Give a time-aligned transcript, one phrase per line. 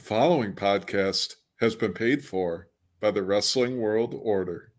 [0.00, 2.68] The following podcast has been paid for
[3.00, 4.72] by the Wrestling World Order.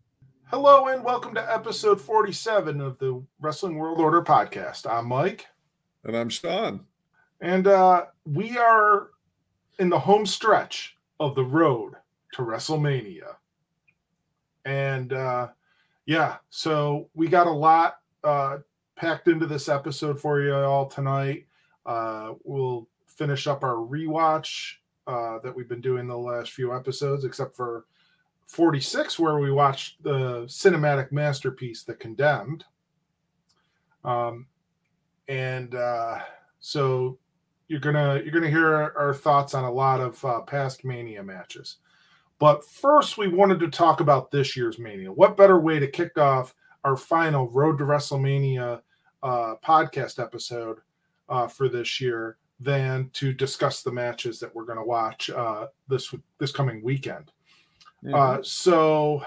[0.46, 4.84] Hello and welcome to episode 47 of the Wrestling World Order podcast.
[4.84, 5.46] I'm Mike.
[6.02, 6.86] And I'm Sean.
[7.40, 9.10] And uh, we are
[9.78, 11.94] in the home stretch of the road
[12.32, 13.36] to WrestleMania.
[14.64, 15.48] And uh,
[16.04, 18.58] yeah, so we got a lot uh,
[18.96, 21.46] packed into this episode for you all tonight.
[21.86, 27.24] Uh, we'll finish up our rewatch uh, that we've been doing the last few episodes,
[27.24, 27.86] except for
[28.46, 32.64] 46, where we watched the cinematic masterpiece, The Condemned.
[34.04, 34.46] Um,
[35.28, 36.18] and uh,
[36.60, 37.18] so
[37.68, 41.76] you're gonna you're gonna hear our, thoughts on a lot of uh, past Mania matches.
[42.38, 45.12] But first, we wanted to talk about this year's Mania.
[45.12, 48.80] What better way to kick off our final Road to WrestleMania
[49.22, 50.80] uh, podcast episode
[51.28, 55.66] uh, for this year than to discuss the matches that we're going to watch uh,
[55.88, 57.32] this this coming weekend?
[58.04, 58.14] Mm-hmm.
[58.14, 59.22] Uh, so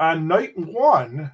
[0.00, 1.32] on night one,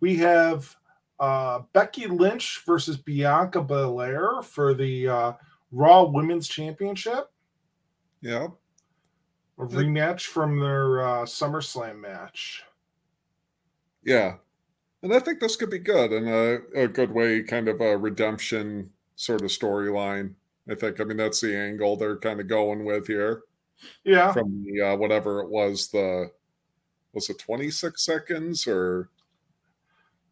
[0.00, 0.76] we have
[1.18, 5.32] uh, Becky Lynch versus Bianca Belair for the uh,
[5.70, 7.30] Raw Women's Championship,
[8.22, 8.48] yeah.
[9.58, 12.64] a rematch from their uh, SummerSlam match.
[14.02, 14.36] Yeah.
[15.02, 17.96] And I think this could be good and a, a good way, kind of a
[17.96, 20.34] redemption sort of storyline.
[20.70, 23.42] I think, I mean, that's the angle they're kind of going with here
[24.04, 26.30] Yeah, from the uh, whatever it was, the
[27.12, 29.10] was it 26 seconds or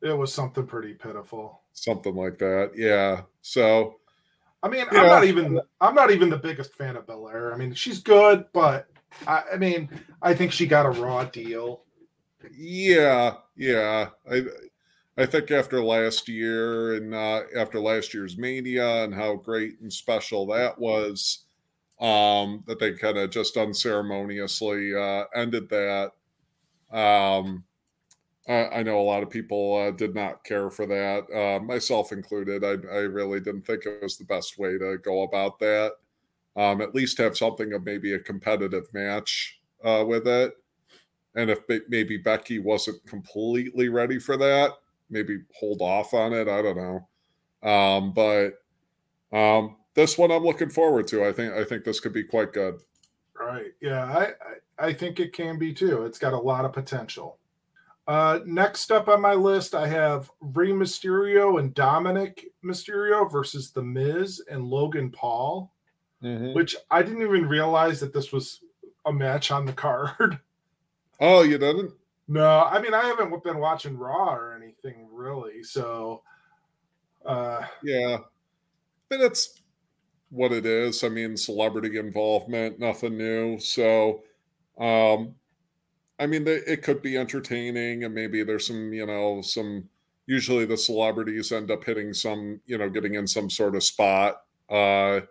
[0.03, 1.61] it was something pretty pitiful.
[1.72, 2.72] something like that.
[2.75, 3.22] Yeah.
[3.42, 3.97] So,
[4.62, 5.00] I mean, Yeah.
[5.02, 7.52] I'm not even I'm not even the biggest fan of Belair.
[7.55, 8.89] I mean, she's good, but
[9.27, 9.91] I, I mean,
[10.23, 11.84] I think she got a raw deal.
[12.56, 14.11] Yeah, yeah.
[14.30, 14.42] I
[15.19, 19.92] I think after last year and uh, after last year's Mania and how great and
[19.92, 21.44] special that was,
[22.00, 26.12] um, that they kind of just unceremoniously uh, ended that.
[26.92, 27.64] Um,
[28.48, 32.12] I, I know a lot of people uh, did not care for that, uh, myself
[32.12, 32.64] included.
[32.64, 35.95] I, I really didn't think it was the best way to go about that.
[36.57, 40.55] Um, at least have something of maybe a competitive match uh, with it
[41.34, 44.73] and if maybe Becky wasn't completely ready for that,
[45.11, 46.48] maybe hold off on it.
[46.48, 47.08] I don't know.
[47.69, 48.55] Um, but
[49.33, 51.24] um, this one I'm looking forward to.
[51.24, 52.80] I think I think this could be quite good.
[53.39, 53.73] Right.
[53.80, 56.05] Yeah, I, I I think it can be too.
[56.05, 57.39] It's got a lot of potential.
[58.07, 63.83] Uh, next up on my list, I have Rey Mysterio and Dominic Mysterio versus The
[63.83, 65.73] Miz and Logan Paul,
[66.55, 68.61] which I didn't even realize that this was
[69.05, 70.39] a match on the card.
[71.20, 71.92] Oh, you didn't?
[72.29, 76.22] no, I mean I haven't been watching Raw or anything really, so
[77.24, 78.18] uh, Yeah,
[79.11, 79.62] but it's
[80.30, 81.05] what it is.
[81.05, 83.61] I mean, celebrity involvement, nothing new.
[83.61, 84.24] So,
[84.78, 85.36] um,
[86.18, 89.90] I mean, they, it could be entertaining, and maybe there's some, you know, some.
[90.27, 94.45] Usually, the celebrities end up hitting some, you know, getting in some sort of spot,
[94.70, 95.22] uh,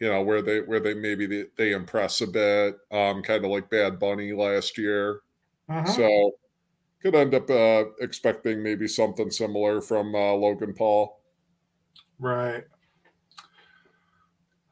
[0.00, 3.50] you know, where they where they maybe they, they impress a bit, um, kind of
[3.50, 5.22] like Bad Bunny last year.
[5.68, 5.98] mhm.
[5.98, 6.32] So,
[7.00, 11.20] could end up uh, expecting maybe something similar from uh, Logan Paul.
[12.18, 12.64] Right.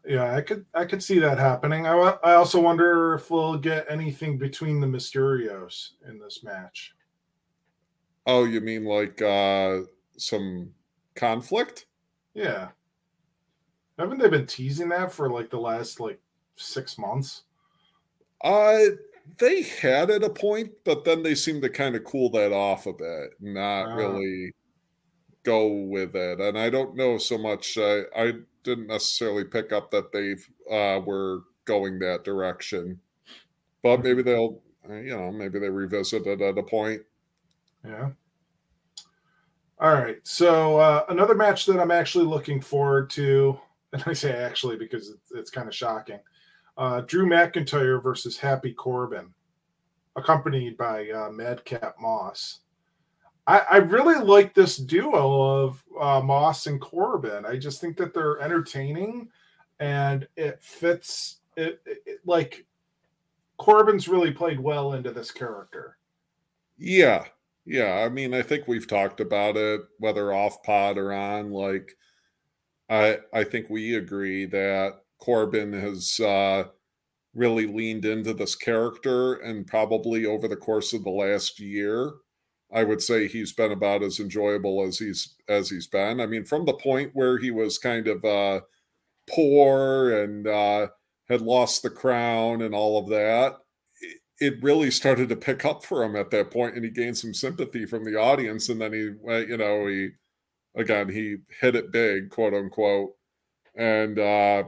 [0.07, 1.87] Yeah, I could I could see that happening.
[1.87, 6.95] I I also wonder if we'll get anything between the Mysterios in this match.
[8.25, 9.81] Oh, you mean like uh
[10.17, 10.73] some
[11.17, 11.87] conflict?
[12.35, 12.69] Yeah.
[13.99, 16.21] Haven't they been teasing that for like the last like
[16.55, 17.43] six months?
[18.45, 18.79] Uh
[19.39, 22.87] they had at a point, but then they seemed to kind of cool that off
[22.87, 23.95] a bit, not Ah.
[23.95, 24.53] really
[25.45, 26.41] go with it.
[26.41, 27.79] And I don't know so much.
[27.79, 30.37] Uh, I didn't necessarily pick up that they
[30.75, 33.01] uh, were going that direction,
[33.83, 37.03] but maybe they'll, uh, you know, maybe they revisit it at a point.
[37.85, 38.11] Yeah.
[39.79, 40.19] All right.
[40.27, 43.59] So uh, another match that I'm actually looking forward to,
[43.93, 46.21] and I say actually because it's, it's kind of shocking.
[46.77, 49.33] Uh, Drew McIntyre versus Happy Corbin,
[50.15, 52.61] accompanied by uh, Madcap Moss.
[53.47, 57.47] I, I really like this duo of uh, Moss and Corbin.
[57.47, 59.28] I just think that they're entertaining,
[59.78, 61.39] and it fits.
[61.57, 62.67] It, it, it like
[63.57, 65.97] Corbin's really played well into this character.
[66.77, 67.25] Yeah.
[67.65, 68.03] Yeah.
[68.05, 71.51] I mean, I think we've talked about it, whether off pod or on.
[71.51, 71.97] Like,
[72.91, 76.65] I I think we agree that Corbin has uh,
[77.34, 82.13] really leaned into this character, and probably over the course of the last year,
[82.72, 86.21] I would say he's been about as enjoyable as he's as he's been.
[86.21, 88.60] I mean, from the point where he was kind of uh,
[89.30, 90.89] poor and uh,
[91.28, 93.57] had lost the crown and all of that,
[94.41, 97.34] it really started to pick up for him at that point, and he gained some
[97.34, 98.69] sympathy from the audience.
[98.69, 99.10] And then he,
[99.48, 100.10] you know, he
[100.74, 103.12] again he hit it big, quote unquote.
[103.77, 104.65] And uh,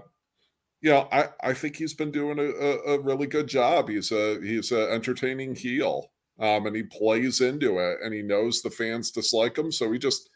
[0.80, 3.88] you know, I I think he's been doing a, a really good job.
[3.88, 8.62] He's a he's an entertaining heel, um, and he plays into it, and he knows
[8.62, 10.30] the fans dislike him, so he just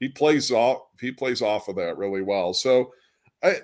[0.00, 2.52] he plays off he plays off of that really well.
[2.52, 2.92] So
[3.42, 3.60] I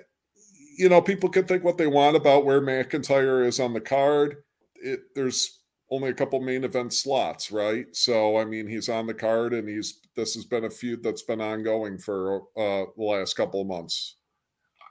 [0.77, 4.37] you know, people can think what they want about where McIntyre is on the card.
[4.75, 5.59] It, there's
[5.91, 7.85] only a couple main event slots, right?
[7.95, 11.23] So I mean, he's on the card, and he's this has been a feud that's
[11.23, 14.15] been ongoing for uh, the last couple of months.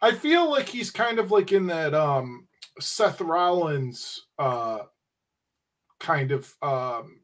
[0.02, 2.48] I feel like he's kind of like in that um,
[2.80, 4.80] Seth Rollins uh,
[6.00, 7.20] kind of um,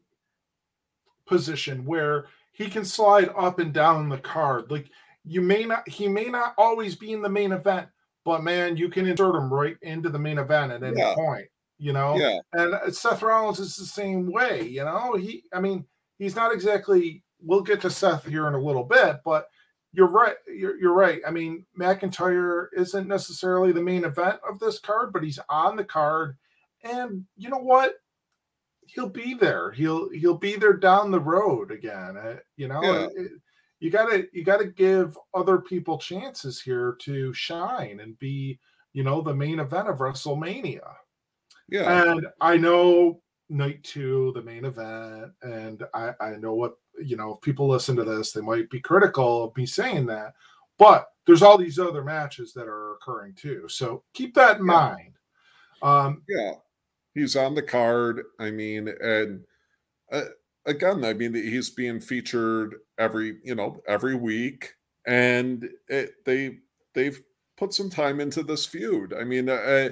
[1.27, 4.71] position where he can slide up and down the card.
[4.71, 4.89] Like
[5.25, 7.89] you may not, he may not always be in the main event,
[8.23, 11.15] but man, you can insert him right into the main event at any yeah.
[11.15, 11.47] point,
[11.77, 12.15] you know?
[12.15, 12.39] Yeah.
[12.53, 15.15] And uh, Seth Rollins is the same way, you know?
[15.15, 15.85] He, I mean,
[16.17, 19.47] he's not exactly, we'll get to Seth here in a little bit, but
[19.91, 20.35] you're right.
[20.47, 21.21] You're, you're right.
[21.25, 25.83] I mean, McIntyre isn't necessarily the main event of this card, but he's on the
[25.83, 26.37] card.
[26.83, 27.95] And you know what?
[28.85, 29.71] He'll be there.
[29.71, 32.17] He'll he'll be there down the road again.
[32.17, 33.07] Uh, you know, yeah.
[33.15, 33.31] it,
[33.79, 38.59] you gotta you gotta give other people chances here to shine and be
[38.93, 40.87] you know the main event of WrestleMania.
[41.67, 47.15] Yeah, and I know night two, the main event, and I I know what you
[47.15, 47.35] know.
[47.35, 50.33] If people listen to this, they might be critical of me saying that,
[50.77, 53.67] but there's all these other matches that are occurring too.
[53.69, 54.73] So keep that in yeah.
[54.73, 55.13] mind.
[55.81, 56.53] Um, yeah,
[57.13, 58.23] he's on the card.
[58.39, 59.43] I mean, and.
[60.11, 60.23] Uh,
[60.65, 64.75] again, I mean, he's being featured every you know every week,
[65.05, 66.59] and it, they
[66.93, 67.19] they've
[67.57, 69.13] put some time into this feud.
[69.13, 69.89] I mean, I,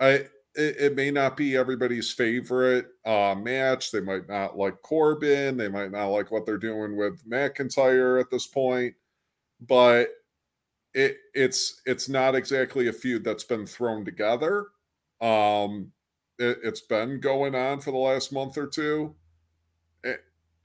[0.00, 3.90] I it, it may not be everybody's favorite uh, match.
[3.90, 5.56] They might not like Corbin.
[5.56, 8.94] They might not like what they're doing with McIntyre at this point,
[9.60, 10.08] but
[10.94, 14.66] it it's it's not exactly a feud that's been thrown together.
[15.20, 15.92] Um,
[16.38, 19.14] it, has been going on for the last month or two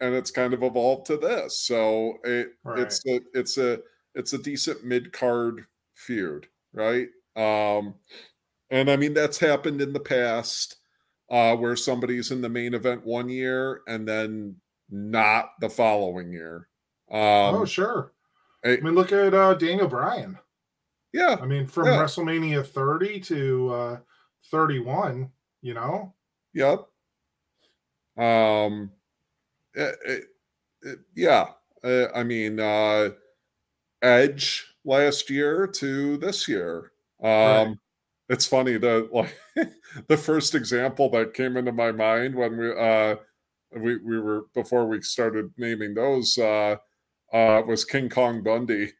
[0.04, 1.58] and it's kind of evolved to this.
[1.58, 2.80] So it right.
[2.80, 3.80] it's a it's a
[4.16, 7.08] it's a decent mid card feud, right?
[7.36, 7.96] Um,
[8.70, 10.78] and I mean that's happened in the past
[11.30, 14.58] uh, where somebody's in the main event one year and then
[14.90, 16.68] not the following year.
[17.12, 18.14] Um, oh sure.
[18.64, 20.38] I, I mean, look at uh, Daniel Bryan.
[21.12, 21.38] Yeah.
[21.42, 21.98] I mean, from yeah.
[21.98, 23.98] WrestleMania 30 to uh,
[24.52, 25.30] 31,
[25.62, 26.14] you know.
[26.54, 26.86] Yep.
[28.18, 28.92] Um,
[29.74, 30.24] it, it,
[30.82, 31.48] it, yeah,
[31.84, 33.10] uh, I mean, uh,
[34.02, 36.92] Edge last year to this year.
[37.22, 37.76] Um, right.
[38.30, 39.36] It's funny that like
[40.08, 43.16] the first example that came into my mind when we uh,
[43.76, 46.78] we we were before we started naming those uh,
[47.34, 48.94] uh, was King Kong Bundy.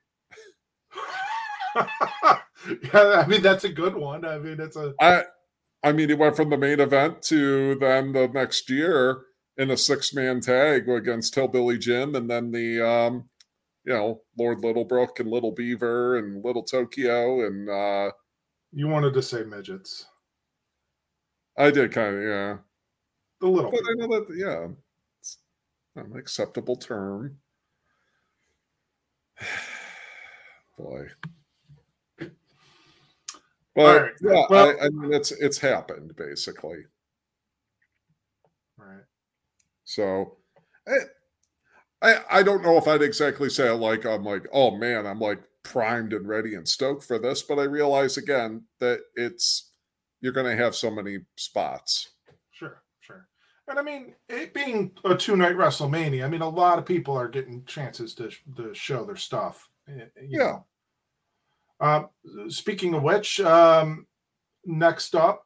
[1.76, 4.26] yeah, I mean that's a good one.
[4.26, 4.94] I mean it's a.
[5.00, 5.24] I,
[5.84, 9.24] I mean, he went from the main event to then the next year
[9.58, 13.30] in a six man tag against Hillbilly Jim and then the um,
[13.86, 18.12] you know Lord Littlebrook and Little Beaver and Little Tokyo and uh,
[18.74, 20.06] you wanted to say midgets.
[21.58, 22.58] I did kind of yeah.
[23.40, 24.68] The little, but I know that yeah,
[25.20, 25.38] it's
[25.96, 27.38] an acceptable term.
[30.78, 31.08] Boy.
[33.76, 34.12] But right.
[34.22, 36.86] yeah, well, I, I mean it's it's happened basically.
[38.78, 39.04] Right.
[39.84, 40.38] So
[40.88, 40.98] I,
[42.02, 45.44] I, I don't know if I'd exactly say like I'm like, oh man, I'm like
[45.64, 49.72] primed and ready and stoked for this, but I realize again that it's
[50.22, 52.12] you're going to have so many spots.
[52.52, 53.28] Sure, sure.
[53.68, 57.18] And I mean, it being a two night WrestleMania, I mean, a lot of people
[57.18, 59.70] are getting chances to to show their stuff.
[60.22, 60.60] yeah.
[61.80, 62.10] Um,
[62.48, 64.08] speaking of which, um,
[64.66, 65.46] next up,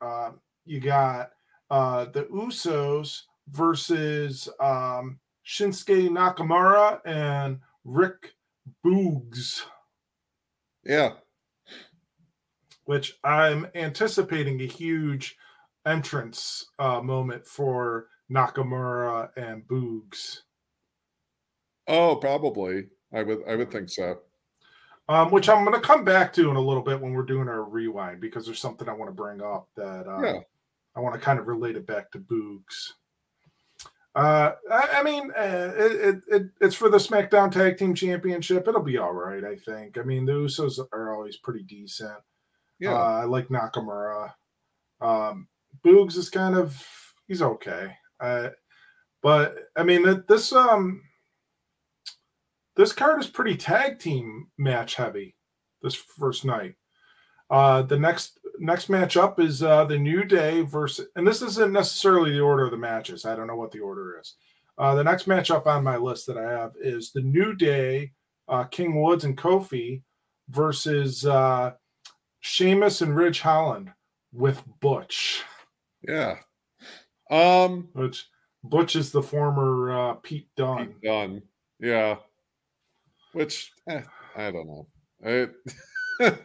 [0.00, 0.30] uh,
[0.64, 1.32] you got
[1.70, 8.32] uh, the Usos versus um, Shinsuke Nakamura and Rick
[8.84, 9.62] Boogs.
[10.84, 11.14] Yeah.
[12.84, 15.36] Which I'm anticipating a huge
[15.84, 20.38] entrance uh, moment for Nakamura and Boogs.
[21.86, 22.88] Oh, probably.
[23.12, 24.18] I would I would think so.
[25.08, 27.48] Um, which I'm going to come back to in a little bit when we're doing
[27.48, 30.40] our rewind because there's something I want to bring up that uh, yeah.
[30.96, 32.92] I want to kind of relate it back to Boogs.
[34.16, 38.66] Uh, I, I mean, uh, it, it, it's for the SmackDown Tag Team Championship.
[38.66, 39.98] It'll be all right, I think.
[39.98, 42.18] I mean, the Usos are always pretty decent.
[42.80, 42.94] Yeah.
[42.94, 44.32] Uh, I like Nakamura.
[45.02, 45.48] Um,
[45.84, 46.82] Boogs is kind of
[47.28, 47.92] he's okay.
[48.18, 48.48] Uh,
[49.22, 51.02] but I mean this um
[52.76, 55.34] this card is pretty tag team match heavy
[55.82, 56.74] this first night.
[57.50, 61.72] Uh, the next next match up is uh, the New Day versus, and this isn't
[61.72, 63.24] necessarily the order of the matches.
[63.24, 64.34] I don't know what the order is.
[64.78, 68.12] Uh, the next match up on my list that I have is the New Day,
[68.48, 70.02] uh, King Woods and Kofi
[70.50, 71.72] versus uh,
[72.40, 73.92] Sheamus and Ridge Holland
[74.32, 75.42] with Butch.
[76.06, 76.36] Yeah.
[77.30, 78.28] Um, which
[78.62, 80.88] Butch is the former uh, Pete Dunne.
[80.88, 81.42] Pete Dunne.
[81.80, 82.16] Yeah.
[83.32, 84.02] Which eh,
[84.36, 84.86] I don't know.
[85.20, 85.54] It,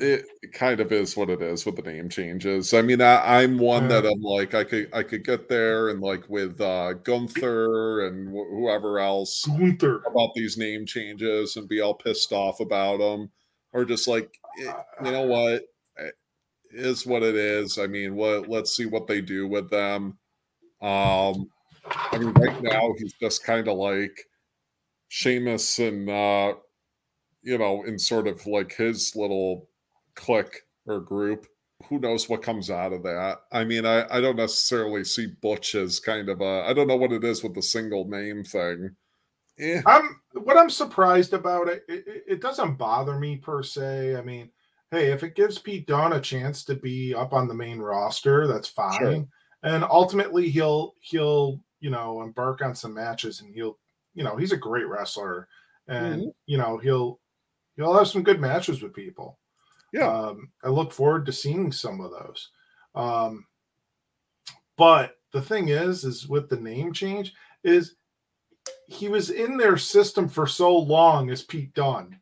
[0.00, 2.72] it kind of is what it is with the name changes.
[2.72, 6.00] I mean, I, am one that I'm like, I could I could get there and
[6.00, 10.02] like with uh, Gunther and wh- whoever else Gunther.
[10.06, 13.30] about these name changes and be all pissed off about them,
[13.72, 15.62] or just like, it, you know what,
[15.96, 16.14] it
[16.72, 17.78] is what it is.
[17.78, 20.18] I mean, what let's see what they do with them.
[20.80, 21.50] Um,
[21.84, 24.26] I mean, right now he's just kind of like
[25.08, 26.54] Sheamus and uh,
[27.42, 29.68] you know, in sort of like his little
[30.14, 31.46] clique or group.
[31.88, 33.38] Who knows what comes out of that?
[33.50, 36.96] I mean, I, I don't necessarily see Butch as kind of a I don't know
[36.96, 38.94] what it is with the single name thing.
[39.58, 39.82] Yeah.
[39.86, 44.16] I'm what I'm surprised about it, it, it doesn't bother me per se.
[44.16, 44.50] I mean,
[44.90, 48.46] hey, if it gives Pete Dunne a chance to be up on the main roster,
[48.46, 48.98] that's fine.
[48.98, 49.26] Sure.
[49.64, 53.78] And ultimately he'll he'll, you know, embark on some matches and he'll,
[54.14, 55.48] you know, he's a great wrestler.
[55.88, 56.30] And mm-hmm.
[56.46, 57.20] you know, he'll
[57.76, 59.38] he'll have some good matches with people.
[59.92, 60.08] Yeah.
[60.08, 62.48] Um, I look forward to seeing some of those.
[62.94, 63.46] Um,
[64.76, 67.96] but the thing is, is with the name change, is
[68.86, 72.18] he was in their system for so long as Pete Dunne.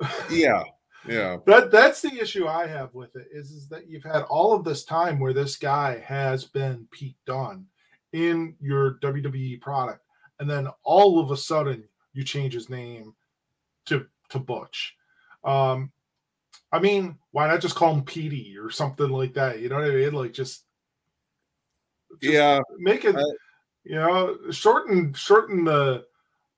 [0.30, 0.64] Yeah.
[1.08, 1.36] Yeah.
[1.46, 4.64] that that's the issue I have with it is, is that you've had all of
[4.64, 7.66] this time where this guy has been Pete Dunne
[8.12, 10.00] in your WWE product,
[10.40, 13.14] and then all of a sudden you change his name
[13.86, 14.96] to to Butch.
[15.44, 15.92] Um,
[16.72, 19.60] I mean, why not just call him Petey or something like that?
[19.60, 20.12] You know what I mean?
[20.12, 20.64] Like just,
[22.20, 23.16] just yeah, make it.
[23.16, 23.22] I,
[23.84, 26.04] you know, shorten shorten the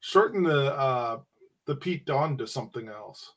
[0.00, 1.18] shorten the uh
[1.66, 3.32] the Pete Dunne to something else.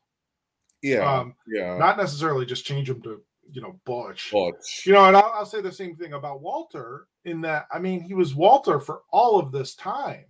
[0.82, 1.78] Yeah, um, yeah.
[1.78, 4.32] Not necessarily just change him to you know Butch.
[4.32, 4.84] Butch.
[4.86, 8.02] You know, and I'll, I'll say the same thing about Walter in that I mean
[8.02, 10.26] he was Walter for all of this time.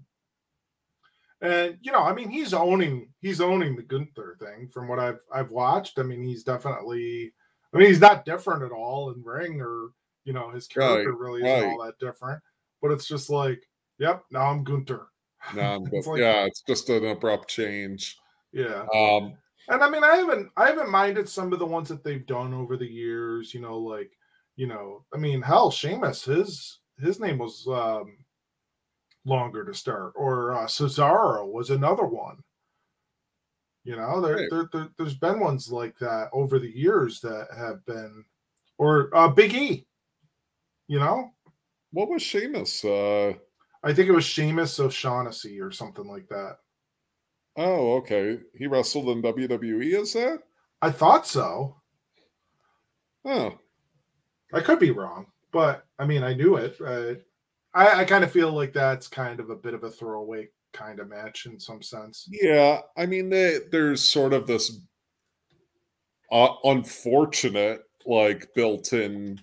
[1.42, 5.20] And you know, I mean, he's owning he's owning the Gunther thing from what I've
[5.34, 5.98] I've watched.
[5.98, 7.34] I mean, he's definitely
[7.74, 9.90] I mean, he's not different at all in ring or
[10.24, 11.74] you know, his character right, really isn't right.
[11.74, 12.42] all that different.
[12.80, 13.62] But it's just like,
[13.98, 15.08] yep, now I'm Gunther.
[15.56, 18.16] No, it's like, yeah, it's just an abrupt change.
[18.54, 18.86] Yeah.
[18.94, 19.34] Um
[19.70, 22.54] and I mean I haven't I haven't minded some of the ones that they've done
[22.54, 24.12] over the years, you know, like,
[24.56, 28.18] you know, I mean, hell, Sheamus, his his name was um
[29.26, 32.38] longer to start, or uh, Cesaro was another one.
[33.84, 34.48] You know, there, right.
[34.52, 38.24] there, there, has been ones like that over the years that have been,
[38.78, 39.88] or uh, Big E.
[40.88, 41.32] You know,
[41.92, 42.84] what was Sheamus?
[42.84, 43.34] Uh...
[43.84, 46.58] I think it was Sheamus O'Shaughnessy or something like that.
[47.58, 48.40] Oh, okay.
[48.56, 50.40] He wrestled in WWE, is that?
[50.82, 51.78] I thought so.
[53.26, 53.58] Oh.
[54.54, 56.76] I could be wrong, but I mean, I knew it.
[56.80, 57.20] Uh,
[57.74, 61.00] I, I kind of feel like that's kind of a bit of a throwaway kind
[61.00, 62.28] of match in some sense.
[62.30, 64.80] Yeah, I mean, they, there's sort of this
[66.32, 69.40] uh, unfortunate, like, built-in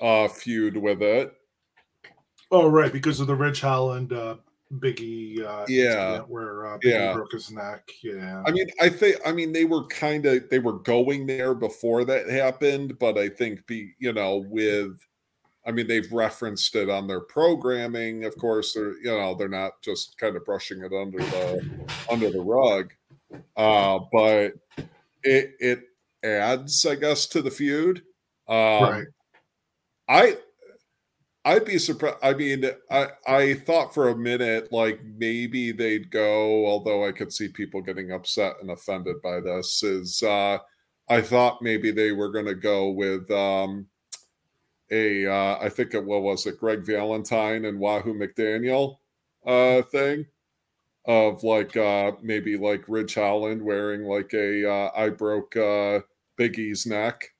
[0.00, 1.32] uh, feud with it.
[2.50, 4.36] Oh, right, because of the Ridge Holland uh,
[4.74, 7.12] Biggie, uh, yeah, where uh, Biggie yeah.
[7.12, 7.90] broke his neck.
[8.02, 11.54] Yeah, I mean, I think, I mean, they were kind of they were going there
[11.54, 14.98] before that happened, but I think, be you know, with
[15.66, 18.24] I mean, they've referenced it on their programming.
[18.24, 22.30] Of course, they're you know they're not just kind of brushing it under the under
[22.30, 22.92] the rug,
[23.56, 24.52] uh, but
[25.22, 25.84] it it
[26.22, 28.02] adds, I guess, to the feud.
[28.48, 29.06] Um, right.
[30.08, 30.36] I
[31.46, 32.16] I'd be surprised.
[32.22, 37.32] I mean, I I thought for a minute like maybe they'd go, although I could
[37.32, 39.82] see people getting upset and offended by this.
[39.82, 40.58] Is uh,
[41.08, 43.30] I thought maybe they were going to go with.
[43.30, 43.86] Um,
[44.90, 48.98] a uh, I think it what was it Greg Valentine and Wahoo McDaniel
[49.46, 50.26] uh, thing
[51.06, 56.00] of like uh, maybe like Ridge Holland wearing like a uh, I broke uh,
[56.36, 57.30] Big E's neck.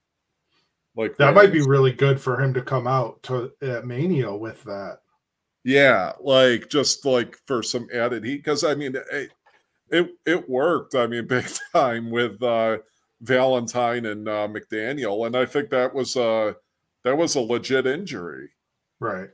[0.95, 4.63] Like that might be really good for him to come out to at Mania with
[4.63, 4.99] that.
[5.63, 9.31] Yeah, like just like for some added heat because I mean, it,
[9.89, 10.95] it it worked.
[10.95, 12.77] I mean, big time with uh,
[13.21, 16.55] Valentine and uh, McDaniel, and I think that was a
[17.05, 18.49] that was a legit injury.
[18.99, 19.29] Right.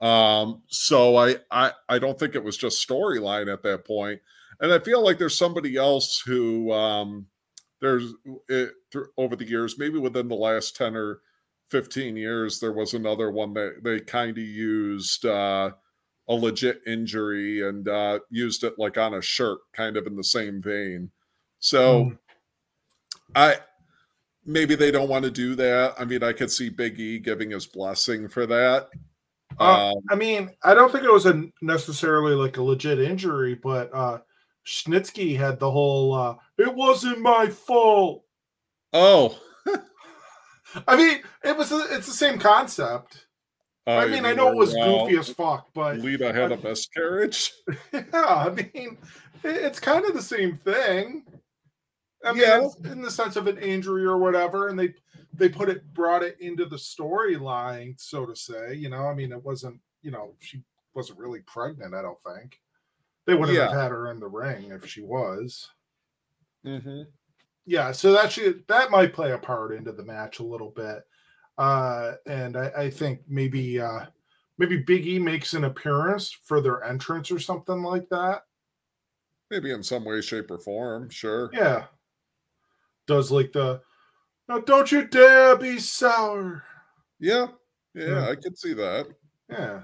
[0.00, 4.20] Um, so I, I I don't think it was just storyline at that point,
[4.60, 7.26] and I feel like there's somebody else who um,
[7.80, 8.14] there's
[8.48, 8.72] it,
[9.16, 11.20] over the years, maybe within the last ten or
[11.68, 15.70] fifteen years, there was another one that they kind of used uh,
[16.28, 20.24] a legit injury and uh, used it like on a shirt, kind of in the
[20.24, 21.10] same vein.
[21.60, 22.18] So mm.
[23.34, 23.56] I
[24.46, 25.94] maybe they don't want to do that.
[25.98, 28.90] I mean, I could see Big E giving his blessing for that.
[29.58, 33.54] Uh, um, I mean, I don't think it was a necessarily like a legit injury,
[33.54, 34.18] but uh
[34.66, 38.24] Snitsky had the whole uh it wasn't my fault.
[38.92, 39.38] Oh.
[40.88, 43.26] I mean, it was a, it's the same concept.
[43.86, 46.56] Uh, I mean, I know it was well, goofy as fuck, but Lita had a
[46.56, 47.52] miscarriage.
[47.92, 48.96] Yeah, I mean,
[49.42, 51.24] it's kind of the same thing.
[52.24, 52.68] I mean, yeah.
[52.90, 54.94] in the sense of an injury or whatever, and they
[55.32, 58.74] they put it brought it into the storyline, so to say.
[58.74, 60.62] You know, I mean, it wasn't you know she
[60.94, 61.94] wasn't really pregnant.
[61.94, 62.60] I don't think
[63.26, 63.64] they would yeah.
[63.64, 65.68] have had her in the ring if she was.
[66.64, 67.02] Mm-hmm.
[67.66, 71.02] Yeah, so that should that might play a part into the match a little bit,
[71.56, 74.06] uh, and I, I think maybe uh,
[74.58, 78.42] maybe Big E makes an appearance for their entrance or something like that.
[79.50, 81.08] Maybe in some way, shape, or form.
[81.08, 81.50] Sure.
[81.52, 81.84] Yeah.
[83.06, 83.80] Does like the
[84.48, 86.64] now, don't you dare be sour.
[87.18, 87.46] Yeah,
[87.94, 88.28] yeah, yeah.
[88.28, 89.06] I can see that.
[89.48, 89.80] Yeah.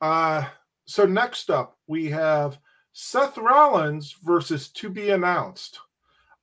[0.00, 0.44] Uh,
[0.84, 2.58] so next up we have
[2.92, 5.80] Seth Rollins versus to be announced,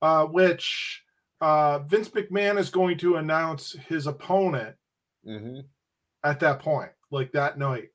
[0.02, 1.04] uh, which
[1.40, 4.76] uh, Vince McMahon is going to announce his opponent
[5.26, 5.60] mm-hmm.
[6.24, 7.90] at that point, like that night.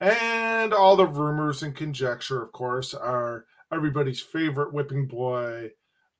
[0.00, 5.70] And all the rumors and conjecture, of course, are everybody's favorite whipping boy,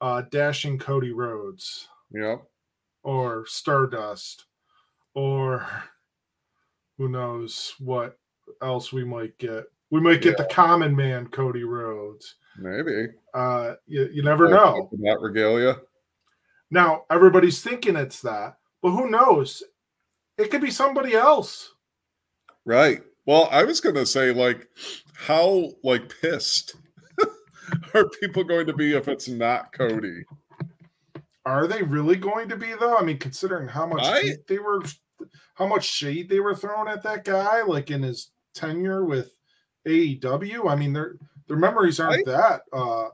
[0.02, 1.88] uh, dashing Cody Rhodes.
[2.12, 2.42] Yep.
[3.04, 4.44] Or Stardust.
[5.15, 5.67] Or
[6.99, 8.19] who knows what
[8.60, 9.65] else we might get.
[9.91, 10.45] We might get yeah.
[10.45, 12.34] the common man, Cody Rhodes.
[12.58, 13.08] Maybe.
[13.32, 14.91] Uh, you, you never know.
[14.93, 15.76] That regalia.
[16.71, 19.62] Now everybody's thinking it's that, but who knows?
[20.38, 21.75] It could be somebody else.
[22.65, 23.02] Right.
[23.26, 24.69] Well, I was going to say, like,
[25.15, 26.76] how like pissed
[27.94, 30.25] are people going to be if it's not Cody?
[31.44, 32.96] Are they really going to be though?
[32.96, 34.82] I mean, considering how much I, they were,
[35.54, 39.32] how much shade they were throwing at that guy, like in his tenure with
[39.86, 40.70] AEW.
[40.70, 41.16] I mean, their
[41.48, 42.62] their memories aren't I, that.
[42.72, 43.08] uh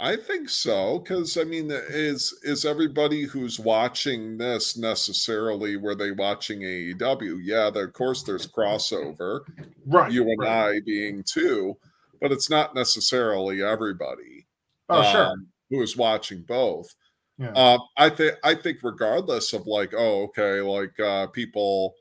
[0.00, 6.10] I think so because I mean, is is everybody who's watching this necessarily were they
[6.10, 7.38] watching AEW?
[7.42, 9.40] Yeah, of course there's crossover,
[9.86, 10.10] right?
[10.10, 10.74] You and right.
[10.74, 11.76] I being two,
[12.24, 14.46] but it's not necessarily everybody.
[14.88, 15.36] Oh, um, sure.
[15.68, 16.94] Who is watching both?
[17.36, 17.50] Yeah.
[17.50, 21.92] Um, I think I think regardless of like, oh, okay, like uh, people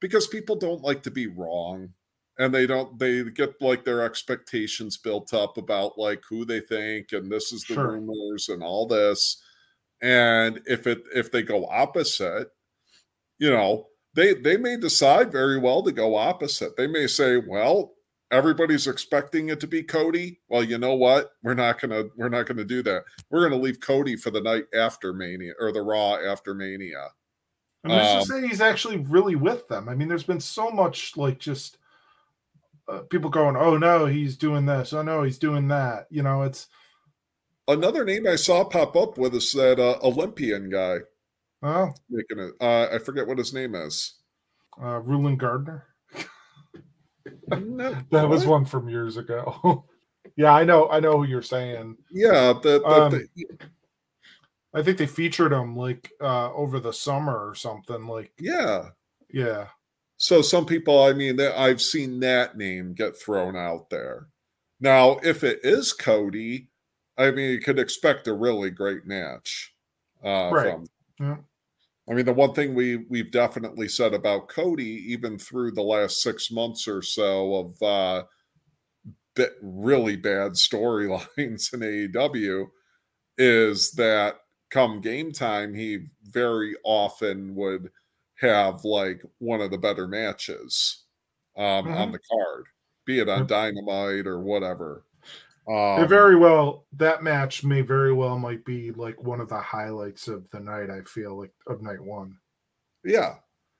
[0.00, 1.88] because people don't like to be wrong
[2.38, 7.10] and they don't they get like their expectations built up about like who they think
[7.10, 7.90] and this is the sure.
[7.90, 9.42] rumors and all this
[10.00, 12.50] and if it if they go opposite
[13.38, 17.95] you know they they may decide very well to go opposite they may say well
[18.30, 20.40] everybody's expecting it to be Cody.
[20.48, 21.32] Well, you know what?
[21.42, 23.04] We're not gonna we're not gonna do that.
[23.30, 27.08] We're gonna leave Cody for the night after Mania or the Raw after Mania.
[27.84, 29.88] And who's um, say he's actually really with them?
[29.88, 31.78] I mean, there's been so much like just
[32.88, 34.92] uh, people going, "Oh no, he's doing this.
[34.92, 36.68] Oh no, he's doing that." You know, it's
[37.68, 40.98] another name I saw pop up with is that uh, Olympian guy.
[41.62, 42.54] Oh, making it.
[42.60, 44.14] Uh, I forget what his name is.
[44.80, 45.84] Uh, Rulon Gardner.
[47.48, 49.84] That was one from years ago.
[50.36, 50.88] yeah, I know.
[50.88, 51.96] I know who you're saying.
[52.10, 53.46] Yeah, the, the, um, the,
[54.74, 58.06] I think they featured him like uh over the summer or something.
[58.06, 58.90] Like, yeah,
[59.30, 59.66] yeah.
[60.18, 64.28] So some people, I mean, I've seen that name get thrown out there.
[64.80, 66.68] Now, if it is Cody,
[67.18, 69.74] I mean, you could expect a really great match.
[70.24, 70.72] Uh, right.
[70.72, 70.86] From,
[71.20, 71.36] yeah.
[72.08, 76.22] I mean, the one thing we we've definitely said about Cody, even through the last
[76.22, 78.24] six months or so of uh,
[79.34, 82.66] bit really bad storylines in AEW,
[83.38, 84.36] is that
[84.70, 87.90] come game time, he very often would
[88.40, 91.04] have like one of the better matches
[91.56, 91.94] um, mm-hmm.
[91.94, 92.66] on the card,
[93.04, 95.04] be it on Dynamite or whatever.
[95.68, 100.28] Um, very well that match may very well might be like one of the highlights
[100.28, 100.90] of the night.
[100.90, 102.38] I feel like of night one.
[103.04, 103.34] Yeah,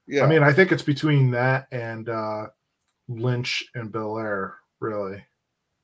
[0.07, 0.25] yeah.
[0.25, 2.47] I mean, I think it's between that and uh
[3.07, 5.23] Lynch and Belair, really.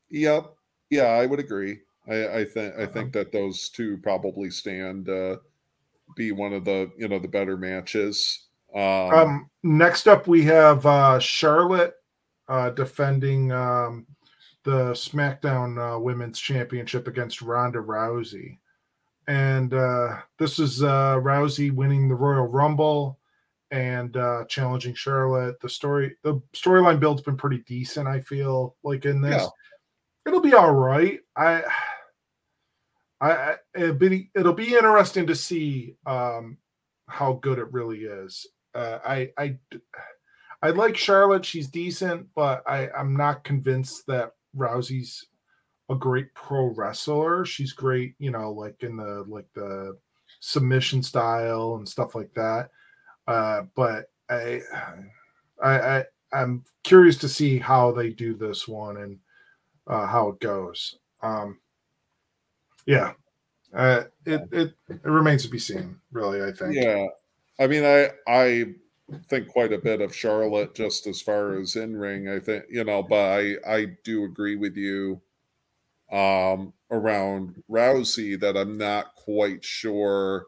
[0.10, 0.54] Yep,
[0.90, 1.80] Yeah, I would agree.
[2.08, 5.38] I, I think I think that those two probably stand uh,
[6.16, 8.48] be one of the you know the better matches.
[8.76, 11.96] Um, Um, next up, we have uh, Charlotte
[12.48, 14.06] uh, defending um,
[14.64, 18.58] the SmackDown uh, Women's Championship against Ronda Rousey.
[19.28, 23.20] And uh, this is uh, Rousey winning the Royal Rumble
[23.72, 25.60] and uh, challenging Charlotte.
[25.62, 28.08] The story, the storyline build's been pretty decent.
[28.08, 29.48] I feel like in this, Yeah.
[30.28, 31.20] it'll be all right.
[31.36, 31.64] I,
[33.22, 36.58] I, it'll be it'll be interesting to see um,
[37.08, 38.46] how good it really is.
[38.76, 39.58] Uh, I, I,
[40.62, 41.46] I like Charlotte.
[41.46, 45.26] She's decent, but I, I'm not convinced that Rousey's
[45.90, 47.46] a great pro wrestler.
[47.46, 49.98] She's great, you know, like in the like the
[50.40, 52.70] submission style and stuff like that.
[53.28, 54.62] Uh, but I,
[55.64, 59.20] I, I, I'm curious to see how they do this one and
[59.88, 60.98] uh, how it goes.
[61.22, 61.60] Um,
[62.86, 63.14] yeah,
[63.74, 66.00] uh, it, it it remains to be seen.
[66.12, 66.76] Really, I think.
[66.76, 67.08] Yeah,
[67.60, 68.66] I mean, I I
[69.28, 72.28] think quite a bit of Charlotte just as far as in ring.
[72.30, 75.22] I think you know, but I I do agree with you
[76.12, 80.48] um around Rousey that I'm not quite sure.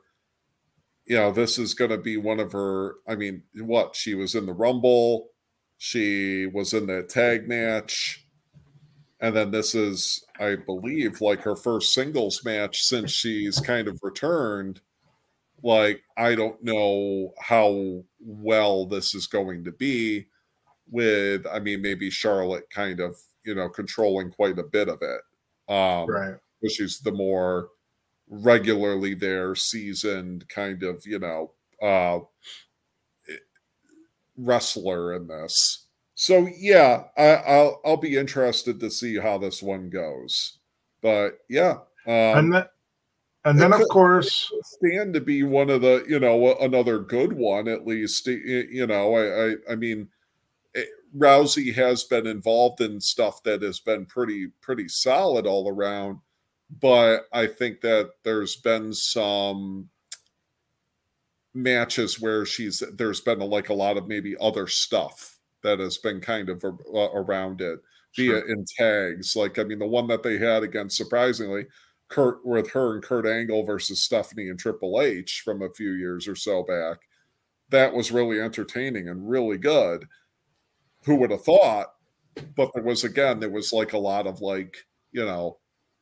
[1.06, 2.96] You know, this is going to be one of her.
[3.08, 5.30] I mean, what she was in the Rumble,
[5.78, 8.26] she was in the tag match,
[9.20, 14.00] and then this is, I believe, like her first singles match since she's kind of
[14.02, 14.82] returned
[15.66, 20.28] like I don't know how well this is going to be
[20.90, 25.22] with I mean maybe Charlotte kind of you know controlling quite a bit of it
[25.68, 26.36] um Right.
[26.60, 27.70] which is the more
[28.30, 32.20] regularly there seasoned kind of you know uh
[34.38, 39.90] wrestler in this so yeah I, I'll I'll be interested to see how this one
[39.90, 40.60] goes
[41.02, 42.66] but yeah um, and then,
[43.46, 47.68] and then of course, stand to be one of the you know another good one
[47.68, 50.08] at least you know i i, I mean
[50.76, 50.84] eh,
[51.18, 56.20] rousey has been involved in stuff that has been pretty pretty solid all around
[56.82, 59.90] but i think that there's been some
[61.54, 66.20] matches where she's there's been like a lot of maybe other stuff that has been
[66.20, 66.70] kind of a,
[67.14, 67.80] around it
[68.18, 68.38] be Sure.
[68.38, 71.66] it in tags like i mean the one that they had against surprisingly
[72.08, 76.28] Kurt with her and Kurt Angle versus Stephanie and Triple H from a few years
[76.28, 77.00] or so back.
[77.70, 80.06] That was really entertaining and really good.
[81.06, 81.88] Who would have thought?
[82.56, 84.76] But there was again, there was like a lot of like,
[85.12, 85.58] you know,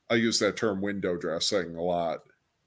[0.10, 2.20] I use that term window dressing a lot.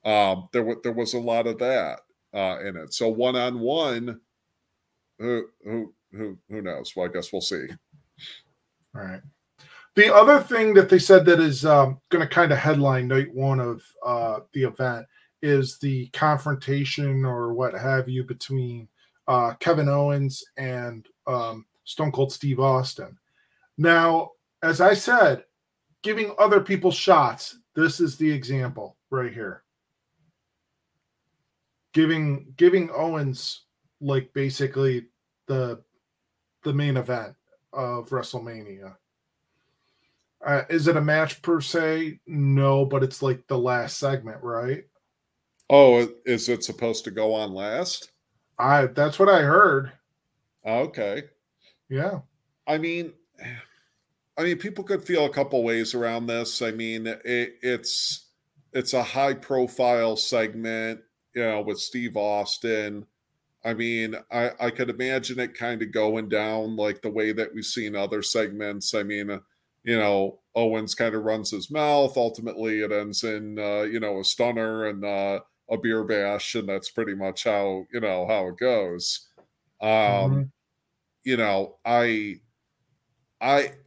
[0.03, 1.99] Um, there was there was a lot of that
[2.33, 2.93] uh, in it.
[2.93, 4.21] So one on one,
[5.19, 6.93] who who who who knows?
[6.95, 7.67] Well, I guess we'll see.
[8.95, 9.21] All right.
[9.97, 13.33] The other thing that they said that is um, going to kind of headline night
[13.33, 15.07] one of uh, the event
[15.41, 18.87] is the confrontation or what have you between
[19.27, 23.17] uh, Kevin Owens and um, Stone Cold Steve Austin.
[23.79, 25.45] Now, as I said,
[26.03, 27.57] giving other people shots.
[27.73, 29.63] This is the example right here.
[31.93, 33.63] Giving giving Owens
[33.99, 35.07] like basically
[35.47, 35.81] the
[36.61, 37.33] the main event
[37.73, 38.93] of WrestleMania.
[40.45, 42.19] Uh, is it a match per se?
[42.27, 44.83] No, but it's like the last segment, right?
[45.69, 48.11] Oh, is it supposed to go on last?
[48.59, 49.91] I that's what I heard.
[50.65, 51.23] Okay.
[51.89, 52.19] Yeah.
[52.65, 53.13] I mean,
[54.37, 56.61] I mean, people could feel a couple ways around this.
[56.61, 58.27] I mean, it, it's
[58.73, 61.01] it's a high profile segment,
[61.33, 63.05] you know, with Steve Austin.
[63.65, 67.53] I mean, I I could imagine it kind of going down like the way that
[67.53, 68.93] we've seen other segments.
[68.93, 69.39] I mean, uh,
[69.87, 72.17] you know, Owens kind of runs his mouth.
[72.17, 76.69] Ultimately, it ends in uh, you know a stunner and uh, a beer bash, and
[76.69, 79.29] that's pretty much how you know how it goes.
[79.81, 80.51] Um, Mhm.
[81.23, 82.41] you know, I
[83.41, 83.77] I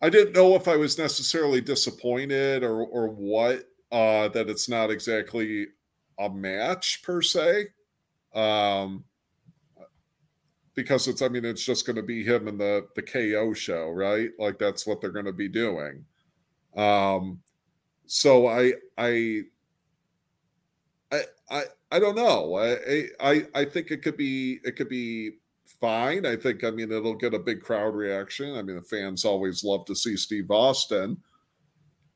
[0.00, 4.90] I didn't know if I was necessarily disappointed or or what uh that it's not
[4.90, 5.66] exactly
[6.18, 7.68] a match per se.
[8.34, 9.06] Um
[10.78, 13.90] because it's I mean it's just going to be him and the the KO show,
[13.90, 14.30] right?
[14.38, 16.04] Like that's what they're going to be doing.
[16.76, 17.40] Um
[18.06, 19.42] so I I
[21.10, 22.54] I I I don't know.
[22.56, 25.32] I I I think it could be it could be
[25.80, 26.24] fine.
[26.24, 28.54] I think I mean it'll get a big crowd reaction.
[28.54, 31.16] I mean the fans always love to see Steve Austin.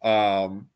[0.05, 0.69] Um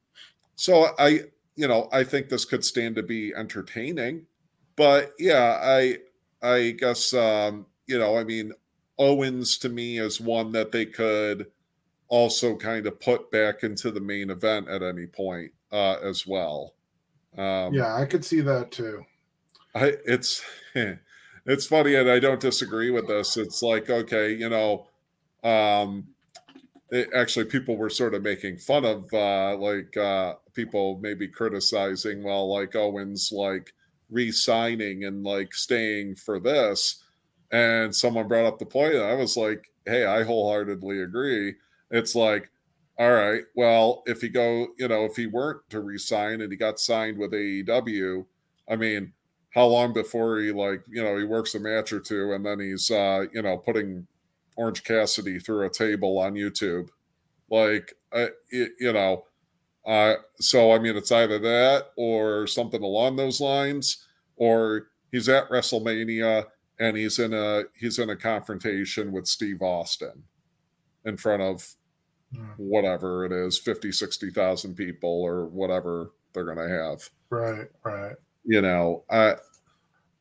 [0.56, 1.20] so I
[1.54, 4.26] you know, I think this could stand to be entertaining.
[4.74, 5.98] But yeah, I
[6.42, 8.52] I guess um, you know, I mean
[8.98, 11.46] Owens to me is one that they could
[12.08, 16.74] also kind of put back into the main event at any point uh, as well.
[17.36, 19.04] Um, yeah, I could see that too.
[19.74, 20.42] I it's
[20.74, 23.36] it's funny, and I don't disagree with this.
[23.36, 24.88] It's like okay, you know,
[25.44, 26.08] um,
[26.90, 32.22] it, actually, people were sort of making fun of uh, like uh, people maybe criticizing,
[32.22, 33.72] well, like Owens like
[34.08, 37.02] re-signing and like staying for this,
[37.52, 41.54] and someone brought up the point, and I was like, hey, I wholeheartedly agree.
[41.90, 42.50] It's like
[42.98, 46.56] all right, well, if he go, you know, if he weren't to resign and he
[46.56, 48.26] got signed with AEW,
[48.70, 49.12] I mean,
[49.54, 52.58] how long before he like, you know, he works a match or two and then
[52.60, 54.06] he's uh, you know, putting
[54.56, 56.88] Orange Cassidy through a table on YouTube.
[57.50, 59.24] Like uh, it, you know,
[59.86, 64.06] uh so I mean it's either that or something along those lines
[64.36, 66.46] or he's at WrestleMania
[66.78, 70.24] and he's in a he's in a confrontation with Steve Austin
[71.04, 71.74] in front of
[72.56, 78.60] whatever it is 50 60,000 people or whatever they're going to have right right you
[78.60, 79.34] know uh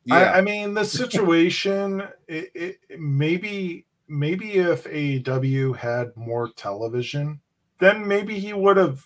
[0.04, 0.14] yeah.
[0.14, 7.40] I, I mean the situation it, it, maybe maybe if AEW had more television
[7.78, 9.04] then maybe he would have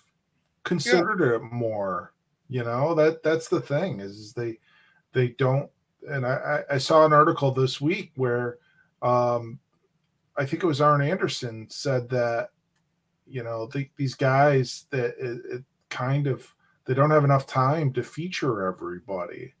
[0.63, 1.35] considered yeah.
[1.35, 2.13] it more
[2.47, 4.59] you know that that's the thing is they
[5.13, 5.69] they don't
[6.09, 8.57] and I, I saw an article this week where
[9.01, 9.59] um
[10.37, 12.49] I think it was Arn Anderson said that
[13.27, 16.53] you know the, these guys that it, it kind of
[16.85, 19.53] they don't have enough time to feature everybody.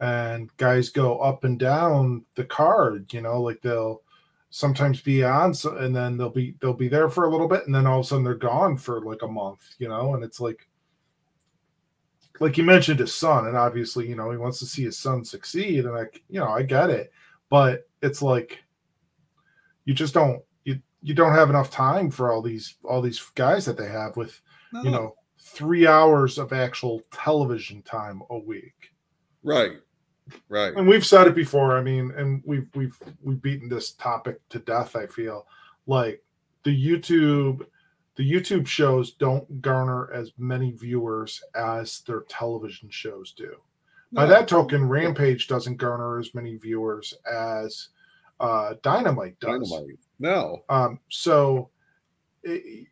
[0.00, 4.02] And guys go up and down the card you know like they'll
[4.50, 7.74] sometimes be on and then they'll be they'll be there for a little bit and
[7.74, 10.40] then all of a sudden they're gone for like a month you know and it's
[10.40, 10.68] like
[12.40, 15.24] like you mentioned his son and obviously you know he wants to see his son
[15.24, 17.12] succeed and i you know i get it
[17.48, 18.62] but it's like
[19.84, 23.64] you just don't you you don't have enough time for all these all these guys
[23.64, 24.40] that they have with
[24.72, 24.82] no.
[24.82, 28.92] you know three hours of actual television time a week.
[29.42, 29.72] Right.
[30.48, 30.74] Right.
[30.74, 34.58] And we've said it before i mean and we've we've we've beaten this topic to
[34.58, 35.46] death i feel.
[35.86, 36.22] Like
[36.62, 37.66] the youtube
[38.16, 43.56] the youtube shows don't garner as many viewers as their television shows do
[44.12, 44.22] no.
[44.22, 47.88] by that token rampage doesn't garner as many viewers as
[48.40, 50.64] uh dynamite does dynamite no.
[50.68, 51.70] Um, so,
[52.42, 52.86] it,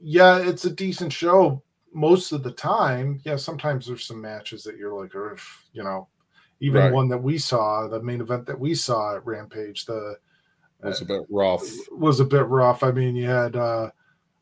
[0.00, 3.20] yeah, it's a decent show most of the time.
[3.24, 6.08] Yeah, sometimes there's some matches that you're like, or if, you know,
[6.60, 6.92] even right.
[6.92, 10.16] one that we saw, the main event that we saw at Rampage, the
[10.82, 11.62] was a bit rough.
[11.90, 12.82] Was a bit rough.
[12.82, 13.90] I mean, you had uh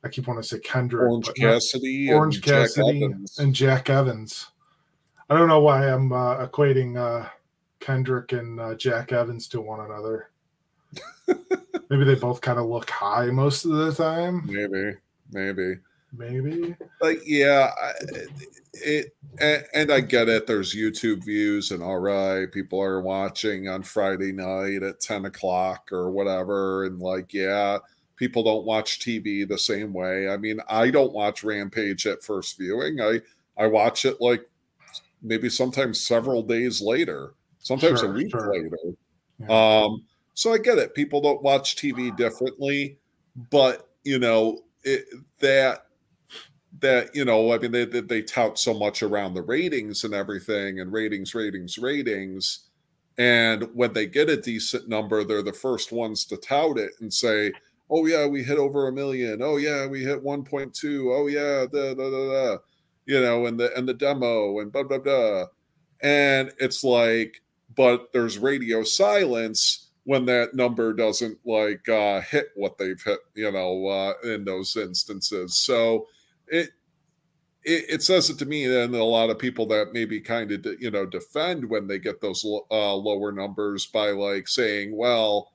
[0.04, 4.48] I keep wanting to say Kendrick, Orange Cassidy, Orange and Cassidy, Jack and Jack Evans.
[5.30, 7.26] I don't know why I'm uh, equating uh,
[7.80, 10.30] Kendrick and uh, Jack Evans to one another.
[11.88, 14.42] maybe they both kind of look high most of the time.
[14.44, 14.96] Maybe,
[15.32, 15.78] maybe,
[16.12, 16.76] maybe.
[17.00, 17.70] But yeah,
[18.74, 20.46] it, it and, I get it.
[20.46, 25.90] There's YouTube views, and all right, people are watching on Friday night at ten o'clock
[25.92, 27.78] or whatever, and like, yeah,
[28.16, 30.28] people don't watch TV the same way.
[30.28, 33.00] I mean, I don't watch Rampage at first viewing.
[33.00, 33.20] I
[33.56, 34.44] I watch it like
[35.22, 38.52] maybe sometimes several days later, sometimes sure, a week sure.
[38.52, 38.76] later.
[39.38, 39.82] Yeah.
[39.82, 40.94] Um, so I get it.
[40.94, 42.98] People don't watch TV differently,
[43.50, 45.06] but you know it,
[45.40, 45.86] that
[46.80, 50.14] that you know, I mean, they, they they tout so much around the ratings and
[50.14, 52.60] everything, and ratings, ratings, ratings.
[53.16, 57.12] And when they get a decent number, they're the first ones to tout it and
[57.12, 57.52] say,
[57.90, 59.40] "Oh yeah, we hit over a million.
[59.42, 61.12] Oh yeah, we hit 1.2.
[61.12, 62.58] Oh yeah, da da da da."
[63.06, 65.46] You know, and the and the demo and blah blah blah.
[66.02, 67.42] And it's like,
[67.74, 73.50] but there's radio silence when that number doesn't like uh, hit what they've hit, you
[73.50, 75.56] know, uh, in those instances.
[75.56, 76.06] So
[76.46, 76.70] it,
[77.64, 80.66] it, it says it to me, and a lot of people that maybe kind of
[80.78, 85.52] you know defend when they get those uh, lower numbers by like saying, well,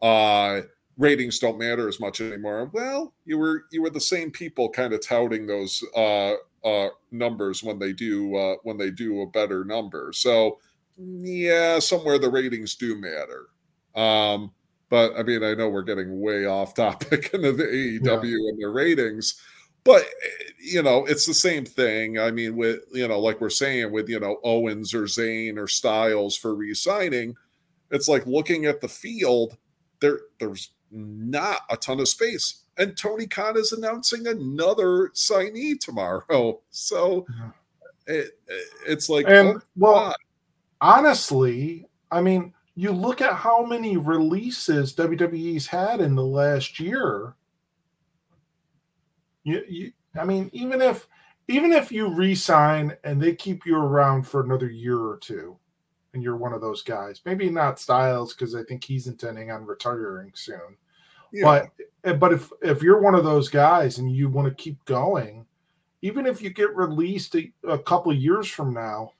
[0.00, 0.62] uh,
[1.00, 2.70] ratings don't matter as much anymore.
[2.72, 7.64] Well, you were you were the same people kind of touting those uh, uh, numbers
[7.64, 10.12] when they do uh, when they do a better number.
[10.12, 10.58] So
[10.98, 13.46] yeah, somewhere the ratings do matter.
[13.96, 14.52] Um,
[14.90, 18.50] but I mean, I know we're getting way off topic into the AEW yeah.
[18.50, 19.40] and their ratings,
[19.84, 20.04] but
[20.62, 22.18] you know, it's the same thing.
[22.18, 25.66] I mean, with you know, like we're saying with you know Owens or Zayn or
[25.66, 27.36] Styles for re-signing,
[27.90, 29.56] it's like looking at the field.
[30.00, 36.60] There, there's not a ton of space, and Tony Khan is announcing another signee tomorrow.
[36.70, 37.26] So
[38.06, 38.38] it,
[38.86, 40.16] it's like, and oh, well, God.
[40.80, 47.34] honestly, I mean you look at how many releases WWE's had in the last year,
[49.44, 51.06] You, you I mean, even if
[51.48, 55.58] even if you resign and they keep you around for another year or two,
[56.14, 59.64] and you're one of those guys, maybe not Styles because I think he's intending on
[59.64, 60.76] retiring soon.
[61.32, 61.44] Yeah.
[61.44, 61.70] But
[62.04, 65.46] eh, but if if you're one of those guys and you want to keep going,
[66.02, 69.12] even if you get released a, a couple years from now,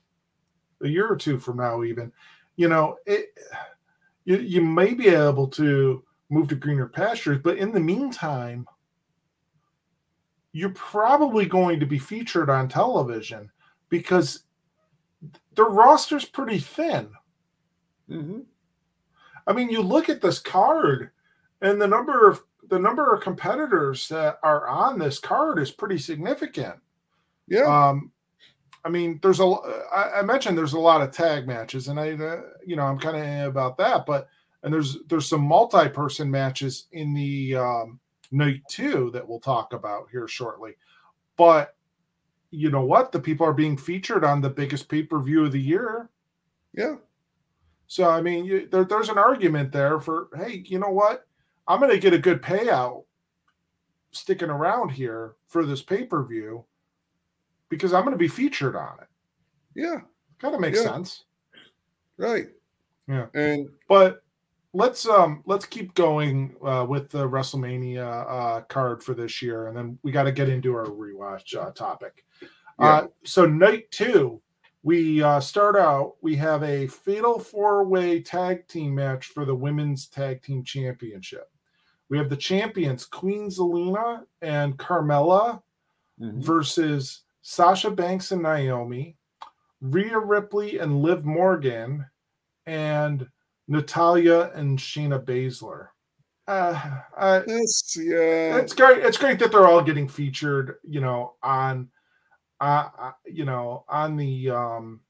[0.81, 2.11] a year or two from now, even,
[2.57, 3.29] you know, it
[4.25, 8.65] you, you may be able to move to greener pastures, but in the meantime,
[10.53, 13.49] you're probably going to be featured on television
[13.89, 14.43] because
[15.55, 17.09] the roster's pretty thin.
[18.09, 18.39] Mm-hmm.
[19.47, 21.11] I mean, you look at this card,
[21.61, 25.97] and the number of the number of competitors that are on this card is pretty
[25.97, 26.75] significant.
[27.47, 27.63] Yeah.
[27.63, 28.11] Um,
[28.83, 29.45] I mean, there's a.
[29.93, 32.97] I, I mentioned there's a lot of tag matches, and I, uh, you know, I'm
[32.97, 34.27] kind of about that, but
[34.63, 37.99] and there's there's some multi-person matches in the um,
[38.31, 40.75] night two that we'll talk about here shortly.
[41.37, 41.75] But
[42.51, 43.11] you know what?
[43.11, 46.09] The people are being featured on the biggest pay per view of the year.
[46.73, 46.95] Yeah.
[47.87, 51.25] So I mean, you, there, there's an argument there for hey, you know what?
[51.67, 53.03] I'm going to get a good payout
[54.11, 56.65] sticking around here for this pay per view
[57.69, 59.07] because I'm going to be featured on it.
[59.75, 60.01] Yeah,
[60.39, 60.91] kind of makes yeah.
[60.91, 61.23] sense.
[62.17, 62.47] Right.
[63.07, 63.27] Yeah.
[63.33, 64.23] And but
[64.73, 69.75] let's um let's keep going uh, with the WrestleMania uh, card for this year, and
[69.75, 72.25] then we got to get into our rewatch uh, topic.
[72.79, 72.87] Yeah.
[72.87, 74.41] Uh, so night two,
[74.83, 76.15] we uh, start out.
[76.21, 81.49] We have a fatal four way tag team match for the women's tag team championship.
[82.09, 85.61] We have the champions Queen Zelina and Carmella
[86.19, 86.41] mm-hmm.
[86.41, 89.15] versus Sasha Banks and Naomi,
[89.79, 92.05] Rhea Ripley and Liv Morgan,
[92.65, 93.27] and
[93.67, 95.87] Natalya and Shayna Baszler.
[96.47, 98.99] Uh, uh, it's, yeah, it's great.
[98.99, 100.75] It's great that they're all getting featured.
[100.83, 101.89] You know, on,
[102.59, 105.01] uh, uh, you know, on the um,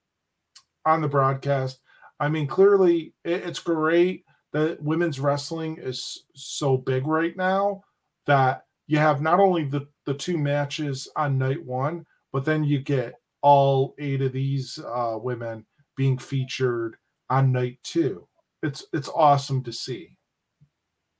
[0.86, 1.80] on the broadcast.
[2.20, 7.84] I mean, clearly, it, it's great that women's wrestling is so big right now
[8.26, 12.80] that you have not only the the two matches on night one, but then you
[12.80, 16.98] get all eight of these uh, women being featured
[17.30, 18.28] on night two
[18.64, 20.16] it's it's awesome to see.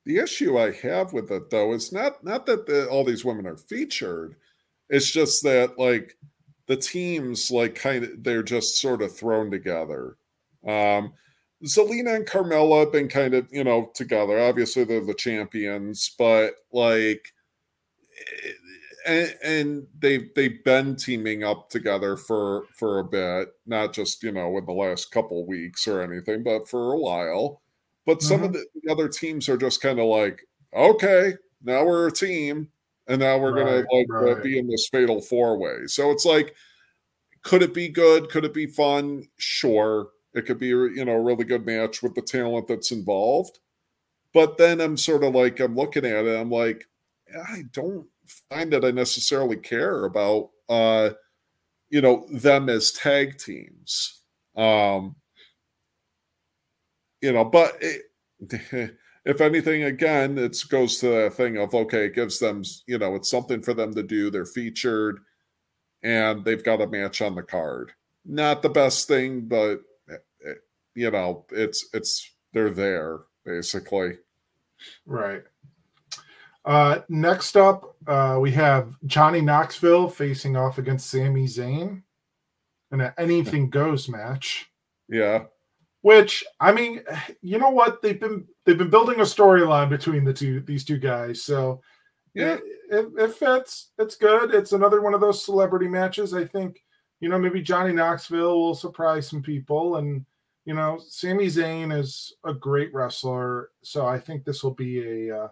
[0.04, 3.46] The issue I have with it though is not not that the, all these women
[3.46, 4.36] are featured.
[4.88, 6.16] It's just that like
[6.66, 10.16] the teams like kind of they're just sort of thrown together.
[10.66, 11.14] Um
[11.64, 14.40] Zelina and Carmella have been kind of, you know, together.
[14.40, 17.24] Obviously they're the champions, but like
[19.06, 24.32] and, and they've they've been teaming up together for for a bit, not just you
[24.32, 27.62] know in the last couple weeks or anything, but for a while.
[28.06, 28.28] But mm-hmm.
[28.28, 28.60] some of mm-hmm.
[28.74, 32.68] the, the, other teams are just kind of like, okay, now we're a team,
[33.06, 34.38] and now we're right, gonna like uh, right.
[34.38, 35.86] uh, be in this fatal four way.
[35.86, 36.54] So it's like,
[37.42, 38.28] could it be good?
[38.30, 39.28] Could it be fun?
[39.36, 43.58] Sure, it could be you know a really good match with the talent that's involved.
[44.34, 46.86] But then I'm sort of like I'm looking at it, I'm like,
[47.50, 48.06] I don't
[48.50, 51.10] find that I necessarily care about uh
[51.90, 54.22] you know them as tag teams.
[54.56, 55.16] Um
[57.20, 58.02] you know, but it,
[59.24, 63.14] if anything, again, it goes to that thing of okay, it gives them, you know,
[63.14, 64.30] it's something for them to do.
[64.30, 65.20] They're featured,
[66.02, 67.92] and they've got a match on the card.
[68.24, 69.78] Not the best thing, but
[70.10, 70.16] eh,
[70.46, 70.54] eh,
[70.94, 74.14] you know, it's it's they're there basically.
[75.06, 75.42] Right.
[76.64, 82.02] Uh, next up, uh, we have Johnny Knoxville facing off against Sami Zayn
[82.92, 84.70] in an anything goes match.
[85.08, 85.44] Yeah.
[86.02, 87.02] Which I mean,
[87.42, 88.02] you know what?
[88.02, 91.42] They've been they've been building a storyline between the two these two guys.
[91.42, 91.80] So
[92.34, 92.58] yeah,
[92.90, 96.34] if, if it's it's good, it's another one of those celebrity matches.
[96.34, 96.82] I think
[97.20, 100.24] you know maybe Johnny Knoxville will surprise some people, and
[100.64, 103.70] you know Sami Zayn is a great wrestler.
[103.82, 105.48] So I think this will be a uh,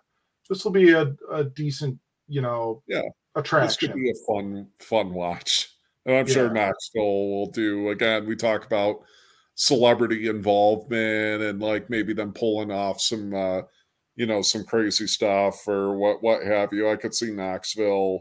[0.51, 1.99] this will be a, a decent,
[2.29, 3.03] you know, yeah,
[3.37, 3.69] attraction.
[3.69, 5.71] This could be a fun, fun watch.
[6.05, 6.35] And I'm yeah.
[6.35, 8.27] sure Knoxville will do again.
[8.27, 8.97] We talk about
[9.55, 13.61] celebrity involvement and like maybe them pulling off some uh
[14.17, 16.91] you know some crazy stuff or what what have you.
[16.91, 18.21] I could see Knoxville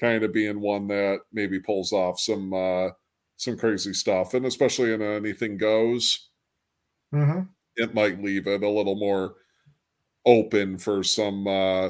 [0.00, 2.88] kind of being one that maybe pulls off some uh
[3.36, 6.30] some crazy stuff and especially in anything goes
[7.14, 7.42] mm-hmm.
[7.76, 9.34] it might leave it a little more
[10.26, 11.88] open for some uh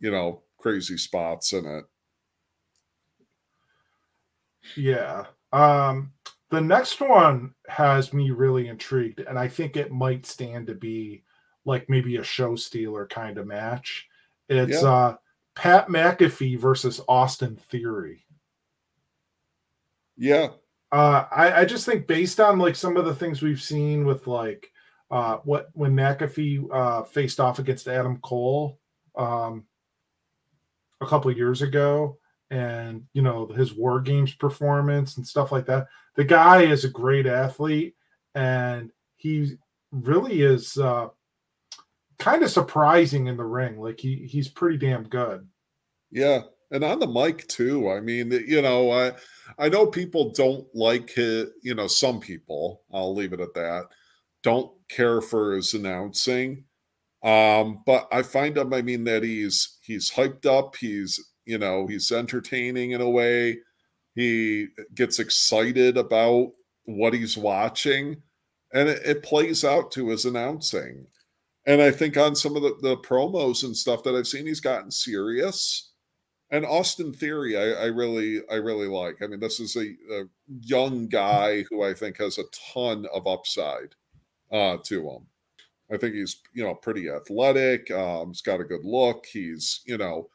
[0.00, 1.84] you know crazy spots in it
[4.76, 6.12] yeah um
[6.50, 11.22] the next one has me really intrigued and i think it might stand to be
[11.64, 14.06] like maybe a show stealer kind of match
[14.48, 14.88] it's yeah.
[14.88, 15.16] uh
[15.54, 18.26] Pat McAfee versus Austin Theory.
[20.16, 20.48] Yeah.
[20.92, 24.26] Uh, I, I just think based on like some of the things we've seen with
[24.26, 24.70] like
[25.10, 28.78] uh, what when McAfee uh, faced off against Adam Cole
[29.16, 29.64] um,
[31.00, 32.18] a couple years ago,
[32.50, 35.86] and you know his War Games performance and stuff like that.
[36.16, 37.94] The guy is a great athlete,
[38.34, 39.56] and he
[39.92, 41.08] really is uh,
[42.18, 43.80] kind of surprising in the ring.
[43.80, 45.46] Like he he's pretty damn good.
[46.10, 47.90] Yeah, and on the mic too.
[47.90, 49.12] I mean, you know, I
[49.58, 51.50] I know people don't like it.
[51.62, 52.82] You know, some people.
[52.92, 53.86] I'll leave it at that.
[54.44, 56.64] Don't care for his announcing.
[57.24, 58.72] Um, but I find him.
[58.72, 60.76] I mean, that he's he's hyped up.
[60.76, 63.58] He's you know he's entertaining in a way.
[64.14, 66.52] He gets excited about
[66.84, 68.22] what he's watching,
[68.72, 71.06] and it, it plays out to his announcing.
[71.66, 74.60] And I think on some of the, the promos and stuff that I've seen, he's
[74.60, 75.92] gotten serious.
[76.50, 79.22] And Austin Theory, I, I really, I really like.
[79.22, 80.24] I mean, this is a, a,
[80.60, 83.94] young guy who I think has a ton of upside
[84.54, 85.26] uh, to him.
[85.92, 87.90] I think he's, you know, pretty athletic.
[87.90, 89.26] Um, he's got a good look.
[89.26, 90.28] He's, you know,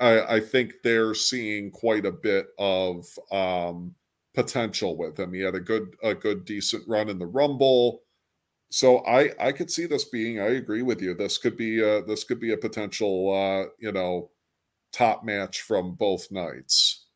[0.00, 3.94] I, I think they're seeing quite a bit of um,
[4.34, 5.32] potential with him.
[5.32, 8.02] He had a good, a good, decent run in the Rumble
[8.72, 10.40] so I I could see this being.
[10.40, 11.14] I agree with you.
[11.14, 14.30] This could be a, this could be a potential uh, you know
[14.92, 17.06] top match from both nights.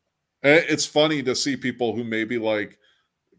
[0.43, 2.77] It's funny to see people who maybe like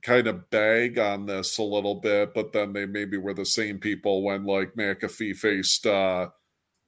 [0.03, 3.79] kind of bag on this a little bit, but then they maybe were the same
[3.79, 6.29] people when like McAfee faced uh,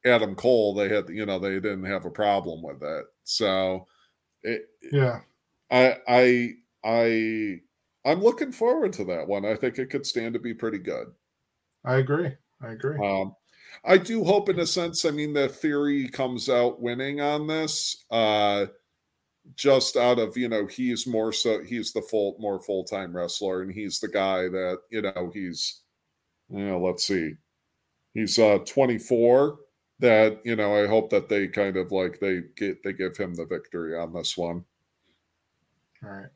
[0.04, 0.74] Adam Cole.
[0.74, 3.04] They had you know they didn't have a problem with it.
[3.24, 3.86] So
[4.42, 5.20] it, yeah,
[5.70, 6.50] I I
[6.84, 7.60] I
[8.04, 9.44] I'm looking forward to that one.
[9.44, 11.08] I think it could stand to be pretty good.
[11.84, 12.32] I agree.
[12.62, 12.98] I agree.
[12.98, 13.34] Um,
[13.84, 18.04] I do hope, in a sense, I mean, that Theory comes out winning on this,
[18.10, 18.66] uh,
[19.56, 23.62] just out of you know he's more so he's the full more full time wrestler,
[23.62, 25.82] and he's the guy that you know he's
[26.48, 27.34] you know let's see,
[28.14, 29.58] he's uh 24.
[30.00, 33.34] That you know, I hope that they kind of like they get they give him
[33.34, 34.64] the victory on this one.
[36.02, 36.26] All right.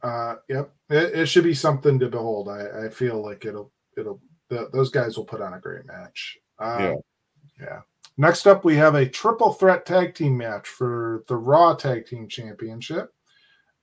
[0.00, 2.48] Uh, yep, it, it should be something to behold.
[2.48, 6.38] I, I feel like it'll it'll the, those guys will put on a great match.
[6.58, 6.94] Um, yeah.
[7.60, 7.80] Yeah.
[8.18, 12.26] Next up, we have a triple threat tag team match for the Raw Tag Team
[12.28, 13.14] Championship,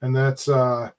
[0.02, 0.90] and that's uh,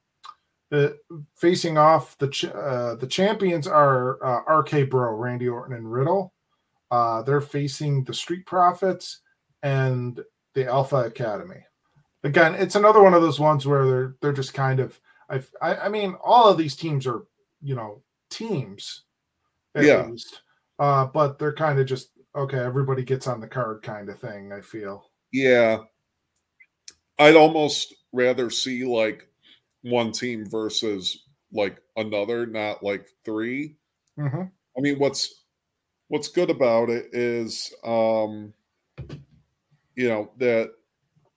[1.35, 6.33] facing off the ch- uh, the champions are uh, RK Bro, Randy Orton, and Riddle.
[6.89, 9.19] Uh, they're facing the Street Profits
[9.61, 10.19] and
[10.55, 11.63] the Alpha Academy.
[12.23, 15.89] Again, it's another one of those ones where they're they're just kind of I I
[15.89, 17.23] mean all of these teams are
[17.61, 19.03] you know teams
[19.75, 20.07] yeah.
[20.07, 20.41] Least.
[20.79, 22.59] Uh, but they're kind of just okay.
[22.59, 24.51] Everybody gets on the card, kind of thing.
[24.51, 25.09] I feel.
[25.31, 25.79] Yeah,
[27.19, 29.27] I'd almost rather see like
[29.81, 33.75] one team versus like another, not like 3
[34.19, 34.41] mm-hmm.
[34.41, 35.43] I mean, what's
[36.09, 38.53] what's good about it is, um,
[39.95, 40.71] you know, that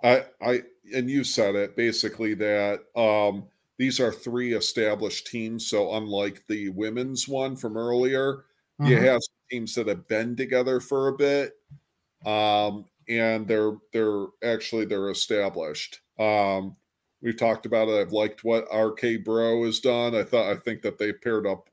[0.03, 0.62] I I
[0.94, 3.44] and you said it basically that um
[3.78, 5.66] these are three established teams.
[5.66, 8.44] So unlike the women's one from earlier,
[8.80, 8.86] mm-hmm.
[8.86, 9.20] you have
[9.51, 11.55] teams that have been together for a bit.
[12.24, 16.01] Um, and they're they're actually they're established.
[16.18, 16.76] Um,
[17.22, 18.01] we've talked about it.
[18.01, 20.14] I've liked what RK Bro has done.
[20.14, 21.68] I thought I think that they paired up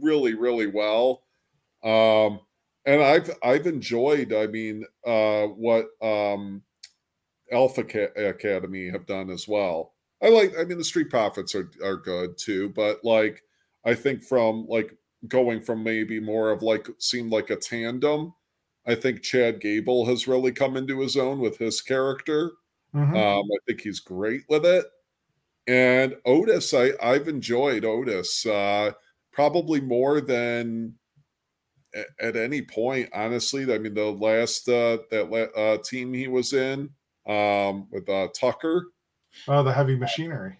[0.00, 1.22] really, really well.
[1.82, 2.40] Um,
[2.86, 6.62] and I've I've enjoyed, I mean, uh, what um,
[7.50, 7.82] Alpha
[8.16, 9.94] Academy have done as well.
[10.22, 10.52] I like.
[10.58, 13.42] I mean, the Street Profits are are good too, but like
[13.84, 14.96] I think from like
[15.28, 18.34] going from maybe more of like seemed like a tandem.
[18.86, 22.52] I think Chad Gable has really come into his own with his character.
[22.94, 23.16] Mm-hmm.
[23.16, 24.84] Um, I think he's great with it.
[25.66, 28.92] And Otis, I I've enjoyed Otis uh,
[29.32, 30.94] probably more than
[32.20, 33.08] at any point.
[33.14, 36.90] Honestly, I mean the last uh, that uh, team he was in
[37.26, 38.86] um, with uh, Tucker.
[39.48, 40.58] Oh, the heavy machinery.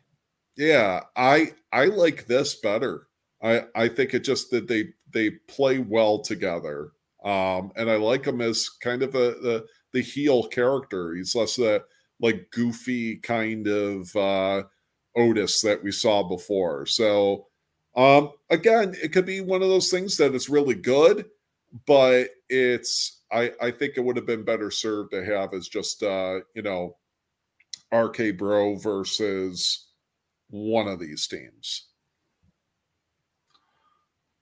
[0.57, 3.09] Yeah, I I like this better.
[3.45, 6.91] I I think it just that they they play well together.
[7.25, 11.15] Um, and I like him as kind of a the the heel character.
[11.15, 11.85] He's less that
[12.21, 14.65] like goofy kind of uh
[15.17, 16.87] Otis that we saw before.
[16.87, 17.47] So
[17.97, 21.27] um again, it could be one of those things that it's really good,
[21.87, 26.03] but it's I I think it would have been better served to have as just
[26.03, 26.97] uh, you know,
[27.93, 29.89] RK Bro versus
[30.51, 31.89] one of these teams.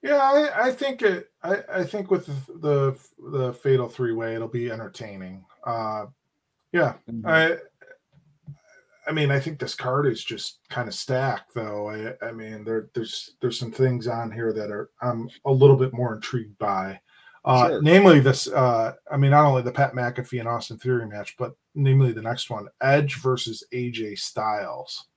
[0.02, 1.30] Yeah, I, I think it.
[1.42, 2.96] I, I think with the
[3.30, 5.44] the, fatal three way, it'll be entertaining.
[5.64, 6.06] Uh,
[6.72, 7.26] yeah, mm-hmm.
[7.26, 7.56] I.
[9.04, 11.90] I mean, I think this card is just kind of stacked, though.
[11.90, 15.76] I, I mean, there, there's there's some things on here that are I'm a little
[15.76, 17.00] bit more intrigued by.
[17.44, 17.82] Uh, sure.
[17.82, 18.48] Namely, this.
[18.48, 22.22] Uh, I mean, not only the Pat McAfee and Austin Theory match, but namely the
[22.22, 25.08] next one, Edge versus AJ Styles.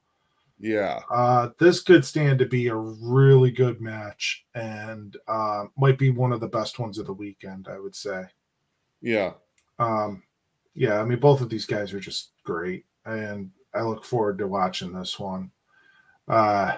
[0.60, 0.99] Yeah.
[1.10, 6.32] Uh, this could stand to be a really good match and uh, might be one
[6.32, 8.24] of the best ones of the weekend, I would say.
[9.01, 9.34] Yeah.
[9.80, 10.24] Um,
[10.74, 14.47] yeah, I mean, both of these guys are just great, and I look forward to
[14.47, 15.51] watching this one.
[16.28, 16.76] Uh,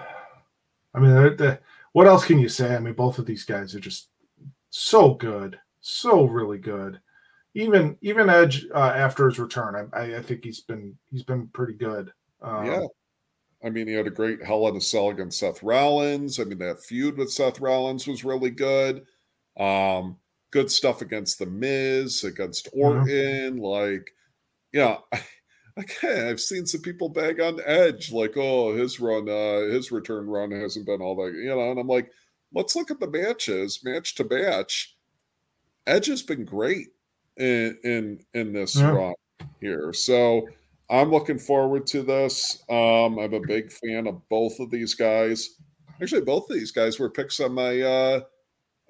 [0.94, 1.60] I mean, the, the,
[1.92, 2.74] what else can you say?
[2.74, 4.08] I mean, both of these guys are just
[4.70, 7.00] so good, so really good.
[7.54, 11.72] Even even Edge uh, after his return, I, I think he's been he's been pretty
[11.72, 12.12] good.
[12.40, 12.86] Um, yeah,
[13.62, 16.38] I mean, he had a great Hell in a Cell against Seth Rollins.
[16.38, 19.04] I mean, that feud with Seth Rollins was really good.
[19.58, 20.16] Um,
[20.50, 22.80] good stuff against The Miz, against mm-hmm.
[22.80, 23.06] Orton.
[23.06, 23.58] Mm-hmm.
[23.58, 24.10] Like,
[24.72, 24.98] yeah,
[25.78, 30.26] okay, I've seen some people bag on Edge, like, oh, his run, uh, his return
[30.26, 32.10] run hasn't been all that, you know, and I'm like,
[32.52, 34.96] let's look at the matches, match to match.
[35.86, 36.88] Edge has been great
[37.38, 38.90] in in in this yeah.
[38.90, 39.14] run
[39.60, 39.92] here.
[39.92, 40.46] So
[40.90, 42.62] I'm looking forward to this.
[42.68, 45.56] Um, I'm a big fan of both of these guys.
[46.00, 48.20] Actually, both of these guys were picks on my uh,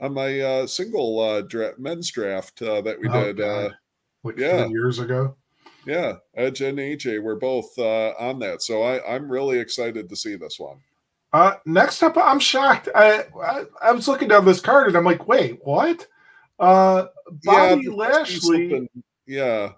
[0.01, 3.41] on my uh, single uh, dra- men's draft uh, that we oh, did.
[3.41, 3.71] Uh,
[4.23, 4.67] like yeah.
[4.67, 5.35] years ago.
[5.87, 10.17] Yeah, Edge and AJ were both uh, on that, so I, I'm really excited to
[10.17, 10.79] see this one.
[11.33, 12.89] Uh, next up, I'm shocked.
[12.95, 16.07] I, I, I was looking down this card and I'm like, wait, what?
[16.59, 17.07] Uh,
[17.45, 18.91] Bobby yeah, Lashley.
[19.27, 19.73] Yeah,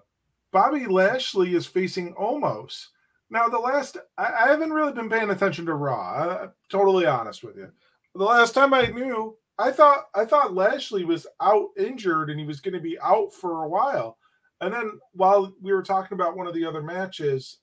[0.51, 2.87] Bobby Lashley is facing Omos.
[3.29, 6.39] Now, the last, I, I haven't really been paying attention to Raw.
[6.41, 7.71] I'm totally honest with you.
[8.13, 12.45] The last time I knew, I thought I thought Lashley was out injured and he
[12.45, 14.17] was going to be out for a while.
[14.59, 17.59] And then while we were talking about one of the other matches,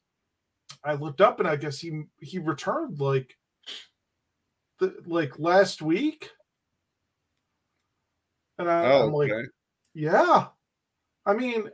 [0.85, 3.37] I looked up and I guess he he returned like
[4.79, 6.31] the, like last week.
[8.59, 9.33] And I, am oh, okay.
[9.35, 9.47] like,
[9.95, 10.47] yeah.
[11.27, 11.69] I mean,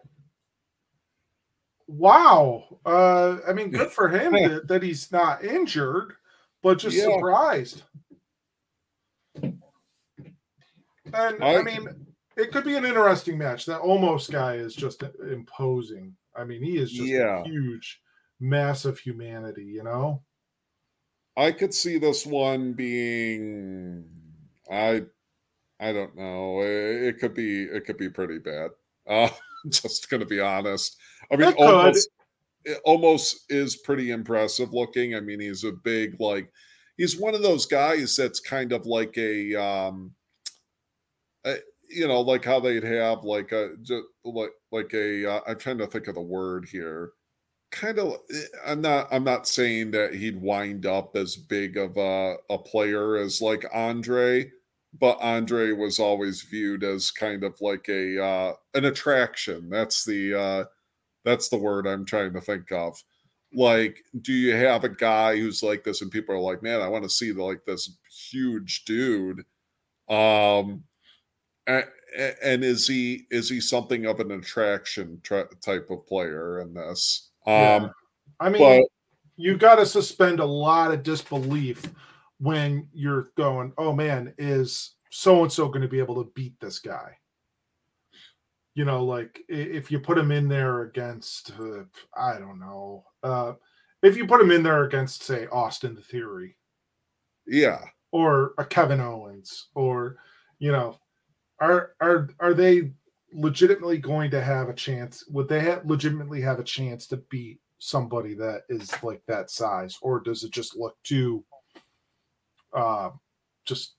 [1.99, 2.65] wow.
[2.85, 6.15] Uh, I mean, good for him that, that he's not injured,
[6.63, 7.05] but just yeah.
[7.05, 7.83] surprised.
[11.13, 13.67] And I, I, mean, it could be an interesting match.
[13.67, 16.17] That Omos guy is just imposing.
[16.37, 17.45] I mean, he is just yeah.
[17.45, 18.01] huge,
[18.41, 20.23] massive humanity, you know?
[21.37, 24.05] I could see this one being
[24.71, 25.03] I
[25.81, 26.61] I don't know.
[26.61, 28.71] It, it could be it could be pretty bad.
[29.07, 29.29] Uh
[29.69, 30.97] just gonna be honest.
[31.33, 32.01] I mean, Omos,
[32.87, 35.15] Omos is pretty impressive looking.
[35.15, 36.51] I mean, he's a big like
[36.97, 40.13] he's one of those guys that's kind of like a um,
[41.45, 41.57] a,
[41.89, 45.27] you know, like how they'd have like a just like like a.
[45.27, 47.13] Uh, I'm trying to think of the word here.
[47.71, 49.09] Kind of, eh, I'm not.
[49.11, 53.65] I'm not saying that he'd wind up as big of a, a player as like
[53.73, 54.51] Andre,
[54.99, 59.69] but Andre was always viewed as kind of like a uh, an attraction.
[59.69, 60.65] That's the uh,
[61.25, 63.03] that's the word I'm trying to think of.
[63.53, 66.89] Like, do you have a guy who's like this, and people are like, "Man, I
[66.89, 67.97] want to see the, like this
[68.31, 69.45] huge dude."
[70.09, 70.85] Um,
[71.67, 71.85] and,
[72.43, 77.31] and is he is he something of an attraction tra- type of player in this?
[77.47, 77.89] Um, yeah.
[78.41, 78.89] I mean, but,
[79.37, 81.83] you got to suspend a lot of disbelief
[82.45, 86.59] when you're going, "Oh man, is so and so going to be able to beat
[86.61, 87.17] this guy?"
[88.75, 91.85] you know, like if you put him in there against, uh,
[92.17, 93.53] I don't know, uh,
[94.03, 96.57] if you put him in there against, say, Austin the Theory,
[97.47, 97.81] yeah,
[98.11, 100.17] or a Kevin Owens, or
[100.59, 100.99] you know,
[101.61, 102.93] are are are they
[103.33, 105.25] legitimately going to have a chance?
[105.29, 109.99] Would they have legitimately have a chance to beat somebody that is like that size,
[110.03, 111.45] or does it just look too,
[112.75, 113.11] uh,
[113.65, 113.95] just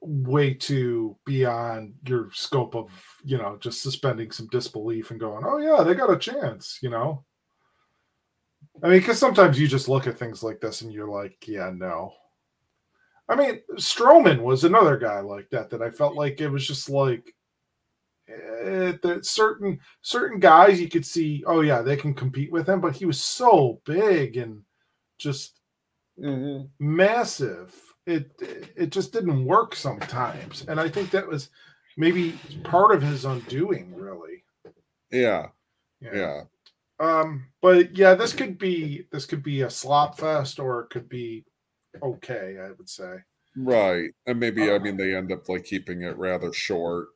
[0.00, 2.90] way too beyond your scope of
[3.24, 6.88] you know just suspending some disbelief and going oh yeah they got a chance you
[6.88, 7.24] know?
[8.82, 11.70] I mean because sometimes you just look at things like this and you're like yeah
[11.74, 12.12] no.
[13.28, 16.88] I mean Strowman was another guy like that that i felt like it was just
[16.88, 17.34] like
[18.28, 22.80] eh, that certain certain guys you could see oh yeah they can compete with him
[22.80, 24.62] but he was so big and
[25.18, 25.55] just
[26.18, 26.64] mm-hmm.
[26.78, 27.74] massive
[28.06, 28.30] it
[28.76, 31.50] it just didn't work sometimes and i think that was
[31.96, 34.44] maybe part of his undoing really
[35.10, 35.46] yeah
[36.00, 36.42] yeah, yeah.
[37.00, 41.08] um but yeah this could be this could be a slop fest or it could
[41.08, 41.44] be
[42.02, 43.16] okay i would say
[43.56, 44.10] Right.
[44.26, 47.08] And maybe I mean they end up like keeping it rather short.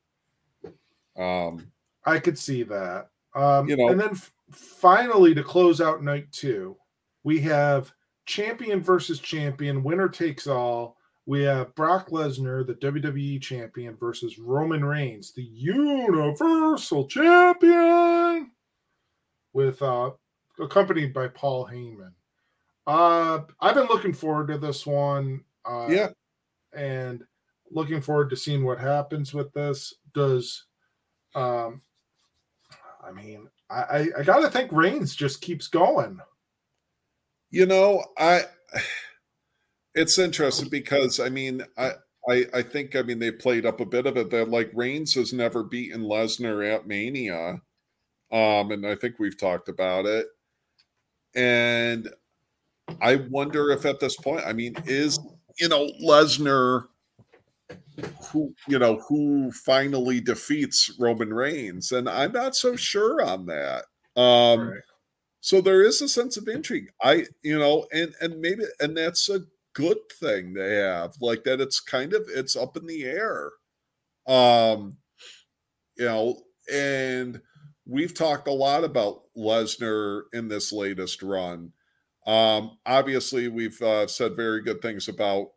[1.16, 1.70] Um
[2.04, 3.08] I could see that.
[3.34, 6.76] Um You know- and then f- finally to close out night 2,
[7.24, 7.92] we have
[8.30, 10.96] champion versus champion, winner takes all.
[11.26, 18.50] We have Brock Lesnar, the WWE champion, versus Roman Reigns, the Universal champion,
[19.52, 20.12] with uh
[20.60, 22.12] accompanied by Paul Heyman.
[22.86, 25.44] Uh I've been looking forward to this one.
[25.64, 26.08] Uh yeah,
[26.72, 27.24] and
[27.70, 29.94] looking forward to seeing what happens with this.
[30.14, 30.64] Does
[31.34, 31.82] um
[33.04, 36.20] I mean I I, I gotta think Reigns just keeps going.
[37.50, 38.44] You know, I
[39.94, 41.92] it's interesting because I mean I
[42.28, 45.14] I, I think I mean they played up a bit of it that like Reigns
[45.14, 47.62] has never beaten Lesnar at Mania.
[48.32, 50.26] Um, and I think we've talked about it.
[51.34, 52.08] And
[53.00, 55.18] I wonder if at this point, I mean, is
[55.60, 56.84] you know Lesnar
[58.32, 63.84] who you know who finally defeats Roman Reigns, and I'm not so sure on that.
[64.20, 64.80] Um, Right.
[65.40, 66.90] So there is a sense of intrigue.
[67.02, 69.40] I you know, and and maybe and that's a
[69.74, 71.60] good thing they have, like that.
[71.60, 73.50] It's kind of it's up in the air.
[74.26, 74.98] Um,
[75.96, 77.40] you know, and
[77.86, 81.72] we've talked a lot about Lesnar in this latest run.
[82.26, 85.48] Um, obviously, we've uh, said very good things about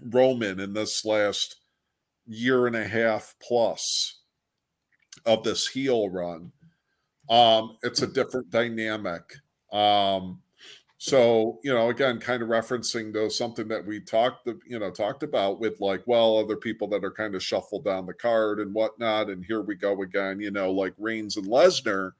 [0.00, 1.56] Roman in this last
[2.26, 4.20] year and a half plus
[5.24, 6.52] of this heel run.
[7.28, 9.22] Um, it's a different dynamic.
[9.72, 10.40] Um,
[10.98, 15.22] so you know, again, kind of referencing though something that we talked, you know, talked
[15.22, 18.74] about with like, well, other people that are kind of shuffled down the card and
[18.74, 22.12] whatnot, and here we go again, you know, like Reigns and Lesnar.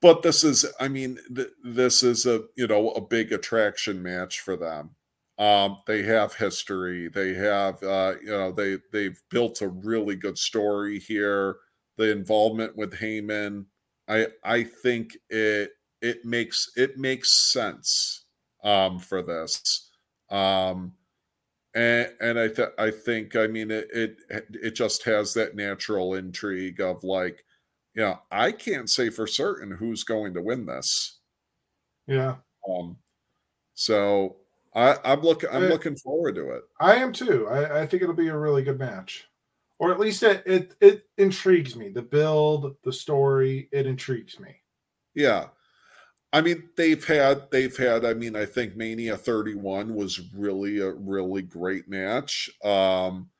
[0.00, 4.40] But this is, I mean, th- this is a you know a big attraction match
[4.40, 4.90] for them.
[5.38, 7.08] Um, they have history.
[7.08, 11.56] They have, uh, you know, they they've built a really good story here.
[11.96, 13.66] The involvement with Heyman,
[14.08, 15.70] I I think it
[16.00, 18.24] it makes it makes sense
[18.62, 19.90] um, for this.
[20.30, 20.94] Um,
[21.74, 26.14] and and I th- I think I mean it, it it just has that natural
[26.14, 27.44] intrigue of like,
[27.94, 31.20] you know, I can't say for certain who's going to win this.
[32.06, 32.36] Yeah.
[32.68, 32.98] Um,
[33.74, 34.36] so
[34.74, 35.50] I, I'm looking.
[35.52, 36.62] I'm looking forward to it.
[36.80, 37.48] I am too.
[37.48, 39.28] I, I think it'll be a really good match.
[39.78, 41.88] Or at least it, it it intrigues me.
[41.90, 44.56] The build, the story, it intrigues me.
[45.14, 45.48] Yeah,
[46.32, 48.04] I mean they've had they've had.
[48.04, 52.50] I mean I think Mania 31 was really a really great match.
[52.64, 53.30] Um,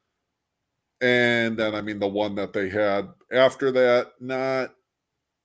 [1.00, 4.74] and then I mean the one that they had after that, not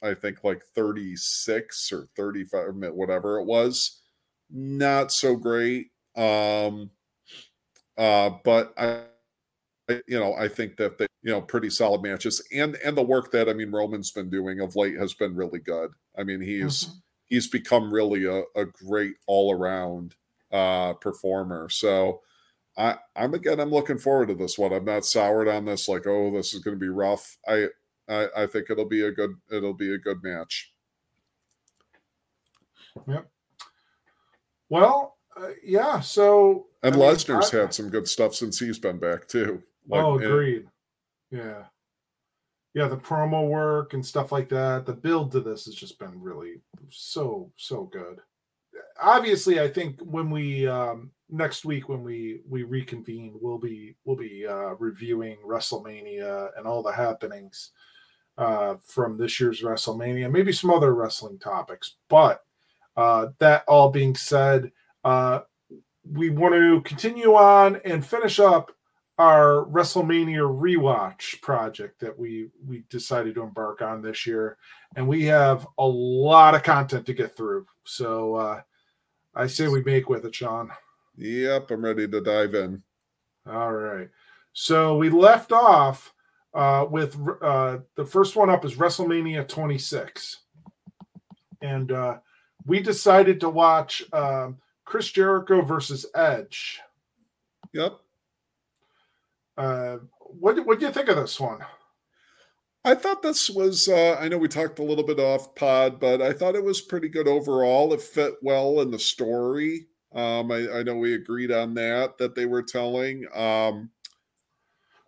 [0.03, 4.01] I think like 36 or 35, whatever it was,
[4.51, 5.87] not so great.
[6.15, 6.91] Um,
[7.97, 9.03] uh, but I, I-
[10.07, 13.31] you know, I think that they, you know, pretty solid matches, and and the work
[13.31, 15.91] that I mean Roman's been doing of late has been really good.
[16.17, 16.91] I mean, he's Mhm.
[17.27, 20.15] he's become really a, a great all around
[20.51, 21.69] uh, performer.
[21.69, 22.21] So.
[22.77, 23.59] I, I'm again.
[23.59, 24.71] I'm looking forward to this one.
[24.71, 25.89] I'm not soured on this.
[25.89, 27.35] Like, oh, this is going to be rough.
[27.45, 27.67] I,
[28.07, 29.31] I, I think it'll be a good.
[29.51, 30.71] It'll be a good match.
[33.05, 33.29] Yep.
[34.69, 35.99] Well, uh, yeah.
[35.99, 39.61] So And I mean, Lesnar's I- had some good stuff since he's been back too.
[39.89, 40.67] Like, oh, and- agreed.
[41.31, 41.63] Yeah.
[42.75, 44.85] Yeah, the promo work and stuff like that.
[44.85, 48.19] The build to this has just been really so so good.
[49.01, 54.15] Obviously, I think when we um next week when we we reconvene, we'll be we'll
[54.15, 57.71] be uh reviewing WrestleMania and all the happenings
[58.37, 61.95] uh from this year's WrestleMania, maybe some other wrestling topics.
[62.07, 62.43] But
[62.95, 64.71] uh that all being said,
[65.03, 65.39] uh
[66.09, 68.71] we want to continue on and finish up
[69.19, 74.57] our WrestleMania rewatch project that we we decided to embark on this year,
[74.95, 77.67] and we have a lot of content to get through.
[77.83, 78.61] So uh,
[79.35, 80.71] I say we make with it, Sean.
[81.17, 82.81] Yep, I'm ready to dive in.
[83.45, 84.07] All right.
[84.53, 86.13] So we left off
[86.53, 90.37] uh, with uh, the first one up is WrestleMania 26,
[91.61, 92.17] and uh,
[92.65, 96.79] we decided to watch um, Chris Jericho versus Edge.
[97.73, 97.99] Yep.
[99.59, 101.59] Uh, what what do you think of this one?
[102.85, 103.89] I thought this was.
[103.89, 106.79] Uh, I know we talked a little bit off pod, but I thought it was
[106.79, 107.93] pretty good overall.
[107.93, 109.87] It fit well in the story.
[110.15, 113.25] Um, I, I know we agreed on that that they were telling.
[113.35, 113.91] Um,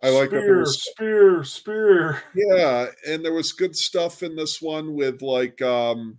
[0.02, 2.22] I like that there spear, was spear, spear.
[2.34, 6.18] Yeah, and there was good stuff in this one with like um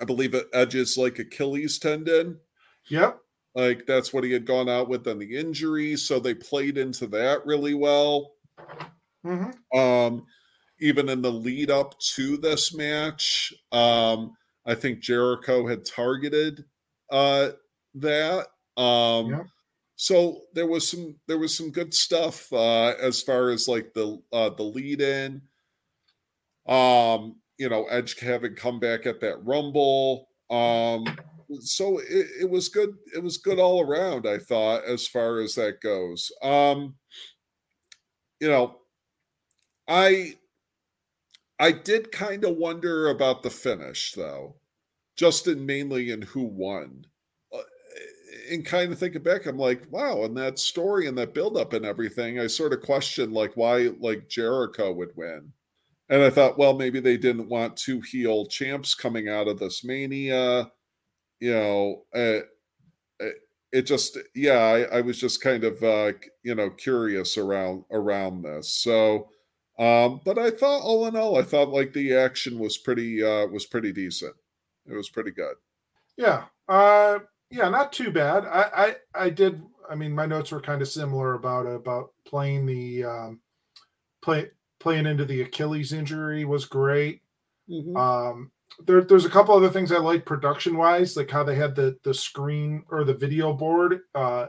[0.00, 2.40] I believe it edges like Achilles tendon.
[2.88, 3.18] Yep.
[3.54, 7.06] Like that's what he had gone out with on the injury, so they played into
[7.08, 8.32] that really well.
[9.26, 9.78] Mm-hmm.
[9.78, 10.26] Um,
[10.80, 14.36] even in the lead up to this match, um,
[14.66, 16.64] I think Jericho had targeted
[17.10, 17.50] uh,
[17.94, 18.46] that.
[18.76, 19.42] Um, Yeah.
[19.96, 24.18] So there was some there was some good stuff uh, as far as like the
[24.32, 25.42] uh, the lead in.
[26.66, 30.28] Um, you know, Edge having come back at that Rumble.
[30.48, 31.04] Um,
[31.60, 32.96] so it, it was good.
[33.14, 34.26] It was good all around.
[34.26, 36.30] I thought as far as that goes.
[36.42, 36.94] Um,
[38.40, 38.80] you know,
[39.88, 40.38] I
[41.58, 44.56] I did kind of wonder about the finish though,
[45.16, 47.06] just in mainly in who won.
[47.52, 47.62] Uh,
[48.50, 51.84] and kind of thinking back, I'm like, wow, and that story and that buildup and
[51.86, 55.52] everything, I sort of questioned like why like Jericho would win.
[56.08, 59.84] And I thought, well, maybe they didn't want two heel champs coming out of this
[59.84, 60.70] mania.
[61.40, 62.42] You know, uh,
[63.20, 63.36] it,
[63.72, 66.12] it just, yeah, I, I was just kind of, uh,
[66.42, 68.72] you know, curious around around this.
[68.74, 69.30] So,
[69.78, 73.46] um, but I thought, all in all, I thought like the action was pretty uh,
[73.46, 74.36] was pretty decent.
[74.86, 75.56] It was pretty good.
[76.16, 76.46] Yeah.
[76.68, 77.20] Uh
[77.50, 78.44] yeah, not too bad.
[78.46, 82.66] I I I did I mean my notes were kind of similar about about playing
[82.66, 83.40] the um
[84.22, 87.22] play playing into the Achilles injury was great.
[87.68, 87.96] Mhm.
[87.96, 88.52] Um
[88.86, 91.98] there, there's a couple other things I like production wise, like how they had the
[92.02, 94.46] the screen or the video board uh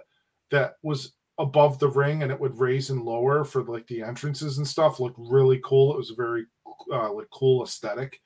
[0.50, 4.58] that was above the ring and it would raise and lower for like the entrances
[4.58, 5.94] and stuff looked really cool.
[5.94, 6.46] It was a very
[6.92, 8.22] uh like cool aesthetic.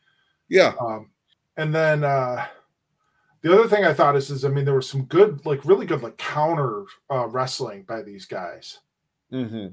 [0.50, 1.10] Yeah, Um,
[1.58, 2.46] and then uh,
[3.42, 5.86] the other thing I thought is, is I mean, there was some good, like really
[5.86, 8.80] good, like counter uh, wrestling by these guys.
[9.32, 9.68] hmm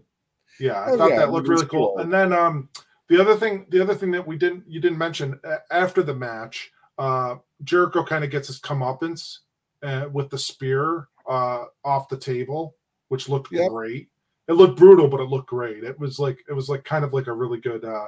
[0.61, 1.95] Yeah, I Oh, thought yeah, that looked really cool.
[1.95, 1.99] cool.
[1.99, 2.69] And then um,
[3.13, 5.39] the other thing, the other thing that we didn't, you didn't mention
[5.71, 9.41] after the match, uh, Jericho kind of gets his comeuppance
[9.83, 12.75] uh, with the spear uh, off the table,
[13.09, 13.71] which looked Yep.
[13.71, 14.09] great.
[14.49, 15.85] It looked brutal, but it looked great.
[15.85, 18.07] It was like it was like kind of like a really good uh,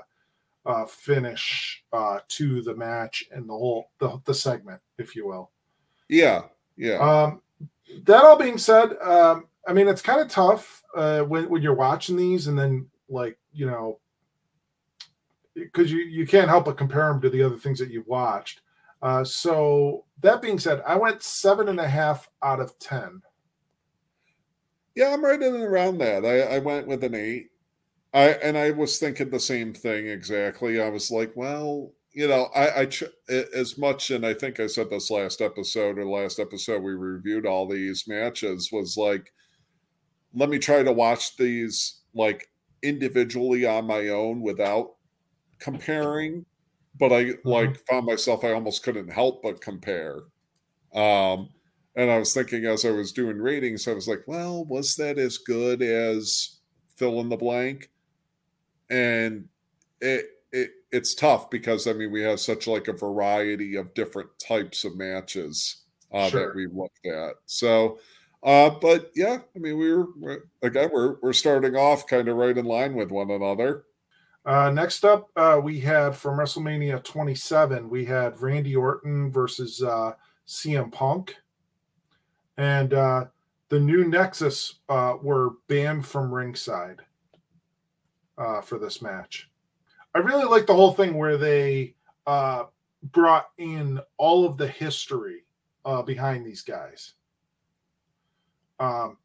[0.65, 5.51] uh, finish uh, to the match and the whole the, the segment, if you will.
[6.09, 6.45] yeah,
[6.79, 6.97] yeah.
[6.97, 7.43] Um,
[8.05, 11.75] that all being said, um, I mean it's kind of tough uh, when when you're
[11.75, 14.01] watching these and then like you know
[15.55, 18.61] because you you can't help but compare them to the other things that you've watched.
[19.03, 23.23] Uh, so that being said, I went seven and a half out of ten.
[24.95, 26.25] Yeah, I'm right in and around that.
[26.25, 27.51] I, I went with an eight.
[28.13, 30.81] I and I was thinking the same thing exactly.
[30.81, 34.69] I was like, well, you know, I, I tr- as much, and I think I
[34.69, 39.33] said this last episode or last episode we reviewed all these matches was like,
[40.33, 42.49] let me try to watch these like
[42.83, 44.93] individually on my own without
[45.61, 46.47] comparing.
[46.99, 50.23] But I like found myself I almost couldn't help but compare.
[50.95, 51.51] Um,
[51.97, 55.19] and I was thinking as I was doing ratings, I was like, well, was that
[55.19, 56.61] as good as
[56.97, 57.91] fill in the blank?
[58.91, 59.49] And
[60.01, 64.31] it it it's tough because I mean we have such like a variety of different
[64.47, 66.41] types of matches uh, Sure.
[66.49, 67.37] that we looked at.
[67.47, 67.99] So,
[68.43, 72.37] uh, but yeah, I mean we were, we're again we're we're starting off kind of
[72.37, 73.85] right in line with one another.
[74.47, 80.13] Uh, next up, uh, we had from WrestleMania 27, we had Randy Orton versus uh,
[80.47, 81.37] CM Punk.
[82.59, 83.25] And uh,
[83.71, 87.01] the new Nexus uh, were banned from ringside
[88.37, 89.49] uh, for this match.
[90.15, 91.95] I really like the whole thing where they
[93.03, 95.45] brought in all of the history
[96.05, 97.15] behind these guys.
[98.79, 99.17] Um,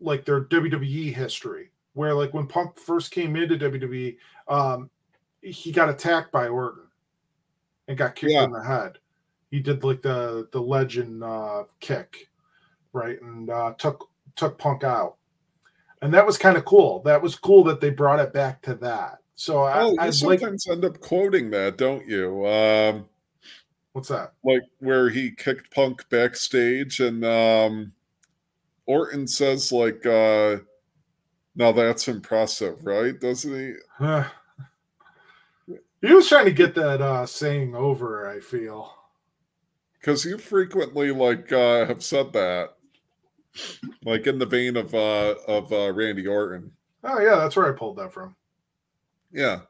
[0.00, 4.16] like their WWE history, where like when Punk first came into WWE,
[4.48, 4.90] um,
[5.42, 6.84] he got attacked by Orton
[7.88, 8.44] and got kicked Yeah.
[8.44, 8.98] in the head.
[9.50, 12.28] He did like the the legend uh, kick,
[12.92, 15.16] right, and uh, took took Punk out,
[16.02, 17.00] and that was kind of cool.
[17.04, 19.18] That was cool that they brought it back to that.
[19.34, 22.44] So I, Oh, I like sometimes end up quoting that, don't you?
[22.46, 23.06] Um,
[23.92, 24.32] what's that?
[24.44, 27.92] like where he kicked Punk backstage and um
[28.86, 30.56] Orton says like uh
[31.56, 33.18] now that's impressive, right?
[33.18, 33.74] Doesn't he?
[36.06, 38.28] he was trying to get that uh, saying over.
[38.30, 38.92] I feel.
[39.98, 42.74] Because you frequently like uh have said that.
[44.04, 46.70] Like in the vein of uh of uh Randy Orton.
[47.02, 48.36] Oh yeah, that's where I pulled that from.
[49.32, 49.60] Yeah.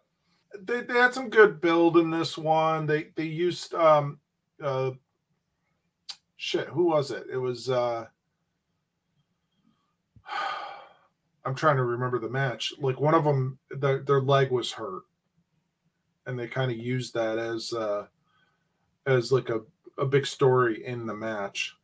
[0.61, 2.87] they, they had some good build in this one.
[2.87, 4.19] They they used um
[4.63, 4.91] uh
[6.37, 7.27] shit, who was it?
[7.33, 8.07] It was uh
[11.47, 12.75] I'm trying to remember the match.
[12.79, 15.03] Like one of them their their leg was hurt.
[16.27, 18.07] And they kind of used that as uh
[19.07, 19.61] as like a,
[19.97, 21.77] a big story in the match.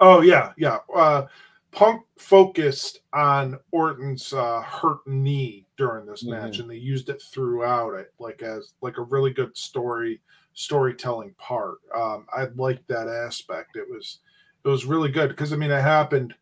[0.00, 0.78] Oh yeah, yeah.
[0.94, 1.26] Uh,
[1.70, 6.60] Punk focused on Orton's uh, hurt knee during this match, Mhm.
[6.60, 10.20] and they used it throughout it, like as like a really good story
[10.54, 11.78] storytelling part.
[11.94, 13.76] Um, I liked that aspect.
[13.76, 14.18] It was
[14.64, 16.34] it was really good because I mean it happened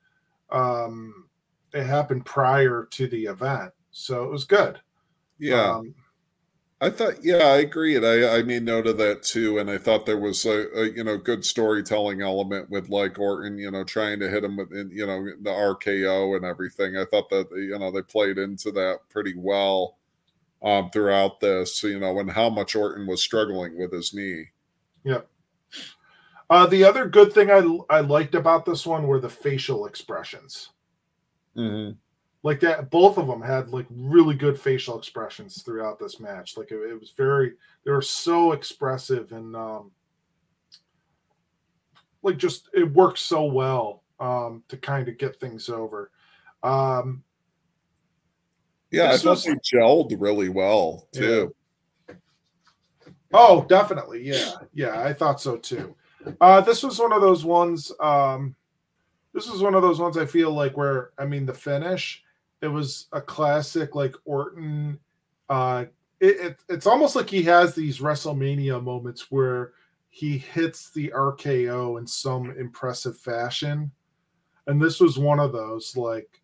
[0.51, 1.29] um,
[1.73, 4.81] it happened prior to the event, so it was good.
[5.39, 5.77] Yeah.
[5.77, 5.95] Um,
[6.83, 7.97] I thought, yeah, I agree.
[7.97, 9.59] And I, I made note of that too.
[9.59, 13.59] And I thought there was a, a, you know, good storytelling element with like Orton,
[13.59, 16.97] you know, trying to hit him with, you know, the RKO and everything.
[16.97, 19.99] I thought that, you know, they played into that pretty well
[20.63, 24.47] um, throughout this, you know, and how much Orton was struggling with his knee.
[26.49, 30.71] uh, the other good thing I I liked about this one were the facial expressions.
[31.57, 31.93] Mm-hmm.
[32.45, 36.57] like that both of them had like really good facial expressions throughout this match.
[36.57, 39.91] Like it, it was very they were so expressive and um
[42.23, 46.11] like just it worked so well um to kind of get things over.
[46.63, 47.25] Um
[48.91, 51.55] Yeah, I This thought was- they gelled really well too.
[53.33, 54.23] oh definitely.
[54.23, 54.53] Yeah.
[54.75, 55.95] Yeah i thought so too.
[56.41, 58.55] Uh this was one of those ones um
[59.33, 62.23] this was one of those ones i feel like where i mean the finish
[62.63, 64.99] it was a classic like orton
[65.49, 65.85] uh
[66.21, 69.73] it, it it's almost like he has these wrestlemania moments where
[70.11, 73.91] he hits the rko in some impressive fashion.
[74.67, 76.43] And this was one of those like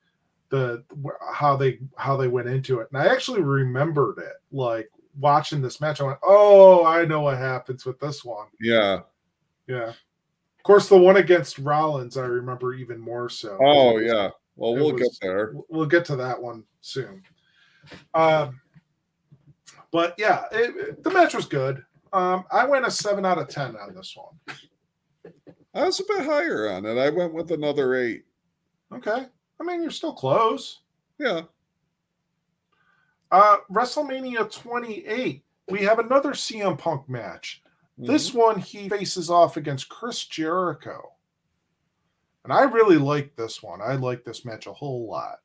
[0.49, 0.85] the
[1.33, 2.89] how they how they went into it.
[2.93, 7.39] And i actually remembered it like watching this match i went oh i know what
[7.39, 8.47] happens with this one.
[8.61, 9.01] Yeah.
[9.67, 9.93] yeah
[10.67, 14.31] course the one against rollins i remember even more so Oh, yeah.
[14.57, 15.55] Well, we'll was- get there.
[15.69, 17.23] we'll get to that one soon
[18.15, 18.61] um
[19.93, 23.49] but yeah it, it- the match was good um i went a 7 out of
[23.49, 24.35] 10 on this one
[25.75, 26.97] I was a bit higher on it.
[26.97, 28.25] I went with another eight.
[28.93, 29.27] okay
[29.61, 30.81] i mean you're still close
[31.19, 31.43] Yeah.
[33.31, 37.63] uh wrestlemania 28 we have another cm punk match
[37.99, 38.39] This Mm-hmm.
[38.39, 41.13] one he faces off against Chris Jericho.
[42.45, 43.81] And I really like this one.
[43.83, 45.41] I like this match a whole lot.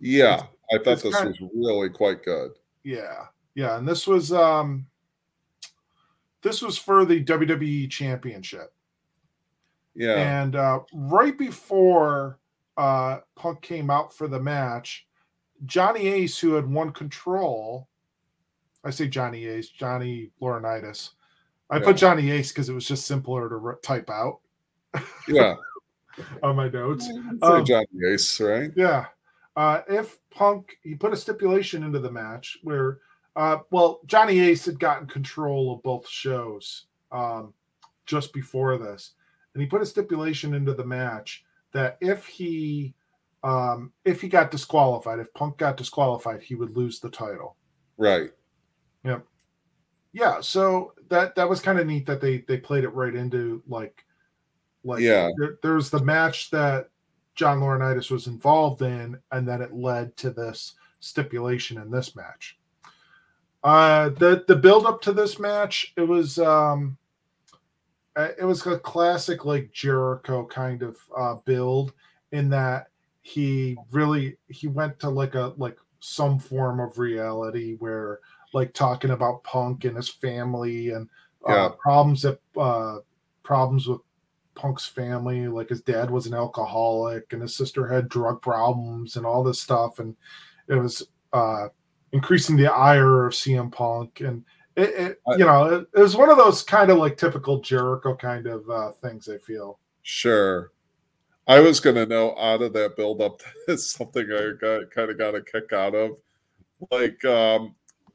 [0.00, 2.52] Yeah, I thought this was really quite good.
[2.82, 3.26] Yeah.
[3.54, 4.86] Yeah, and this was um
[6.42, 8.72] this was for the WWE championship.
[9.94, 12.38] Yeah, And uh right before
[12.76, 15.06] uh Punk came out for the match,
[15.66, 17.88] Johnny Ace who had won control
[18.84, 21.10] I say Johnny Ace, Johnny Laurinaitis.
[21.70, 21.84] I Yeah.
[21.84, 24.40] put Johnny Ace because it was just simpler to r- type out
[25.28, 25.54] yeah.
[26.42, 27.08] on my notes.
[27.42, 28.70] Um, Johnny Ace, right?
[28.76, 29.06] Yeah.
[29.56, 32.98] Uh, if Punk, he put a stipulation into the match where,
[33.36, 37.54] uh, well, Johnny Ace had gotten control of both shows um,
[38.06, 39.12] just before this,
[39.54, 42.94] and he put a stipulation into the match that if he
[43.44, 47.56] um, if he got disqualified, if Punk got disqualified, he would lose the title.
[47.98, 48.30] Right.
[50.14, 53.62] Yeah, so that that was kind of neat that they they played it right into
[53.66, 54.04] like
[54.84, 55.30] like Yeah.
[55.36, 56.88] there, there's the match that
[57.34, 62.56] John Laurinaitis was involved in, and then it led to this stipulation in this match.
[63.64, 66.96] Uh the the build up to this match, it was um
[68.14, 71.92] uh, it was a classic like Jericho kind of uh build
[72.30, 72.86] in that
[73.22, 78.20] he really he went to like a like some form of reality where
[78.54, 81.08] like talking about punk and his family and
[81.46, 81.68] uh, Yeah.
[81.78, 82.98] problems that uh
[83.42, 84.00] problems with
[84.54, 89.26] punk's family like his dad was an alcoholic and his sister had drug problems and
[89.26, 90.16] all this stuff and
[90.68, 91.66] it was uh
[92.12, 94.44] increasing the ire of cm punk and
[94.76, 97.60] it, it I- you know it, it was one of those kind of like typical
[97.60, 100.70] jericho kind of uh things i feel Sure.
[101.46, 105.18] I was gonna know out of that build up is something I got kind of
[105.18, 106.12] got a kick out of.
[106.90, 107.74] Like um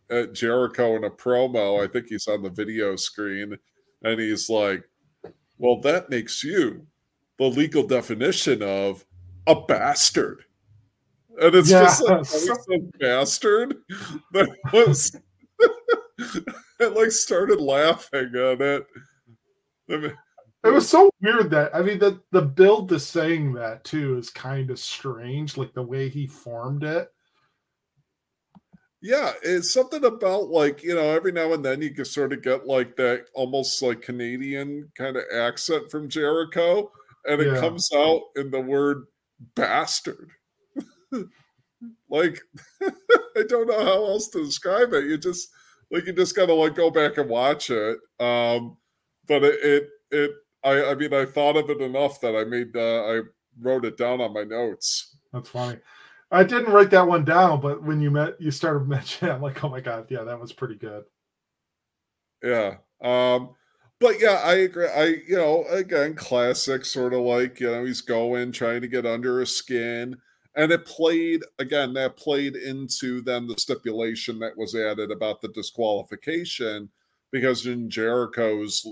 [0.10, 3.58] at Jericho in a promo, I think he's on the video screen,
[4.04, 4.84] and he's like,
[5.58, 6.88] Well, that makes you
[7.38, 9.06] the legal definition of
[9.48, 10.44] a bastard.
[11.42, 12.48] And it's just like Yes.
[12.70, 13.76] "Oh, a bastard.
[14.34, 15.16] That was
[16.82, 18.88] I like started laughing on it.
[19.90, 20.14] I mean,
[20.64, 24.30] It was so weird that I mean the the build to saying that too is
[24.30, 27.10] kind of strange, like the way he formed it.
[29.02, 32.42] Yeah, it's something about like, you know, every now and then you can sort of
[32.42, 36.92] get like that almost like Canadian kind of accent from Jericho,
[37.26, 37.60] and it Yeah.
[37.60, 39.06] comes out in the word
[39.56, 40.32] bastard.
[42.10, 42.40] like,
[42.82, 45.06] I don't know how else to describe it.
[45.06, 45.50] You just
[45.92, 48.00] like you just gotta like go back and watch it.
[48.20, 48.78] Um,
[49.28, 50.32] but it it, it
[50.64, 53.22] I, I mean, I thought of it enough that I made, uh, I
[53.62, 55.16] wrote it down on my notes.
[55.32, 55.80] That's funny.
[56.32, 59.64] I didn't write that one down, but when you met, you started mentioning, I'm like,
[59.64, 61.04] oh my god, yeah, that was pretty good.
[62.44, 62.78] Yeah.
[63.02, 63.56] Um,
[64.00, 64.88] but yeah, I agree.
[64.88, 69.06] I, you know, again, classic sort of like, you know, he's going, trying to get
[69.06, 70.16] under his skin.
[70.56, 75.50] And it played, again, that played into then the stipulation that was added about the
[75.50, 76.90] disqualification
[77.32, 78.88] because in Jericho's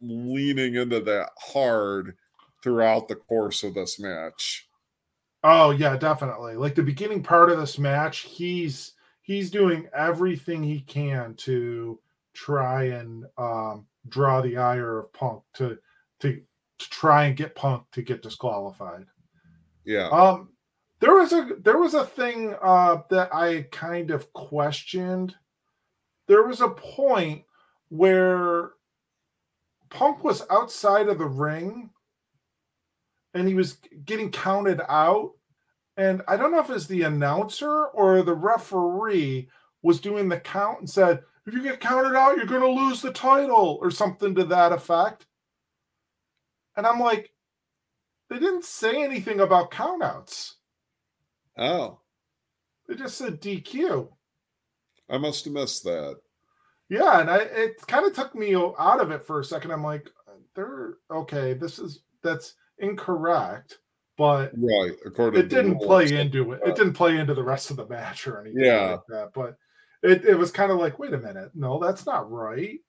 [0.00, 2.16] leaning into that hard
[2.62, 4.68] throughout the course of this match.
[5.42, 6.54] Oh yeah, definitely.
[6.56, 11.98] Like the beginning part of this match, he's he's doing everything he can to
[12.34, 15.78] try and um, draw the ire of Punk to,
[16.20, 16.40] to
[16.78, 19.06] to try and get Punk to get disqualified.
[19.84, 20.08] Yeah.
[20.08, 20.50] Um,
[21.00, 25.34] there was a there was a thing uh, that I kind of questioned.
[26.26, 27.44] There was a point
[27.88, 28.72] where
[29.88, 31.90] Punk was outside of the ring
[33.34, 35.32] and he was getting counted out.
[35.96, 39.48] And I don't know if it's the announcer or the referee
[39.82, 43.02] was doing the count and said, if you get counted out, you're going to lose
[43.02, 45.26] the title or something to that effect.
[46.76, 47.32] And I'm like,
[48.28, 50.54] they didn't say anything about countouts.
[51.58, 51.98] Oh.
[52.86, 54.08] They just said DQ.
[55.08, 56.18] I must have missed that.
[56.88, 59.70] Yeah, and I it kind of took me out of it for a second.
[59.70, 60.10] I'm like,
[60.54, 61.54] they're okay.
[61.54, 63.78] This is that's incorrect,
[64.16, 66.60] but right according it didn't play into it.
[66.64, 68.92] It didn't play into the rest of the match or anything yeah.
[68.92, 69.30] like that.
[69.34, 69.56] But
[70.02, 72.80] it, it was kind of like, wait a minute, no, that's not right.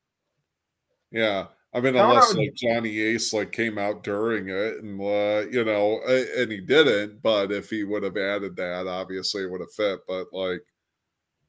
[1.12, 1.48] Yeah.
[1.74, 6.02] I mean, unless like Johnny Ace like came out during it, and uh, you know,
[6.06, 7.22] and he didn't.
[7.22, 10.02] But if he would have added that, obviously it would have fit.
[10.06, 10.64] But like,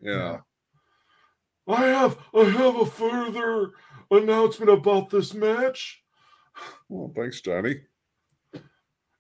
[0.01, 0.39] yeah.
[1.67, 1.75] yeah.
[1.75, 3.73] I have I have a further
[4.13, 6.05] announcement about this match.
[6.89, 7.81] Well, thanks, Johnny.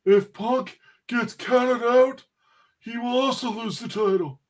[0.05, 2.25] If Punk gets counted out,
[2.81, 4.41] he will also lose the title.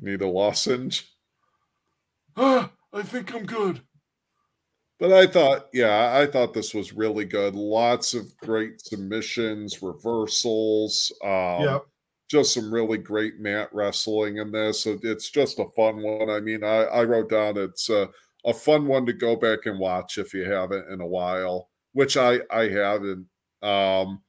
[0.00, 1.12] Need a lozenge?
[2.36, 3.80] Ah, I think I'm good.
[5.00, 7.54] But I thought, yeah, I thought this was really good.
[7.54, 11.12] Lots of great submissions, reversals.
[11.22, 11.84] Um, yep
[12.34, 14.86] just some really great mat wrestling in this.
[14.86, 16.28] It's just a fun one.
[16.28, 18.08] I mean, I, I wrote down it's a,
[18.44, 22.16] a fun one to go back and watch if you haven't in a while, which
[22.16, 23.28] I I haven't.
[23.62, 24.20] Um,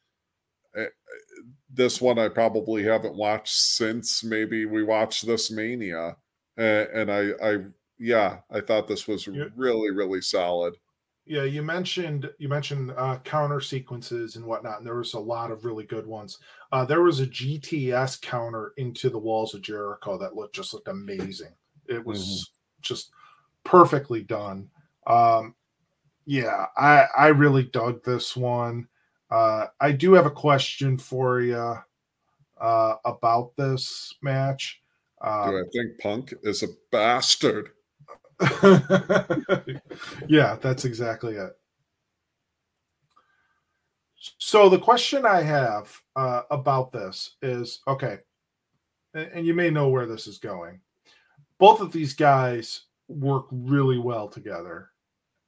[1.75, 6.15] this one I probably haven't watched since maybe we watched this Mania,
[6.57, 7.57] and, and I I
[7.99, 10.75] yeah I thought this was really really solid.
[11.25, 15.51] Yeah you mentioned you mentioned uh, counter sequences and whatnot and there was a lot
[15.51, 16.39] of really good ones.
[16.71, 20.87] Uh, there was a gts counter into the walls of jericho that looked just looked
[20.87, 21.53] amazing.
[21.87, 22.81] It was mm-hmm.
[22.81, 23.11] just
[23.63, 24.69] perfectly done.
[25.07, 25.55] Um,
[26.25, 28.87] yeah i i really dug this one
[29.31, 31.75] uh, i do have a question for you
[32.61, 34.81] uh, about this match
[35.21, 37.71] do i um, think punk is a bastard
[40.27, 41.57] yeah, that's exactly it.
[44.37, 48.17] So the question I have uh, about this is okay,
[49.13, 50.81] and you may know where this is going.
[51.59, 54.89] Both of these guys work really well together.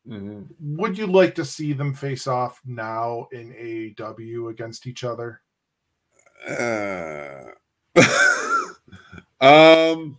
[0.07, 0.77] Mm-hmm.
[0.77, 5.41] Would you like to see them face off now in AEW against each other?
[6.47, 7.43] Uh,
[9.41, 10.17] um,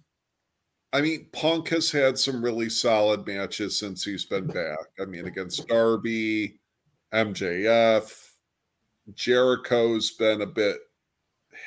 [0.92, 4.78] I mean, Punk has had some really solid matches since he's been back.
[5.00, 6.60] I mean, against Darby,
[7.14, 8.30] MJF,
[9.14, 10.78] Jericho's been a bit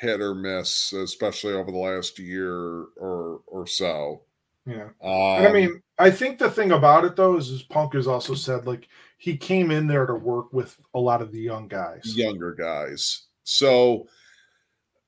[0.00, 4.22] hit or miss, especially over the last year or or so.
[4.64, 8.06] Yeah, um, I mean, I think the thing about it though is, is Punk has
[8.06, 8.88] also said like
[9.18, 13.26] he came in there to work with a lot of the young guys, younger guys.
[13.42, 14.06] So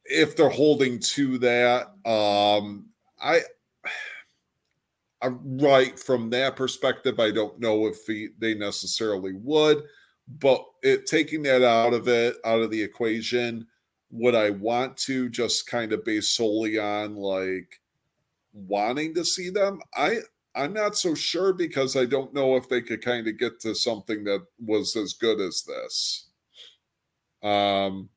[0.04, 2.86] if they're holding to that, um,
[3.22, 3.40] I
[5.22, 9.82] I right from that perspective, I don't know if he, they necessarily would,
[10.28, 13.66] but it taking that out of it, out of the equation,
[14.10, 17.80] would I want to just kind of base solely on like
[18.54, 19.80] wanting to see them?
[19.94, 20.20] I
[20.54, 23.74] I'm not so sure because I don't know if they could kind of get to
[23.74, 26.28] something that was as good as this.
[27.42, 28.08] Um,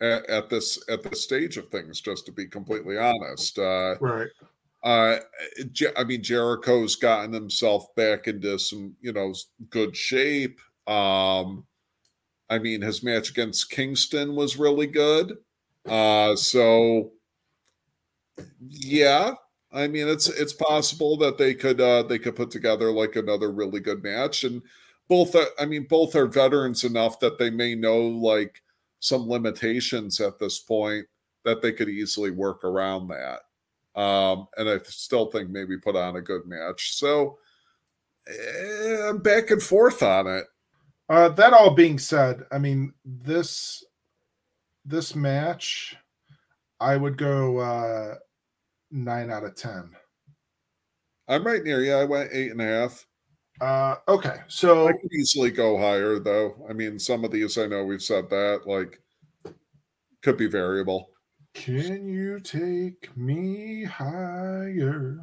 [0.00, 3.58] at, at this at this stage of things, just to be completely honest.
[3.58, 4.28] Uh, right.
[4.82, 5.18] Uh,
[5.96, 9.34] I mean, Jericho's gotten himself back into some, you know,
[9.68, 10.58] good shape.
[10.86, 11.66] Um,
[12.48, 15.36] I mean, his match against Kingston was really good.
[15.86, 17.12] Uh, so
[18.66, 19.34] yeah,
[19.72, 23.52] I mean, it's it's possible that they could uh, they could put together like another
[23.52, 24.62] really good match, and
[25.08, 28.62] both are, I mean both are veterans enough that they may know like
[29.00, 31.06] some limitations at this point
[31.44, 33.40] that they could easily work around that.
[34.00, 36.96] Um, and I still think maybe put on a good match.
[36.96, 37.38] So
[38.28, 40.46] eh, I'm back and forth on it.
[41.08, 43.84] Uh, that all being said, I mean this
[44.84, 45.96] this match,
[46.78, 48.14] I would go uh,
[48.90, 49.90] nine out of ten.
[51.28, 51.94] I'm right near you.
[51.94, 53.06] I went eight and a half.
[53.60, 56.54] Uh, okay, so I could easily go higher, though.
[56.68, 59.00] I mean, some of these I know we've said that like
[60.22, 61.10] could be variable.
[61.54, 65.20] Can you take me higher?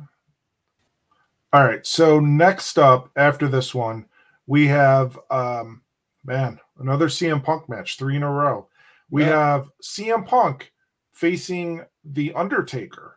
[1.53, 1.86] All right.
[1.86, 4.05] So next up, after this one,
[4.45, 5.82] we have um
[6.26, 8.68] man another CM Punk match, three in a row.
[9.09, 9.30] We yeah.
[9.30, 10.72] have CM Punk
[11.13, 13.16] facing the Undertaker.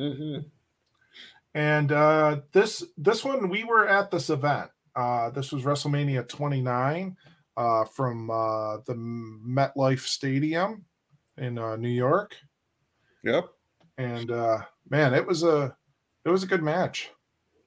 [0.00, 0.40] Mm-hmm.
[1.54, 4.70] And uh, this this one we were at this event.
[4.96, 7.16] Uh, this was WrestleMania 29
[7.56, 10.84] uh, from uh, the MetLife Stadium
[11.36, 12.36] in uh, New York.
[13.24, 13.48] Yep.
[13.98, 15.76] And uh, man, it was a
[16.24, 17.10] it was a good match.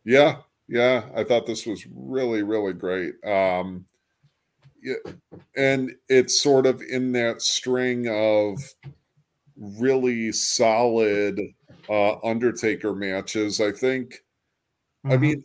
[0.06, 1.04] Yeah, yeah.
[1.16, 3.14] I thought this was really really great.
[3.26, 3.86] Um,
[4.82, 4.96] yeah,
[5.56, 8.60] and it's sort of in that string of
[9.56, 11.40] really solid
[11.90, 13.60] uh, Undertaker matches.
[13.62, 14.24] I think.
[15.06, 15.12] Mm-hmm.
[15.12, 15.44] I mean,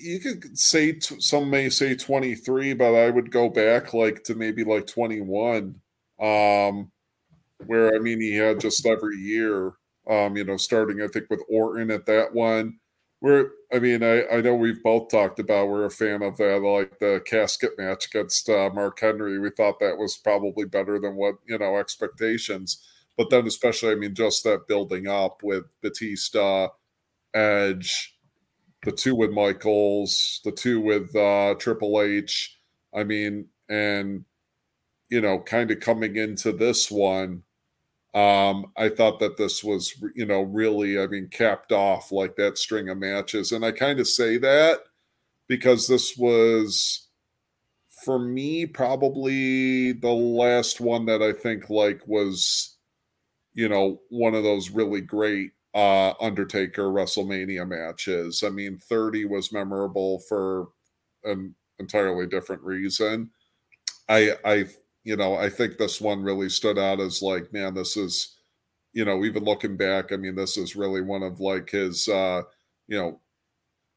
[0.00, 4.34] you could say t- some may say 23, but I would go back like to
[4.34, 5.80] maybe like 21.
[6.20, 6.90] Um,
[7.66, 9.72] where I mean he had just every year,
[10.08, 12.78] um, you know, starting I think with Orton at that one.
[13.20, 16.60] Where I mean, I, I know we've both talked about we're a fan of that,
[16.60, 19.38] like the casket match against uh, Mark Henry.
[19.38, 22.84] We thought that was probably better than what you know expectations.
[23.16, 26.68] But then, especially, I mean, just that building up with Batista,
[27.34, 28.16] Edge,
[28.84, 32.58] the two with Michaels, the two with uh, Triple H.
[32.94, 34.24] I mean, and
[35.12, 37.42] you know, kind of coming into this one,
[38.14, 42.56] um, I thought that this was, you know, really, I mean, capped off like that
[42.56, 43.52] string of matches.
[43.52, 44.80] And I kind of say that
[45.48, 47.08] because this was,
[48.04, 52.71] for me, probably the last one that I think like was,
[53.54, 58.42] you know, one of those really great uh Undertaker WrestleMania matches.
[58.44, 60.68] I mean, 30 was memorable for
[61.24, 63.30] an entirely different reason.
[64.08, 64.64] I I
[65.04, 68.36] you know, I think this one really stood out as like, man, this is,
[68.92, 72.42] you know, even looking back, I mean, this is really one of like his, uh,
[72.88, 73.20] you know,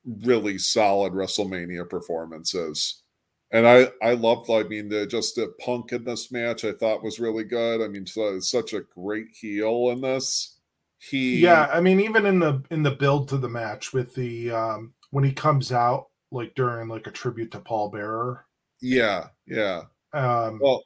[0.06, 3.04] really solid WrestleMania performances.
[3.52, 7.04] And I, I loved, I mean, the just the punk in this match, I thought
[7.04, 7.82] was really good.
[7.82, 10.58] I mean, so such a great heel in this.
[10.98, 14.52] He, yeah, I mean, even in the in the build to the match with the
[14.52, 18.46] um when he comes out like during like a tribute to Paul Bearer.
[18.82, 19.84] Yeah, yeah.
[20.14, 20.84] Um, well,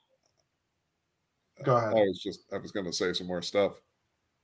[1.63, 1.89] Go ahead.
[1.93, 3.81] I was just I was going to say some more stuff.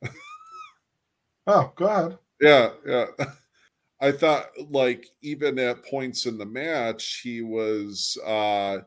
[1.47, 2.18] oh, go ahead.
[2.41, 3.05] Yeah, yeah.
[4.01, 8.79] I thought like even at points in the match he was uh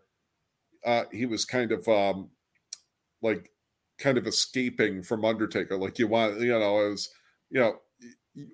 [0.84, 2.30] uh he was kind of um
[3.22, 3.50] like
[3.98, 5.76] kind of escaping from Undertaker.
[5.76, 7.11] Like you want you know I was
[7.50, 7.78] you know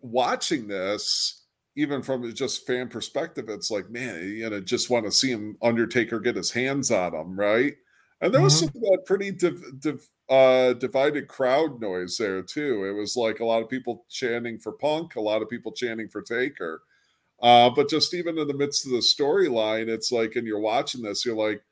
[0.03, 1.45] watching this
[1.77, 5.57] even from just fan perspective it's like man you know just want to see him
[5.63, 7.75] Undertaker get his hands on him right
[8.25, 8.79] and there was mm-hmm.
[8.79, 12.87] some uh, pretty div- div- uh, divided crowd noise there too.
[12.87, 16.09] It was like a lot of people chanting for Punk, a lot of people chanting
[16.09, 16.83] for Taker.
[17.43, 21.03] Uh, but just even in the midst of the storyline, it's like, and you're watching
[21.03, 21.63] this, you're like,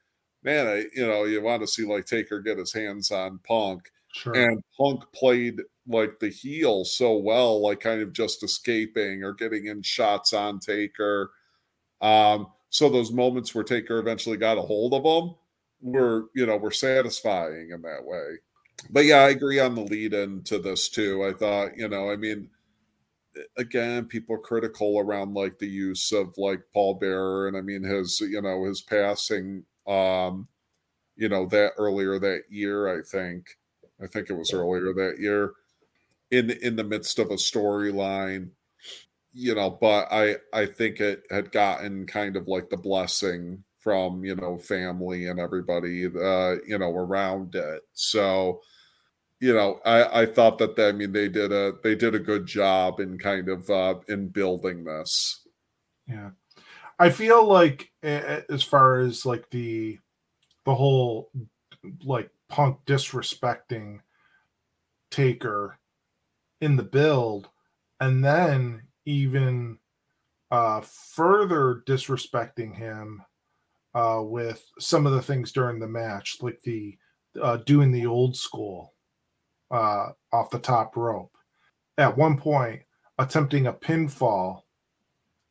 [0.42, 3.90] man, I, you know, you want to see like Taker get his hands on Punk.
[4.12, 4.34] Sure.
[4.34, 9.68] And Punk played like the heel so well, like kind of just escaping or getting
[9.68, 11.30] in shots on Taker.
[12.02, 15.34] Um, so those moments where Taker eventually got a hold of him,
[15.82, 18.38] were you know were satisfying in that way.
[18.90, 21.24] But yeah i agree on the lead into this too.
[21.24, 22.48] I thought you know i mean
[23.56, 27.82] again people are critical around like the use of like paul bearer and i mean
[27.82, 30.46] his you know his passing um
[31.16, 33.46] you know that earlier that year i think
[34.02, 35.52] i think it was earlier that year
[36.30, 38.50] in in the midst of a storyline
[39.32, 44.24] you know but i i think it had gotten kind of like the blessing from
[44.24, 47.82] you know family and everybody uh you know around it.
[47.92, 48.60] So
[49.40, 52.20] you know i i thought that they, i mean they did a they did a
[52.20, 55.46] good job in kind of uh in building this.
[56.06, 56.30] Yeah.
[56.98, 59.98] I feel like as far as like the
[60.64, 61.30] the whole
[62.04, 64.00] like punk disrespecting
[65.10, 65.78] taker
[66.60, 67.48] in the build
[67.98, 69.78] and then even
[70.52, 73.22] uh further disrespecting him
[73.94, 76.96] uh, with some of the things during the match, like the
[77.40, 78.94] uh, doing the old school
[79.70, 81.34] uh, off the top rope.
[81.98, 82.82] At one point,
[83.18, 84.62] attempting a pinfall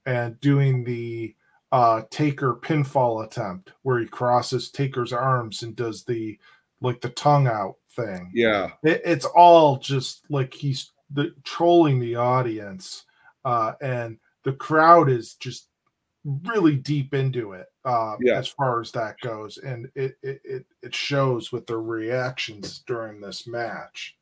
[0.06, 1.36] and doing the
[1.72, 6.38] uh, Taker pinfall attempt where he crosses Taker's arms and does the
[6.82, 8.32] like the tongue out thing.
[8.34, 13.06] Yeah, it, it's all just like he's the trolling the audience,
[13.46, 15.68] uh, and the crowd is just
[16.24, 18.38] really deep into it uh, Yeah.
[18.38, 23.20] as far as that goes, and it, it it it shows with their reactions during
[23.22, 24.18] this match.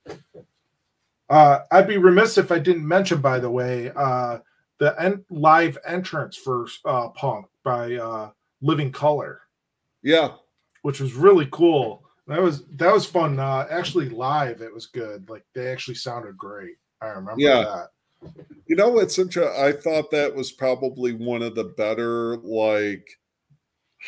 [1.30, 4.40] Uh, I'd be remiss if I didn't mention, by the way, uh,
[4.80, 8.32] the en- live entrance for uh, Punk by uh,
[8.62, 9.42] Living Colour,
[10.02, 10.30] yeah,
[10.82, 12.04] which was really cool.
[12.28, 13.40] That was that was fun.
[13.40, 15.30] Uh, actually, live it was good.
[15.30, 16.76] Like they actually sounded great.
[17.02, 17.64] I remember Yeah.
[17.64, 17.88] that.
[18.66, 19.64] You know what's interesting?
[19.64, 23.20] I thought that was probably one of the better, like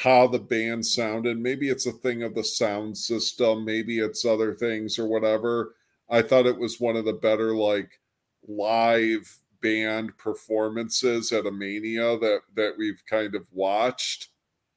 [0.04, 1.40] how the band sounded.
[1.40, 5.76] Maybe it's a thing of the sound system, maybe it's other things or whatever.
[6.10, 8.00] I thought it was one of the better, like
[8.48, 14.30] live band performances at a mania that that we've kind of watched.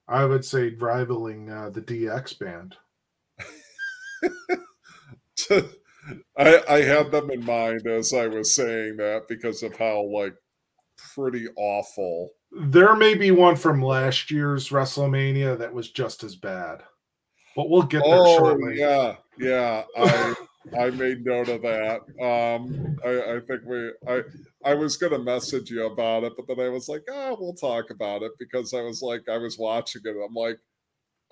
[0.07, 2.77] I would say rivaling uh, the DX band.
[6.37, 10.35] I I had them in mind as I was saying that because of how like
[11.15, 16.83] pretty awful There may be one from last year's WrestleMania that was just as bad,
[17.57, 18.79] but we'll get there Oh shortly.
[18.79, 19.85] yeah, yeah.
[19.97, 20.35] I
[20.77, 22.01] I made note of that.
[22.23, 24.23] Um, I, I think we I
[24.65, 27.91] I was gonna message you about it, but then I was like, ah, we'll talk
[27.91, 30.11] about it because I was like, I was watching it.
[30.17, 30.59] I'm like,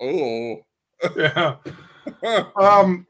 [0.01, 0.57] oh,
[1.17, 1.57] yeah.
[2.55, 3.07] Um,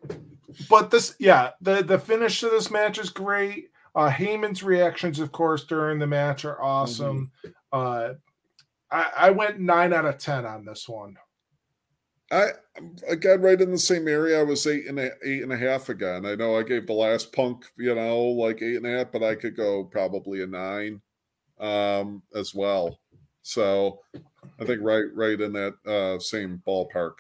[0.70, 3.70] but this, yeah, the the finish to this match is great.
[3.96, 7.32] Uh, Heyman's reactions, of course, during the match are awesome.
[7.72, 8.14] Uh,
[8.92, 11.18] I, I went nine out of ten on this one.
[12.32, 12.50] I
[13.08, 14.40] again right in the same area.
[14.40, 16.26] I was eight and a, eight and a half again.
[16.26, 19.22] I know I gave the last punk, you know, like eight and a half, but
[19.22, 21.02] I could go probably a nine,
[21.60, 23.00] um, as well.
[23.44, 24.00] So
[24.60, 27.16] I think right right in that uh, same ballpark.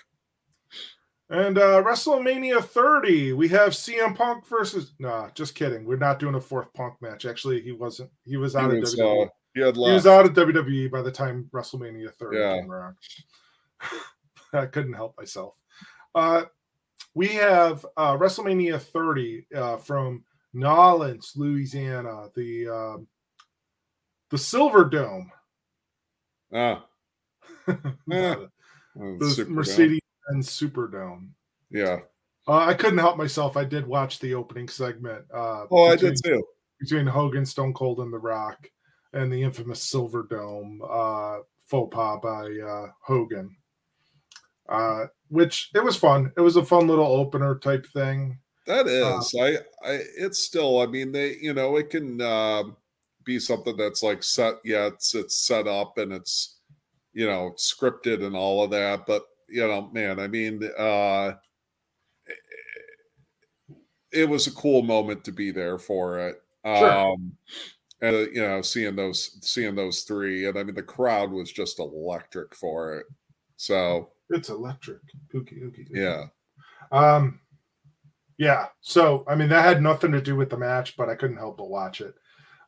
[1.34, 4.93] And uh, WrestleMania 30, we have CM Punk versus.
[4.99, 5.84] Nah, just kidding.
[5.84, 7.26] We're not doing a fourth Punk match.
[7.26, 8.11] Actually, he wasn't.
[8.23, 9.26] He was He out was, of WWE.
[9.26, 12.53] uh, he had he was out of WWE by the time WrestleMania 30 Yeah.
[12.61, 12.95] came around.
[14.53, 15.55] I couldn't help myself.
[16.14, 16.43] Uh,
[17.15, 20.23] we have uh, WrestleMania 30 uh, from
[20.53, 23.07] Nolens, Louisiana, the um,
[24.30, 25.31] the Silver Dome,
[26.53, 26.85] Ah,
[27.68, 27.68] Yeah.
[28.07, 28.49] the,
[28.99, 29.45] oh.
[29.47, 31.30] Mercedes Benz Superdome.
[31.70, 32.00] Yeah.
[32.48, 33.56] Uh, I couldn't help myself.
[33.58, 35.26] I did watch the opening segment.
[35.34, 36.44] Uh, Oh, I between- did too.
[36.80, 38.70] between Hogan, Stone Cold, and The Rock,
[39.14, 41.38] and the infamous Silver Dome uh,
[41.68, 43.56] faux pas by uh, Hogan.
[44.68, 46.32] Uh, which it was fun.
[46.38, 48.38] It was a fun little opener type thing.
[48.66, 49.48] That is, Uh, I,
[49.84, 50.80] I, it's still.
[50.80, 52.64] I mean, they, you know, it can uh,
[53.26, 54.56] be something that's like set.
[54.64, 56.60] Yeah, it's it's set up and it's,
[57.14, 59.06] you know, scripted and all of that.
[59.06, 59.24] But
[59.54, 61.34] you know, man, I mean, uh,
[64.12, 66.42] it was a cool moment to be there for it.
[66.66, 66.92] Sure.
[66.92, 67.34] Um,
[68.02, 71.52] and uh, you know, seeing those, seeing those three, and I mean, the crowd was
[71.52, 73.06] just electric for it.
[73.58, 75.02] So It's electric.
[75.34, 75.96] Ookie, ookie, ookie.
[75.96, 76.26] yeah,
[76.92, 77.40] Um,
[78.38, 78.68] yeah.
[78.82, 81.58] So I mean, that had nothing to do with the match, but I couldn't help
[81.58, 82.16] but watch it.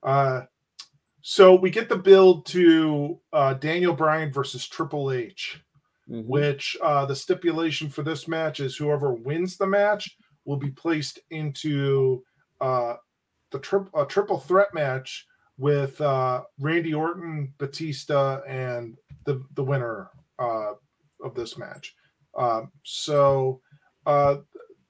[0.03, 0.41] Uh,
[1.21, 5.59] so we get the build to uh, Daniel Bryan versus Triple H.
[6.09, 6.25] Mhm.
[6.27, 10.15] which uh, the stipulation for this match is whoever wins the match
[10.45, 12.23] will be placed into
[12.61, 12.97] uh,
[13.49, 15.25] the tri- a triple threat match
[15.57, 20.73] with uh, Randy Orton, Batista, and the the winner uh,
[21.23, 21.95] of this match.
[22.37, 23.61] Um, so
[24.05, 24.37] uh,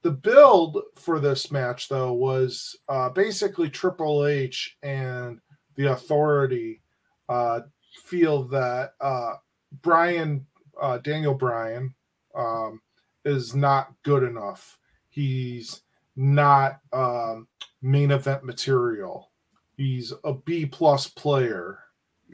[0.02, 5.40] the build for this match, though, was uh, basically Triple H and
[5.76, 6.82] the Authority
[7.28, 7.60] uh,
[8.04, 9.34] feel that uh,
[9.80, 10.46] Bryan
[10.80, 11.94] uh, Daniel Bryan
[12.34, 12.80] um,
[13.24, 14.78] is not good enough.
[15.08, 15.82] He's
[16.16, 17.48] not um,
[17.82, 19.30] main event material.
[19.76, 21.78] He's a B plus player,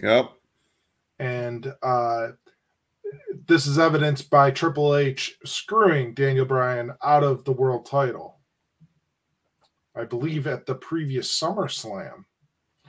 [0.00, 0.30] yep,
[1.18, 2.28] and uh,
[3.46, 8.38] this is evidenced by Triple H screwing Daniel Bryan out of the world title.
[9.94, 12.24] I believe at the previous SummerSlam.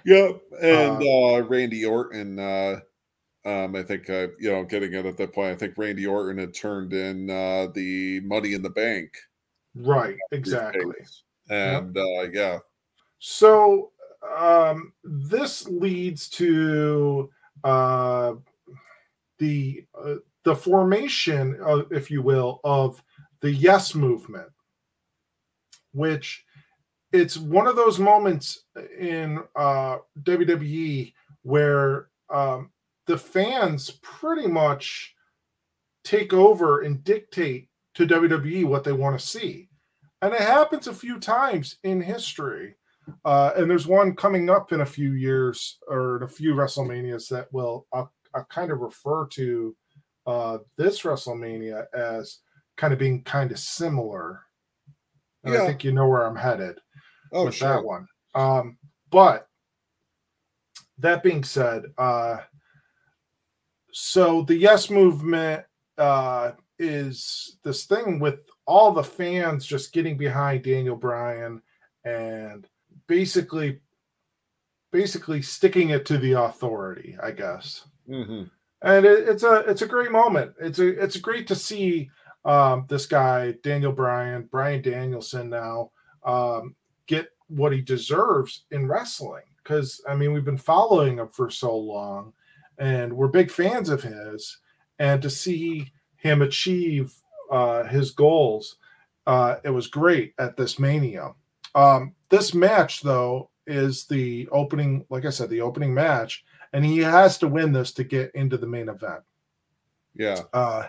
[0.05, 0.41] Yep.
[0.61, 2.79] And uh, Randy Orton, uh,
[3.45, 6.37] um, I think, uh, you know, getting it at that point, I think Randy Orton
[6.37, 9.11] had turned in uh, the Money in the Bank.
[9.75, 10.95] Right, exactly.
[11.49, 12.59] And uh, yeah,
[13.19, 13.91] So
[14.37, 17.29] um, this leads to
[17.63, 18.33] uh,
[19.39, 23.03] the uh, the formation, uh, if you will, of
[23.41, 24.49] the Yes movement,
[25.93, 26.45] which
[27.11, 28.63] it's one of those moments
[28.97, 31.13] in uh, WWE
[31.43, 32.71] where um,
[33.05, 35.15] the fans pretty much
[36.03, 39.69] take over and dictate to WWE what they want to see.
[40.21, 42.75] And it happens a few times in history.
[43.25, 47.27] Uh, and there's one coming up in a few years or in a few WrestleManias
[47.29, 49.75] that will I'll, I'll kind of refer to
[50.25, 52.39] uh, this WrestleMania as
[52.77, 54.41] kind of being kind of similar.
[55.43, 55.63] And Yeah.
[55.63, 56.79] I think you know where I'm headed
[57.33, 57.67] Oh, with sure.
[57.67, 58.07] that one.
[58.35, 58.77] Um,
[59.11, 59.47] but
[60.99, 62.37] that being said, uh,
[63.93, 65.63] so the Yes movement
[65.97, 71.61] uh, is this thing with all the fans just getting behind Daniel Bryan
[72.03, 72.67] and
[73.07, 73.79] basically,
[74.91, 78.49] basically sticking it to the authority, I guess Mhm.
[78.81, 80.53] and it, it's a it's a great moment.
[80.59, 82.09] It's a it's great to see
[82.45, 85.91] um, this guy Daniel Bryan, Brian Danielson now
[86.25, 86.75] um,
[87.07, 89.43] get what he deserves in wrestling.
[89.57, 92.33] Because I mean, we've been following him for so long,
[92.77, 94.57] and we're big fans of his.
[94.99, 97.13] And to see him achieve
[97.51, 98.77] uh, his goals,
[99.27, 101.31] uh, it was great at this Mania.
[101.75, 105.05] Um, this match, though, is the opening.
[105.09, 106.43] Like I said, the opening match
[106.73, 109.21] and he has to win this to get into the main event.
[110.15, 110.41] Yeah.
[110.51, 110.87] Uh,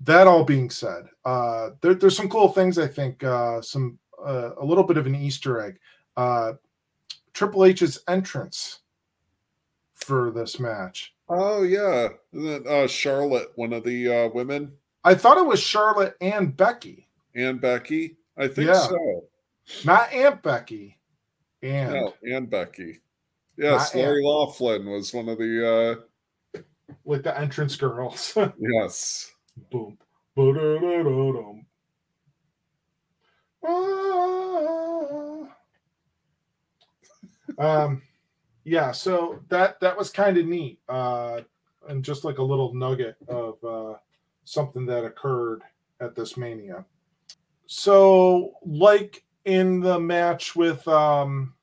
[0.00, 2.78] that all being said, uh, there, there's some cool things.
[2.78, 5.78] I think uh, some uh, a little bit of an Easter egg.
[6.16, 6.52] Uh,
[7.32, 8.80] Triple H's entrance
[9.98, 11.14] for this match.
[11.28, 12.08] Oh yeah.
[12.32, 14.72] Isn't it, uh, Charlotte, one of the uh, women,
[15.04, 18.16] I thought it was Charlotte and Becky, and Becky.
[18.36, 18.78] I think Yeah.
[18.88, 19.24] so.
[19.84, 20.98] not Aunt Becky.
[21.62, 23.00] And No, and Becky.
[23.56, 26.00] Yes, Not Lori Loughlin was one of the.
[26.54, 26.62] uh
[27.04, 28.36] like the entrance girls.
[28.58, 29.32] Yes.
[29.70, 29.98] Boom.
[33.64, 35.48] Ah.
[37.58, 38.02] um
[38.68, 41.40] yeah so that that was kind of neat uh
[41.88, 43.94] and just like a little nugget of uh
[44.44, 45.62] something that occurred
[46.00, 46.84] at this mania
[47.66, 51.54] so like in the match with um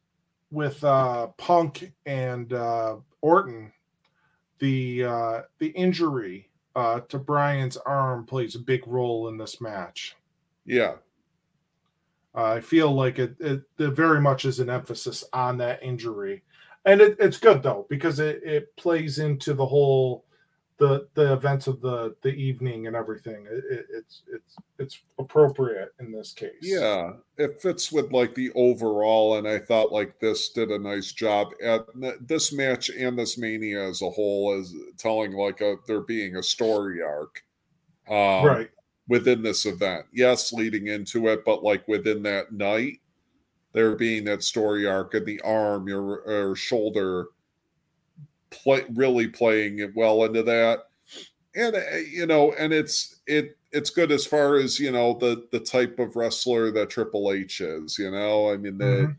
[0.52, 3.72] with uh punk and uh orton
[4.60, 10.16] the uh the injury uh, to Bryan's arm plays a big role in this match.
[10.66, 10.96] Yeah.
[12.36, 16.44] Uh, I feel like it, it, it very much is an emphasis on that injury,
[16.86, 20.26] and it, it's good though because it, it plays into the whole
[20.78, 23.46] the the events of the the evening and everything.
[23.50, 26.52] It, it, it's it's it's appropriate in this case.
[26.62, 31.12] Yeah, it fits with like the overall, and I thought like this did a nice
[31.14, 31.86] job at
[32.22, 36.44] this match and this mania as a whole, as telling like a there being a
[36.44, 37.44] story arc,
[38.10, 38.70] um, right.
[39.08, 40.06] within this event.
[40.12, 43.00] Yes, leading into it, but like within that night,
[43.76, 47.28] there being that story arc and the arm, your or shoulder,
[48.50, 50.88] play really playing it well into that,
[51.54, 55.46] and uh, you know, and it's it it's good as far as you know the
[55.52, 58.00] the type of wrestler that Triple H is.
[58.00, 59.16] You know, I mean the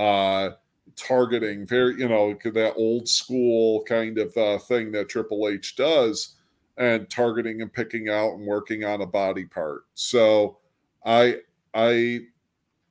[0.00, 0.50] uh
[0.94, 6.36] targeting very you know that old school kind of uh, thing that Triple H does,
[6.76, 9.82] and targeting and picking out and working on a body part.
[9.94, 10.58] So
[11.04, 11.40] I
[11.74, 12.20] I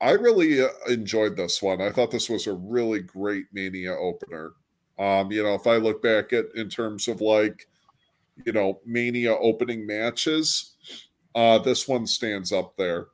[0.00, 1.80] I really uh, enjoyed this one.
[1.80, 4.52] I thought this was a really great Mania opener.
[4.98, 7.66] Um, you know, if I look back at in terms of like,
[8.44, 10.74] you know, Mania opening matches,
[11.34, 13.06] uh, this one stands up there.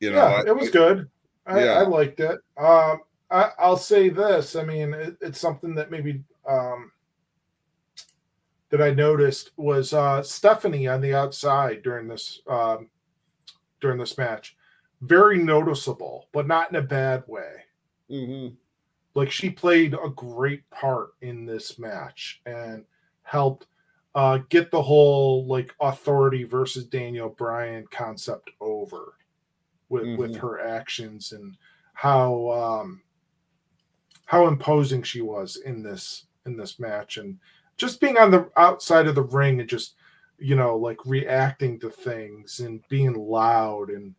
[0.00, 1.08] You know, yeah, I- it was good.
[1.46, 1.72] I, Yeah.
[1.72, 2.40] I liked it.
[2.56, 4.56] Um, I, I'll say this.
[4.56, 6.90] I mean, it, it's something that maybe um,
[8.70, 12.88] that I noticed was uh, Stephanie on the outside during this um,
[13.80, 14.55] during this match.
[15.06, 17.64] Very noticeable, but not in a bad way.
[18.10, 18.56] Mhm.
[19.14, 22.84] Like she played a great part in this match and
[23.22, 23.66] helped
[24.14, 29.14] uh, get the whole like authority versus Daniel Bryan concept over
[29.90, 30.40] with with Mhm.
[30.40, 31.56] her actions and
[31.92, 33.02] how um,
[34.24, 37.38] how imposing she was in this in this match and
[37.76, 39.96] just being on the outside of the ring and just
[40.38, 44.14] you know like reacting to things and being loud and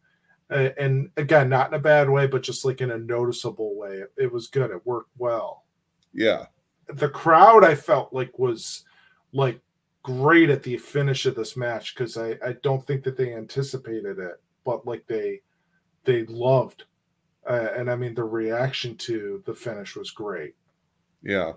[0.49, 3.97] and again not in a bad way but just like in a noticeable way.
[3.97, 4.71] It, it was good.
[4.71, 5.65] It worked well.
[6.13, 6.45] Yeah,
[6.87, 8.85] the crowd I felt like was
[9.33, 9.59] like
[10.03, 14.19] great at the finish of this match because I, I don't think that they anticipated
[14.19, 15.41] it, but like they
[16.05, 16.85] they loved,
[17.49, 20.55] uh, and I mean the reaction to the finish was great.
[21.21, 21.53] yeah,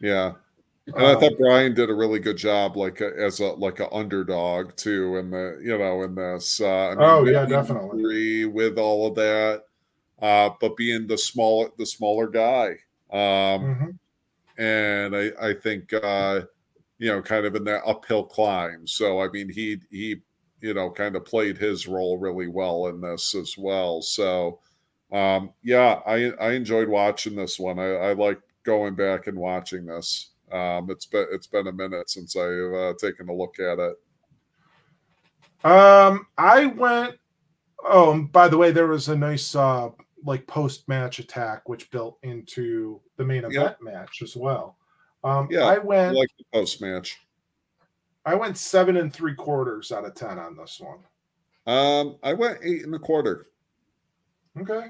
[0.00, 0.32] yeah.
[0.94, 3.88] And I thought Bryan did a really good job, like a, as a like an
[3.90, 6.60] underdog too, in the you know in this.
[6.60, 8.44] Uh, I mean, oh yeah, definitely.
[8.44, 9.64] With all of that,
[10.22, 12.76] uh, but being the smaller the smaller guy,
[13.12, 14.62] um, mm-hmm.
[14.62, 16.42] and I I think uh,
[16.98, 18.86] you know kind of in that uphill climb.
[18.86, 20.16] So I mean he he
[20.60, 24.02] you know kind of played his role really well in this as well.
[24.02, 24.60] So
[25.10, 27.80] um, yeah, I I enjoyed watching this one.
[27.80, 30.30] I, I like going back and watching this.
[30.52, 33.96] Um, it's been it's been a minute since I've uh, taken a look at it.
[35.64, 37.16] Um, I went.
[37.84, 39.90] Oh, by the way, there was a nice uh,
[40.24, 44.76] like post match attack which built into the main event match as well.
[45.24, 47.18] Um, yeah, I went I like the post match.
[48.24, 50.98] I went seven and three quarters out of ten on this one.
[51.66, 53.46] Um, I went eight and a quarter.
[54.58, 54.88] Okay,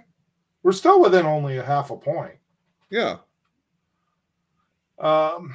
[0.63, 2.35] we're still within only a half a point.
[2.91, 3.17] Yeah.
[4.99, 5.55] Um,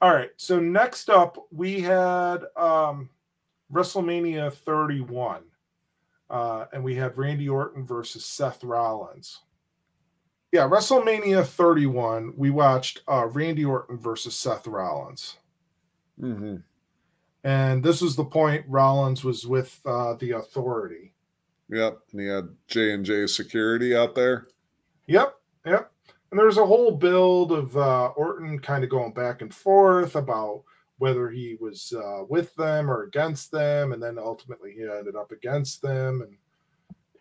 [0.00, 0.30] all right.
[0.36, 3.10] So next up, we had um,
[3.72, 5.42] WrestleMania 31,
[6.30, 9.40] uh, and we had Randy Orton versus Seth Rollins.
[10.52, 12.32] Yeah, WrestleMania 31.
[12.36, 15.36] We watched uh, Randy Orton versus Seth Rollins.
[16.20, 16.56] Mm-hmm.
[17.44, 21.12] And this was the point Rollins was with uh, the Authority.
[21.70, 24.46] Yep, and he had J and J Security out there.
[25.06, 25.34] Yep,
[25.66, 25.92] yep.
[26.30, 30.62] And there's a whole build of uh, Orton kind of going back and forth about
[30.98, 35.32] whether he was uh, with them or against them, and then ultimately he ended up
[35.32, 36.36] against them, and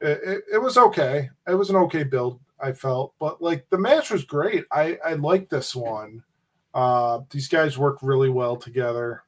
[0.01, 1.29] it, it, it, was okay.
[1.47, 4.65] It was an okay build, I felt, but like the match was great.
[4.71, 6.23] I I like this one.
[6.73, 9.23] Uh, these guys work really well together.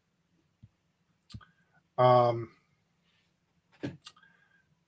[1.98, 2.50] Um,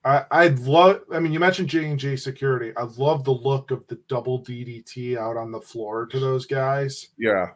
[0.03, 1.01] I I love.
[1.13, 2.73] I mean, you mentioned J and J Security.
[2.75, 7.09] I love the look of the double DDT out on the floor to those guys.
[7.17, 7.49] Yeah,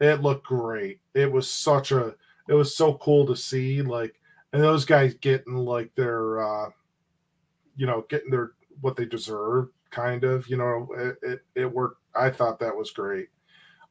[0.00, 1.00] it looked great.
[1.14, 2.14] It was such a.
[2.48, 3.82] It was so cool to see.
[3.82, 4.20] Like,
[4.52, 6.70] and those guys getting like their, uh
[7.76, 9.68] you know, getting their what they deserve.
[9.90, 12.00] Kind of, you know, it it, it worked.
[12.14, 13.28] I thought that was great.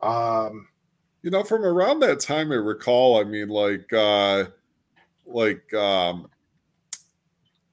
[0.02, 0.68] Um,
[1.22, 3.20] you know, from around that time, I recall.
[3.20, 4.46] I mean, like, uh
[5.26, 6.28] like um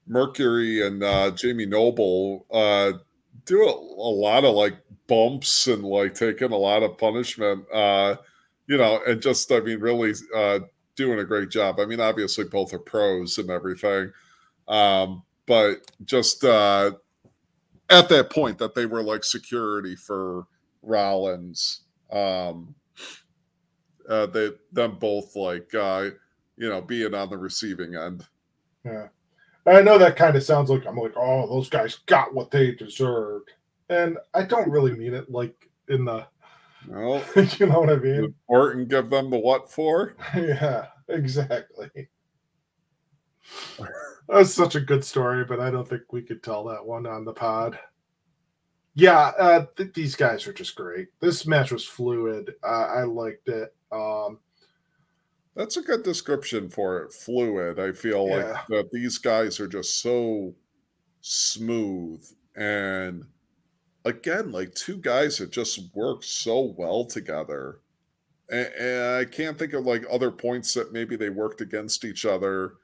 [0.07, 2.93] Mercury and uh, Jamie Noble uh,
[3.45, 4.75] do a, a, lot of like
[5.07, 8.15] bumps and like taking a lot of punishment, uh,
[8.67, 10.59] you know, and just, I mean, really uh,
[10.95, 11.79] doing a great job.
[11.79, 14.11] I mean, obviously, both are pros and everything.
[14.67, 16.91] Um, but just uh,
[17.89, 20.45] at that point that they were like security for
[20.81, 21.81] Rollins,
[22.11, 22.75] um,
[24.09, 26.09] uh, they them both like uh,
[26.57, 28.25] you know being on the receiving end.
[28.85, 29.07] Yeah.
[29.67, 32.71] I know that kind of sounds like I'm like, oh, those guys got what they
[32.71, 33.51] deserved,
[33.89, 36.25] and I don't really mean it like in the.
[36.87, 38.33] No, you know what I mean.
[38.47, 40.15] Orton give them the what for?
[40.35, 42.09] yeah, exactly.
[44.29, 47.25] That's such a good story, but I don't think we could tell that one on
[47.25, 47.79] the pod.
[48.93, 51.09] Yeah, uh, th- these guys are just great.
[51.19, 52.55] This match was fluid.
[52.63, 53.73] Uh, I liked it.
[53.91, 54.39] Um,
[55.57, 57.11] that's a good description for it.
[57.11, 57.79] Fluid.
[57.79, 58.35] I feel yeah.
[58.35, 60.53] like that these guys are just so
[61.21, 62.23] smooth
[62.55, 63.25] and
[64.05, 67.79] again, like two guys that just work so well together.
[68.49, 72.25] And, and, I can't think of like other points that maybe they worked against each
[72.25, 72.75] other.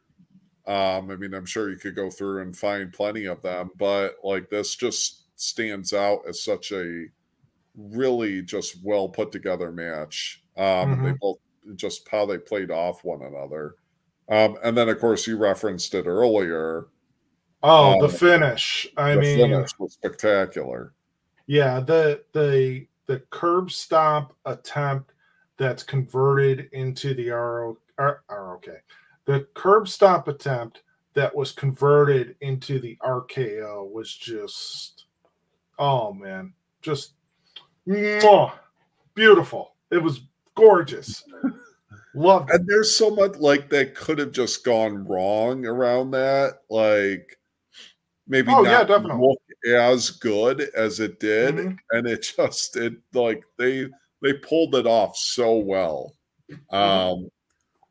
[0.67, 4.15] Um, I mean, I'm sure you could go through and find plenty of them, but
[4.23, 7.05] like this just stands out as such a
[7.75, 10.43] really just well put together match.
[10.57, 11.05] Um, mm-hmm.
[11.05, 11.37] They both
[11.75, 13.75] just how they played off one another.
[14.29, 16.87] Um, and then, of course, you referenced it earlier.
[17.61, 18.87] Oh, um, the finish!
[18.97, 20.93] I the mean, finish was spectacular.
[21.47, 25.11] Yeah the the the curb stomp attempt
[25.57, 28.65] that's converted into the RO, ROK.
[29.25, 30.83] The curb stomp attempt
[31.13, 35.05] that was converted into the RKO was just,
[35.77, 37.13] oh man, just
[37.87, 38.53] mwah,
[39.13, 39.75] beautiful.
[39.91, 40.21] It was
[40.55, 41.23] gorgeous.
[42.15, 46.59] Love And there's so much like that could have just gone wrong around that.
[46.69, 47.39] Like
[48.27, 49.27] maybe oh, not yeah, definitely.
[49.27, 49.39] look
[49.75, 51.55] as good as it did.
[51.55, 51.75] Mm-hmm.
[51.91, 53.87] And it just it like they
[54.21, 56.13] they pulled it off so well.
[56.51, 56.75] Mm-hmm.
[56.75, 57.29] Um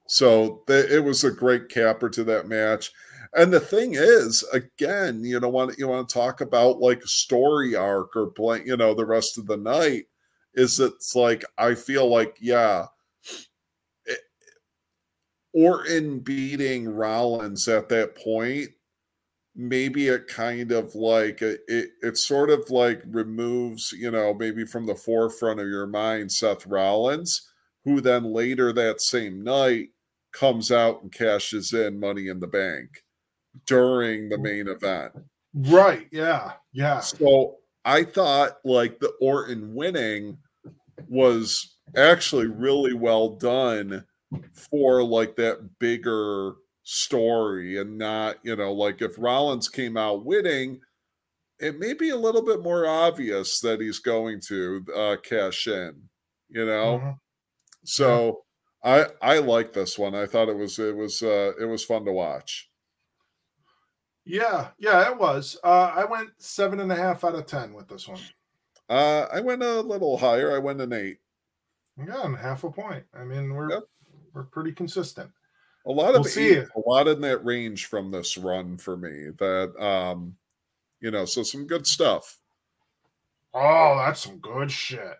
[0.06, 2.92] so they, it was a great capper to that match.
[3.34, 7.74] And the thing is, again, you know, want you want to talk about like story
[7.74, 10.04] arc or blank, you know, the rest of the night
[10.54, 12.86] is it's like I feel like yeah,
[15.52, 18.70] Orton beating Rollins at that point
[19.54, 24.64] maybe it kind of like it, it, it sort of like removes you know maybe
[24.64, 27.50] from the forefront of your mind Seth Rollins,
[27.84, 29.88] who then later that same night
[30.32, 32.88] comes out and cashes in Money in the Bank
[33.66, 35.12] during the main event.
[35.54, 36.08] Right.
[36.10, 36.52] Yeah.
[36.72, 37.00] Yeah.
[37.00, 40.38] So I thought like the Orton winning
[41.08, 44.04] was actually really well done
[44.70, 46.54] for like that bigger
[46.84, 50.80] story and not, you know, like if Rollins came out winning,
[51.58, 56.08] it may be a little bit more obvious that he's going to uh, cash in,
[56.48, 56.98] you know.
[56.98, 57.10] Mm-hmm.
[57.84, 58.42] So
[58.84, 59.06] yeah.
[59.22, 60.14] I I like this one.
[60.14, 62.68] I thought it was it was uh it was fun to watch.
[64.24, 65.58] Yeah, yeah, it was.
[65.64, 68.20] Uh I went seven and a half out of ten with this one.
[68.88, 70.54] Uh I went a little higher.
[70.54, 71.18] I went an eight.
[71.98, 73.04] Yeah, and half a point.
[73.14, 73.82] I mean, we're yep.
[74.32, 75.30] we're pretty consistent.
[75.84, 79.30] A lot of we'll eight, a lot in that range from this run for me.
[79.38, 80.36] That um,
[81.00, 82.38] you know, so some good stuff.
[83.52, 85.16] Oh, that's some good shit.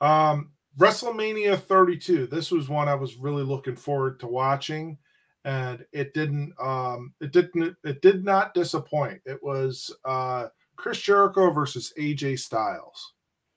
[0.00, 2.26] Um, WrestleMania 32.
[2.26, 4.98] This was one I was really looking forward to watching,
[5.44, 6.54] and it didn't.
[6.60, 7.76] Um, it didn't.
[7.84, 9.20] It did not disappoint.
[9.26, 13.12] It was uh, Chris Jericho versus AJ Styles.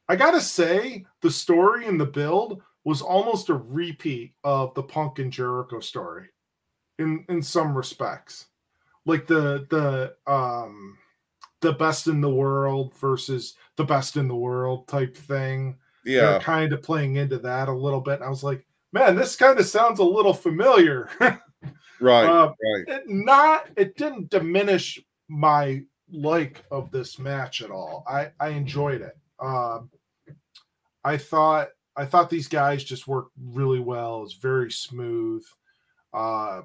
[0.10, 5.20] I gotta say, the story and the build was almost a repeat of the Punk
[5.20, 6.28] and Jericho story
[7.00, 8.48] in in some respects.
[9.06, 10.98] Like the the um
[11.62, 15.78] the best in the world versus the best in the world type thing.
[16.06, 16.22] Yeah.
[16.22, 18.16] They're kind of playing into that a little bit.
[18.16, 21.10] And I was like, man, this kind of sounds a little familiar.
[22.00, 22.26] right.
[22.26, 22.84] Uh, right.
[22.88, 25.82] It not it didn't diminish my
[26.12, 28.04] like of this match at all.
[28.08, 29.18] I I enjoyed it.
[29.40, 29.90] Um
[31.04, 34.24] I thought I thought these guys just worked really well.
[34.24, 35.44] It's very smooth.
[36.14, 36.62] Uh,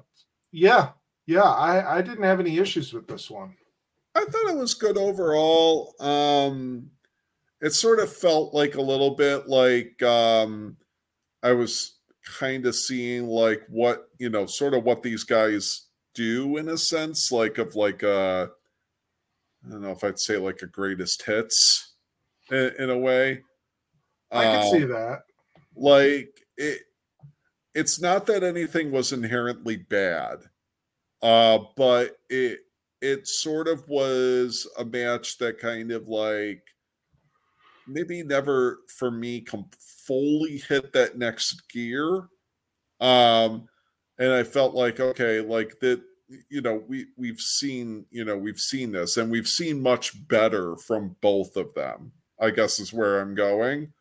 [0.51, 0.89] yeah,
[1.25, 1.41] yeah.
[1.41, 3.55] I I didn't have any issues with this one.
[4.15, 5.95] I thought it was good overall.
[5.99, 6.91] Um,
[7.61, 10.77] it sort of felt like a little bit like um,
[11.41, 11.95] I was
[12.25, 16.77] kind of seeing like what you know, sort of what these guys do in a
[16.77, 18.51] sense, like of like a
[19.65, 21.93] I don't know if I'd say like a greatest hits
[22.51, 23.41] in, in a way.
[24.31, 25.23] I can um, see that.
[25.75, 26.81] Like it,
[27.73, 30.39] it's not that anything was inherently bad,
[31.21, 32.59] uh, but it
[33.01, 36.63] it sort of was a match that kind of like
[37.87, 42.27] maybe never for me com- fully hit that next gear.
[42.99, 43.67] Um,
[44.19, 46.01] and I felt like okay, like that
[46.49, 50.75] you know we we've seen you know we've seen this and we've seen much better
[50.77, 53.93] from both of them i guess is where i'm going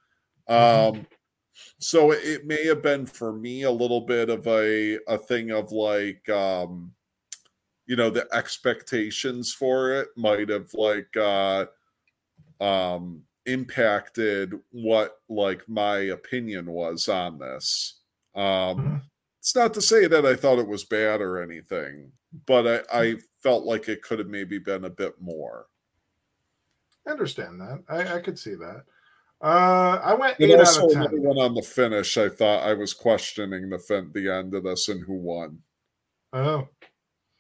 [0.49, 0.99] Mm-hmm.
[0.99, 1.07] Um,
[1.79, 5.73] so it may have been for me a little bit of a a thing of
[5.73, 6.93] like um,
[7.87, 11.67] you know the expectations for it might have like uh,
[12.61, 18.01] um, impacted what like my opinion was on this.
[18.35, 18.97] Um, mm-hmm.
[19.41, 22.13] It's not to say that I thought it was bad or anything,
[22.47, 25.67] but I, I felt like it could have maybe been a bit more.
[27.07, 27.83] I understand that.
[27.89, 28.85] I, I could see that.
[29.43, 31.23] Uh, I went and eight also out of ten.
[31.23, 34.89] One on the finish, I thought I was questioning the fin- the end of this
[34.89, 35.59] and who won.
[36.33, 36.69] Oh,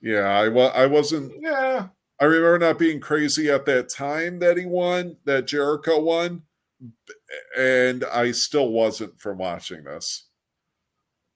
[0.00, 0.72] yeah, I was.
[0.74, 1.32] I wasn't.
[1.40, 1.86] Yeah,
[2.22, 6.42] I remember not being crazy at that time that he won, that Jericho won,
[7.58, 10.28] and I still wasn't from watching this.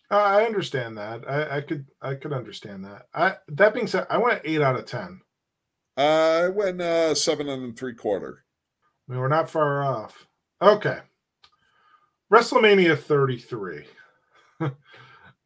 [0.09, 1.29] Uh, I understand that.
[1.29, 3.09] I, I, could I could understand that.
[3.13, 5.23] I that being said, I went eight out of ten.
[5.97, 8.45] Uh, I went uh, seven and three quarter.
[9.09, 10.29] I mean, We were not far off.
[10.63, 11.01] Okay.
[12.33, 13.87] WrestleMania 33.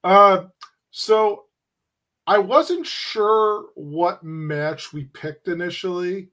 [0.05, 0.45] uh,
[0.91, 1.45] so
[2.27, 6.31] I wasn't sure what match we picked initially,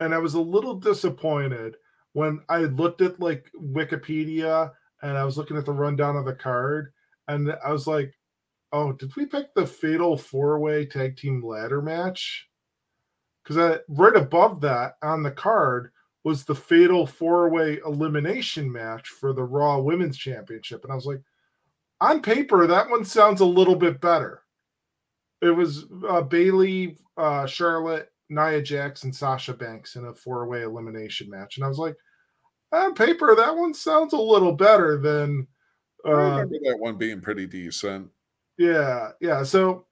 [0.00, 1.76] and I was a little disappointed
[2.12, 4.72] when I looked at like Wikipedia
[5.02, 6.92] and I was looking at the rundown of the card,
[7.28, 8.14] and I was like,
[8.72, 12.48] "Oh, did we pick the Fatal Four Way Tag Team Ladder match?"
[13.42, 15.92] Because right above that on the card
[16.24, 20.84] was the fatal four way elimination match for the Raw Women's Championship.
[20.84, 21.22] And I was like,
[22.00, 24.42] on paper, that one sounds a little bit better.
[25.40, 30.62] It was uh, Bayley, uh, Charlotte, Nia Jax, and Sasha Banks in a four way
[30.62, 31.56] elimination match.
[31.56, 31.96] And I was like,
[32.72, 35.46] on paper, that one sounds a little better than.
[36.04, 38.10] Uh, I remember that one being pretty decent.
[38.58, 39.42] Yeah, yeah.
[39.42, 39.86] So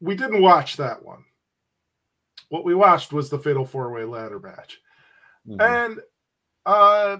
[0.00, 1.24] we didn't watch that one
[2.48, 4.80] what we watched was the fatal four way ladder match.
[5.46, 5.60] Mm-hmm.
[5.60, 6.00] And
[6.64, 7.18] uh,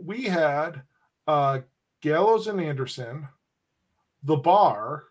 [0.00, 0.82] we had
[1.26, 1.60] uh,
[2.00, 3.28] Gallows and Anderson,
[4.22, 5.04] The Bar,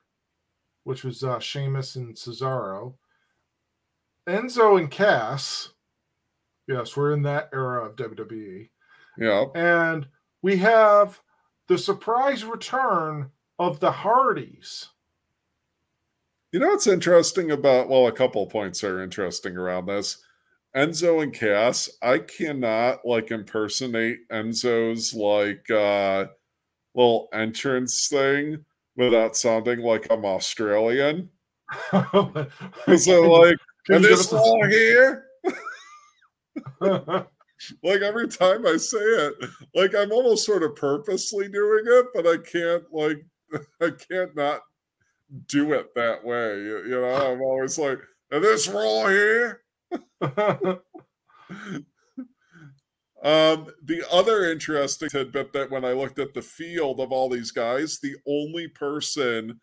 [0.88, 2.94] which was uh, Sheamus and Cesaro.
[4.26, 5.74] Enzo and Cass.
[6.66, 8.70] Yes, we're in that era of WWE.
[9.18, 9.46] Yeah.
[9.54, 10.08] And
[10.42, 11.20] we have
[11.68, 14.88] the surprise return of the Hardys.
[16.54, 20.24] You know what's interesting about, well, a couple points are interesting around this.
[20.74, 26.28] Enzo and Cass, I cannot like impersonate Enzo's like uh
[26.96, 28.64] little entrance thing
[28.98, 31.30] without sounding like I'm Australian.
[31.92, 33.58] so like,
[33.90, 35.26] and this all here.
[37.84, 39.34] like every time I say it,
[39.74, 43.26] like I'm almost sort of purposely doing it, but I can't like
[43.82, 44.62] I can't not
[45.48, 46.58] do it that way.
[46.58, 48.00] You, you know, I'm always like,
[48.32, 49.62] and this roll here.
[53.28, 57.52] Um, the other interesting tidbit that when I looked at the field of all these
[57.52, 59.60] guys, the only person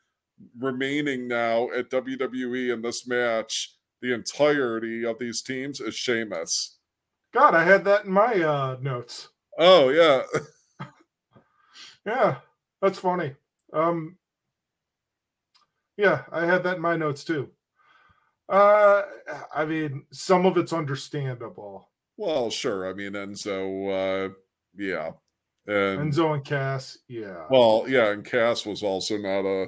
[0.59, 6.77] remaining now at WWE in this match, the entirety of these teams is Sheamus.
[7.33, 9.31] God, I had that in my uh, notes.
[9.59, 10.25] Oh yeah,
[12.07, 12.37] yeah,
[12.83, 13.35] that's funny.
[13.73, 14.19] Um,
[15.97, 17.49] yeah, I had that in my notes too.
[18.47, 19.05] Uh,
[19.55, 21.89] I mean, some of it's understandable.
[22.17, 22.89] Well, sure.
[22.89, 24.35] I mean, Enzo, uh,
[24.77, 25.13] yeah,
[25.67, 27.47] and Enzo and Cass, yeah.
[27.51, 29.67] Well, yeah, and Cass was also not a,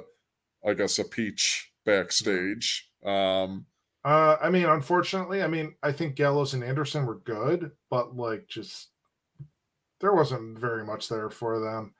[0.65, 2.89] I guess, a peach backstage.
[3.03, 3.65] Um,
[4.05, 8.47] uh, I mean, unfortunately, I mean, I think Gallows and Anderson were good, but like,
[8.47, 8.89] just
[9.99, 11.93] there wasn't very much there for them.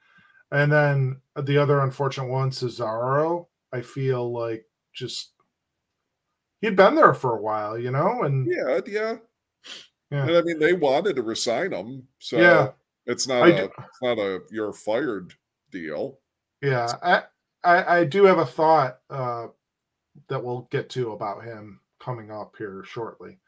[0.51, 5.33] And then the other unfortunate one, Cesaro, I feel like just
[6.61, 9.15] he'd been there for a while, you know, and yeah, yeah,
[10.11, 10.23] yeah.
[10.23, 12.69] And I mean, they wanted to resign him, so yeah,
[13.05, 15.33] it's not I a do, it's not a you're fired
[15.71, 16.19] deal.
[16.61, 17.23] Yeah, I
[17.63, 19.47] I, I do have a thought uh,
[20.29, 23.39] that we'll get to about him coming up here shortly,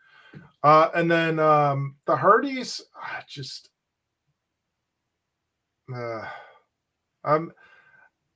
[0.64, 3.70] uh, and then um, the Hardys I just.
[5.94, 6.24] Uh,
[7.24, 7.52] um,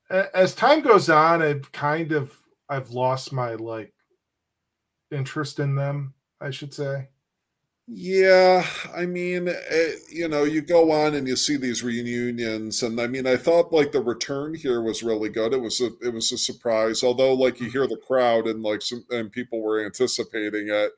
[0.10, 2.36] as time goes on, I've kind of
[2.70, 3.94] I've lost my like
[5.12, 7.10] interest in them, I should say.
[7.88, 8.65] Yeah,
[8.95, 12.99] I mean, it, eh, you know, you go on and you see these reunions, and
[12.99, 15.53] I mean, I thought like the return here was really good.
[15.53, 18.81] It was a it was a surprise, although like you hear the crowd and like
[18.81, 20.93] some and people were anticipating it,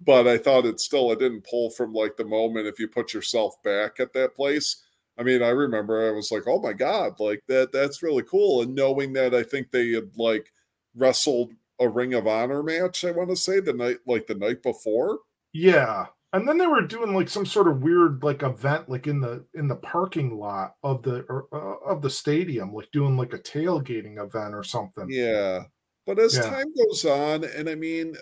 [0.00, 3.14] but I thought it still it didn't pull from like the moment if you put
[3.14, 4.82] yourself back at that place.
[5.18, 8.60] I mean, I remember I was like, oh my god, like that that's really cool,
[8.62, 10.52] and knowing that I think they had like
[10.94, 13.04] wrestled a Ring of Honor match.
[13.06, 15.20] I want to say the night like the night before.
[15.52, 19.20] Yeah, and then they were doing like some sort of weird like event like in
[19.20, 23.38] the in the parking lot of the uh, of the stadium, like doing like a
[23.38, 25.06] tailgating event or something.
[25.08, 25.64] Yeah,
[26.06, 26.42] but as yeah.
[26.42, 28.16] time goes on, and I mean.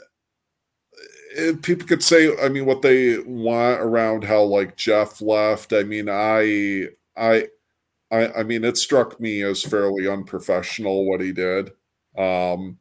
[1.36, 5.72] Eh, people could say, I mean, what they want around how like Jeff left.
[5.72, 6.86] I mean, I,
[7.16, 7.48] I,
[8.12, 11.72] I, I mean, it struck me as fairly unprofessional what he did.
[12.16, 12.78] Um,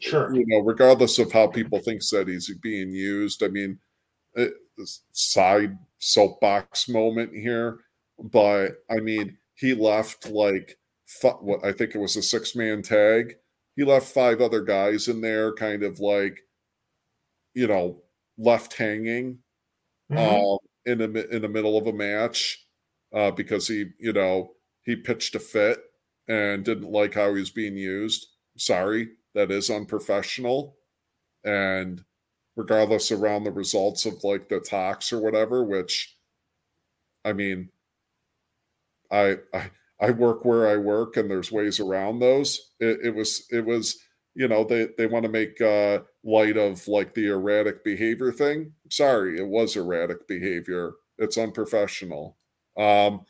[0.00, 0.34] Sure.
[0.34, 3.42] You know, regardless of how people think that he's being used.
[3.42, 3.78] I mean,
[5.12, 7.78] side soapbox moment here,
[8.18, 10.78] but I mean, he left like
[11.40, 13.36] what I think it was a six man tag.
[13.76, 16.40] He left five other guys in there, kind of like,
[17.54, 18.02] you know,
[18.38, 19.38] left hanging
[20.10, 20.18] mm-hmm.
[20.18, 20.56] uh,
[20.90, 22.66] in the in the middle of a match
[23.14, 24.52] uh, because he, you know,
[24.84, 25.78] he pitched a fit
[26.28, 28.26] and didn't like how he was being used.
[28.56, 30.76] Sorry, that is unprofessional
[31.44, 32.02] and
[32.56, 36.16] regardless around the results of like the talks or whatever which
[37.24, 37.68] i mean
[39.10, 39.70] i i
[40.00, 42.70] i work where i work and there's ways around those.
[42.80, 43.98] It, it was it was
[44.34, 48.72] you know they they want to make uh light of like the erratic behavior thing.
[48.90, 50.92] Sorry it was erratic behavior.
[51.18, 52.36] It's unprofessional.
[52.76, 53.22] Um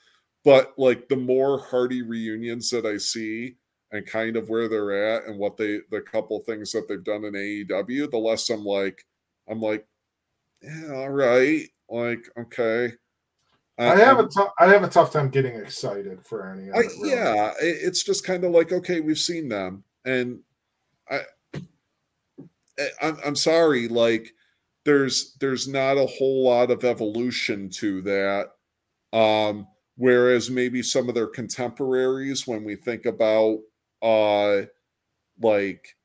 [0.44, 3.56] but like the more Hardy reunions that i see
[3.92, 7.24] and kind of where they're at and what they the couple things that they've done
[7.24, 9.04] in AEW, the less I'm like,
[9.48, 9.86] I'm like,
[10.62, 12.92] yeah, all right, like okay.
[13.78, 16.76] I, I have a t- I have a tough time getting excited for any of
[16.76, 16.92] it.
[17.00, 17.10] Really.
[17.10, 20.40] Yeah, it's just kind of like okay, we've seen them, and
[21.10, 21.20] I,
[22.78, 24.32] eh, I'm, I'm sorry, like
[24.84, 28.50] there's there's not a whole lot of evolution to that.
[29.16, 29.66] Um,
[29.96, 33.58] whereas maybe some of their contemporaries, when we think about
[34.00, 34.62] uh
[35.40, 35.96] like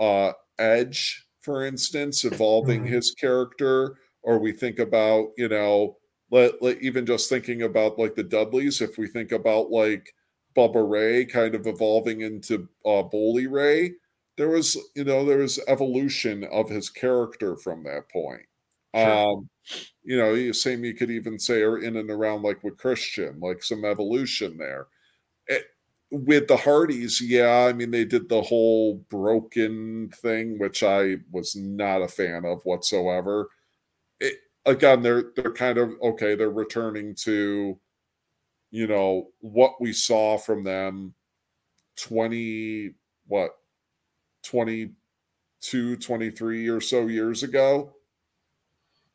[0.00, 2.94] uh Edge, for instance, evolving mm-hmm.
[2.94, 5.98] his character, or we think about, you know,
[6.30, 10.14] let, let even just thinking about like the Dudleys, if we think about like
[10.56, 13.92] Bubba Ray kind of evolving into uh Bully Ray,
[14.36, 18.46] there was you know there was evolution of his character from that point.
[18.96, 19.28] Sure.
[19.28, 19.48] Um,
[20.02, 23.62] you know, same you could even say or in and around like with Christian, like
[23.62, 24.86] some evolution there.
[26.10, 31.16] It, with the Hardys, yeah, I mean they did the whole broken thing, which I
[31.32, 33.48] was not a fan of whatsoever.
[34.20, 34.36] It,
[34.66, 36.34] again, they're they're kind of okay.
[36.34, 37.78] They're returning to,
[38.70, 41.14] you know, what we saw from them.
[41.96, 42.94] Twenty
[43.26, 43.50] what,
[44.42, 47.94] 22, 23 or so years ago.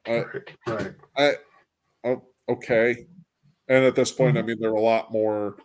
[0.07, 0.23] Uh,
[0.67, 0.93] right.
[1.15, 1.33] I,
[2.05, 3.07] oh, okay.
[3.67, 5.57] And at this point, I mean, they're a lot more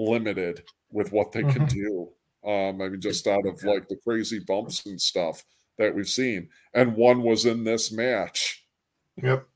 [0.00, 1.68] limited with what they can Mhm.
[1.68, 2.12] do.
[2.48, 5.44] Um, I mean, just out of like the crazy bumps and stuff
[5.78, 6.48] that we've seen.
[6.74, 8.66] And one was in this match.
[9.16, 9.46] Yep.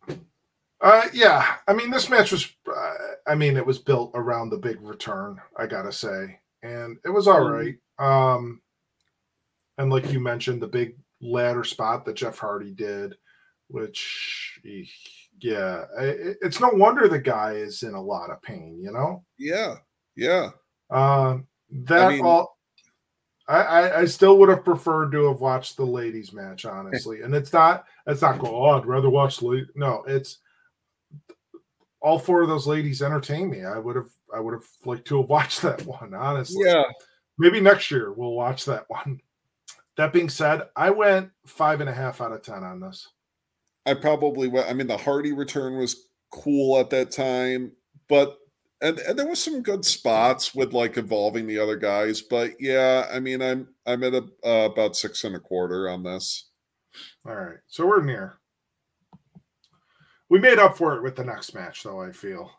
[0.80, 1.56] Uh, yeah.
[1.66, 2.54] I mean, this match was.
[2.66, 2.94] Uh,
[3.26, 5.40] I mean, it was built around the big return.
[5.56, 7.78] I gotta say, and it was all Mhm.
[7.98, 8.60] Um,
[9.78, 13.16] and like you mentioned, the big ladder spot that Jeff Hardy did,
[13.68, 14.60] which,
[15.40, 18.78] yeah, i- it's no wonder the guy is in a lot of pain.
[18.82, 19.24] You know.
[19.38, 19.76] Yeah.
[20.16, 20.50] Yeah.
[20.90, 22.54] Um, that mean- all.
[23.46, 27.20] I, I, I still would have preferred to have watched the ladies match, honestly.
[27.20, 30.38] And it's not it's not going, oh, I'd rather watch the no, it's
[32.00, 33.62] all four of those ladies entertain me.
[33.64, 36.64] I would have I would have liked to have watched that one, honestly.
[36.64, 36.84] Yeah.
[37.36, 39.20] Maybe next year we'll watch that one.
[39.96, 43.08] That being said, I went five and a half out of ten on this.
[43.86, 44.68] I probably went.
[44.68, 47.72] I mean, the Hardy return was cool at that time,
[48.08, 48.38] but
[48.84, 52.20] and, and there was some good spots with like involving the other guys.
[52.20, 56.02] But yeah, I mean, I'm I'm at a, uh, about six and a quarter on
[56.02, 56.50] this.
[57.26, 57.56] All right.
[57.66, 58.38] So we're near.
[60.28, 62.50] We made up for it with the next match, though, I feel.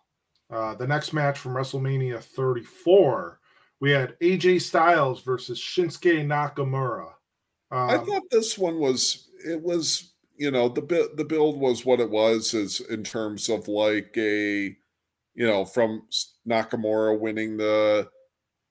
[0.52, 3.40] Uh, the next match from WrestleMania 34,
[3.80, 7.12] we had AJ Styles versus Shinsuke Nakamura.
[7.72, 12.00] Um, I thought this one was it was you know the the build was what
[12.00, 14.76] it was is in terms of like a
[15.36, 16.08] you know from
[16.48, 18.10] Nakamura winning the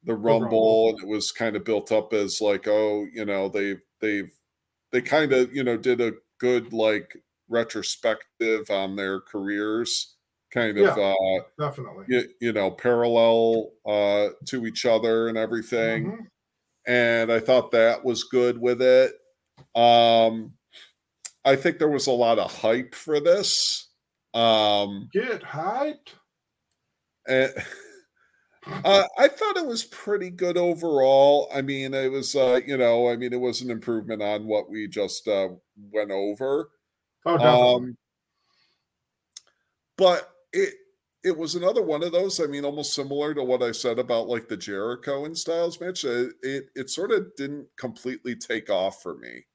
[0.05, 0.89] the rumble, Rumble.
[0.91, 4.33] and it was kind of built up as like oh you know they've they've
[4.93, 7.17] they kind of you know did a good like
[7.49, 10.17] retrospective on their careers
[10.53, 11.13] kind of Yeah.
[11.15, 12.05] uh definitely.
[12.09, 16.27] you, you know parallel uh to each other and everything Mhm.
[16.87, 19.15] and I thought that was good with it.
[19.75, 20.55] Um,
[21.45, 23.89] I think there was a lot of hype for this.
[24.35, 26.15] Um, Get hyped.
[27.27, 27.53] And
[28.85, 31.51] uh, I thought it was pretty good overall.
[31.55, 34.71] I mean, it was, uh, you know, I mean, it was an improvement on what
[34.71, 35.49] we just uh,
[35.93, 36.71] went over.
[37.27, 37.75] Oh, definitely.
[37.75, 37.97] Um,
[39.97, 40.75] but it
[41.23, 42.39] it was another one of those.
[42.39, 46.05] I mean, almost similar to what I said about like the Jericho and Styles match.
[46.05, 49.47] It it, it sort of didn't completely take off for me.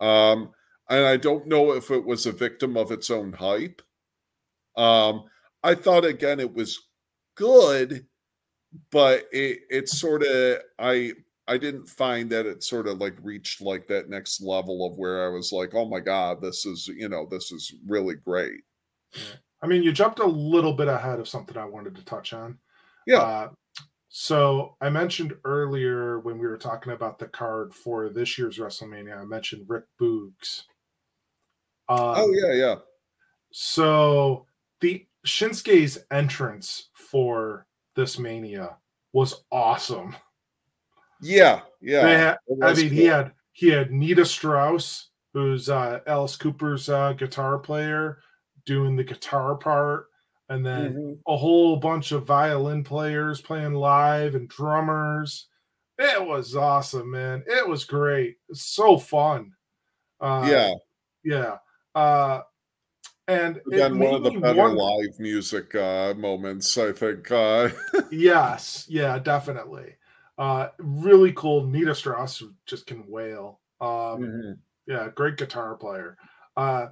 [0.00, 0.50] Um,
[0.88, 3.82] and I don't know if it was a victim of its own hype.
[4.76, 5.24] Um,
[5.62, 6.88] I thought again it was
[7.36, 8.06] good,
[8.90, 11.12] but it it sort of I
[11.46, 15.26] I didn't find that it sort of like reached like that next level of where
[15.26, 18.62] I was like, oh my god, this is you know this is really great.
[19.62, 22.58] I mean, you jumped a little bit ahead of something I wanted to touch on.
[23.06, 23.48] Yeah, Uh,
[24.12, 29.20] so I mentioned earlier when we were talking about the card for this year's WrestleMania,
[29.20, 30.64] I mentioned Rick Boogs.
[31.88, 32.74] Um, oh yeah, yeah,
[33.52, 34.46] So
[34.80, 37.66] the Shinsuke's entrance for
[37.96, 38.76] this Mania
[39.12, 40.14] was awesome.
[41.20, 42.06] yeah, yeah.
[42.08, 47.58] Had- I mean, he had he had Nita Strauss, who's uh, Alice Cooper's uh, guitar
[47.58, 48.18] player,
[48.64, 50.06] doing the guitar part,
[50.48, 51.18] and then Mhm.
[51.26, 55.48] a whole bunch of violin players playing live and drummers.
[55.98, 57.44] It was awesome, man.
[57.46, 58.38] It was great.
[58.48, 59.52] It's so fun.
[60.20, 60.72] Uh, yeah.
[61.22, 61.58] yeah.
[61.94, 62.42] Uh,
[63.30, 67.30] and Again, one of the better wonder- live music uh, moments, I think.
[67.30, 67.68] Uh,
[68.10, 69.94] yes, yeah, definitely.
[70.36, 71.66] Uh, really cool.
[71.66, 73.60] Nita Strauss just can wail.
[73.80, 74.58] Um, mhm.
[74.86, 76.16] yeah, great guitar player.
[76.56, 76.88] Uh,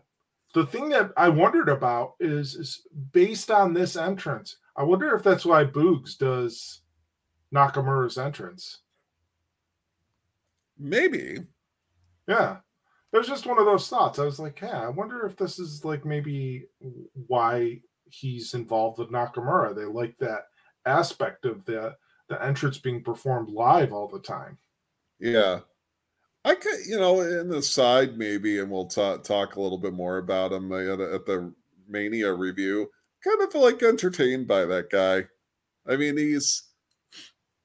[0.55, 4.57] the thing that I wondered about is, is based on this entrance.
[4.77, 6.83] I wonder if that's why Boogs does
[7.55, 8.79] Nakamura's entrance.
[10.79, 11.39] Maybe.
[12.27, 12.59] Yeah,
[13.13, 14.19] it was just one of those thoughts.
[14.19, 16.67] I was like, yeah, I wonder if this is like maybe
[17.27, 19.75] why he's involved with Nakamura.
[19.75, 20.43] They like that
[20.85, 21.95] aspect of the
[22.29, 24.59] the entrance being performed live all the time.
[25.19, 25.61] Yeah.
[26.45, 29.93] I could, you know, in the side maybe, and we'll talk talk a little bit
[29.93, 31.53] more about him uh, at, at the
[31.89, 32.89] Mania review.
[33.25, 35.25] Kind of like entertained by that guy.
[35.87, 36.65] I mean, he's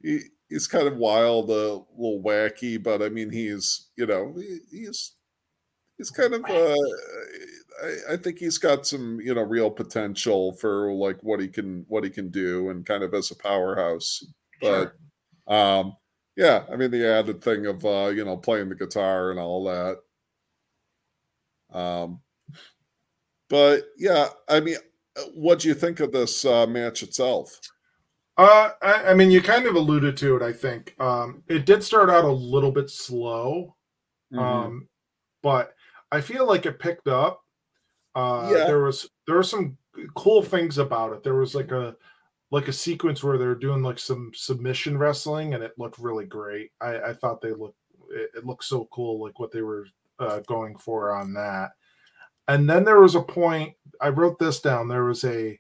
[0.02, 4.60] he he's kind of wild, a little wacky, but I mean, he's you know he,
[4.72, 5.14] he's
[5.98, 6.76] he's kind of uh,
[7.84, 11.86] I, I, think he's got some you know real potential for like what he can
[11.88, 14.24] what he can do and kind of as a powerhouse.
[14.62, 14.94] But
[15.48, 15.56] sure.
[15.56, 15.98] um,
[16.36, 19.64] yeah, I mean the added thing of uh, you know playing the guitar and all
[19.66, 19.98] that.
[21.78, 22.22] Um,
[23.50, 24.78] but yeah, I mean,
[25.34, 27.60] what do you think of this uh, match itself?
[28.38, 30.42] Uh, I, I, mean, you kind of alluded to it.
[30.42, 33.76] I think um, it did start out a little bit slow,
[34.34, 34.40] mm-hmm.
[34.44, 34.88] um,
[35.44, 35.76] but
[36.14, 37.42] I feel like it picked up.
[38.14, 38.66] Uh, yeah.
[38.66, 39.78] There was there were some
[40.16, 41.24] cool things about it.
[41.24, 41.96] There was like a
[42.52, 46.72] like a sequence where they're doing like some submission wrestling, and it looked really great.
[46.80, 47.80] I, I thought they looked
[48.12, 49.88] it, it, looked so cool, like what they were
[50.20, 51.72] uh, going for on that.
[52.48, 53.74] And then there was a point.
[54.00, 54.88] I wrote this down.
[54.88, 55.60] There was a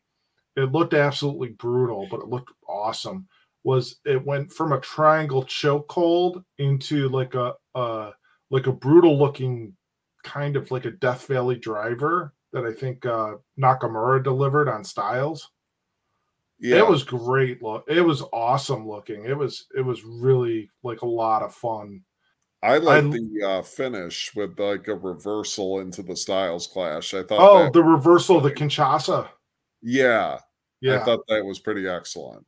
[0.55, 3.27] it looked absolutely brutal, but it looked awesome.
[3.63, 8.11] Was it went from a triangle chokehold into like a uh
[8.51, 9.75] like a brutal looking
[10.23, 15.49] kind of like a Death Valley driver that I think uh Nakamura delivered on Styles.
[16.59, 16.77] Yeah.
[16.77, 17.83] It was great look.
[17.87, 19.25] It was awesome looking.
[19.25, 22.01] It was it was really like a lot of fun.
[22.61, 27.13] I like the uh, finish with like a reversal into the Styles clash.
[27.13, 27.39] I thought.
[27.41, 29.27] Oh, the reversal of the Kinshasa.
[29.81, 30.39] Yeah.
[30.79, 31.01] Yeah.
[31.01, 32.45] I thought that was pretty excellent.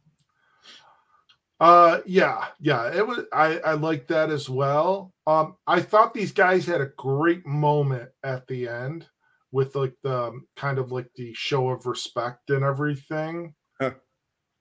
[1.60, 2.94] Uh yeah, yeah.
[2.94, 5.14] It was I I liked that as well.
[5.28, 9.08] Um I thought these guys had a great moment at the end
[9.52, 13.54] with like the um, kind of like the show of respect and everything.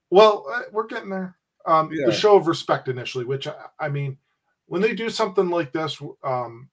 [0.09, 1.37] well, uh, we're getting there.
[1.65, 2.05] Um yeah.
[2.07, 4.17] the show of respect initially, which I, I mean,
[4.67, 6.69] when they do something like this um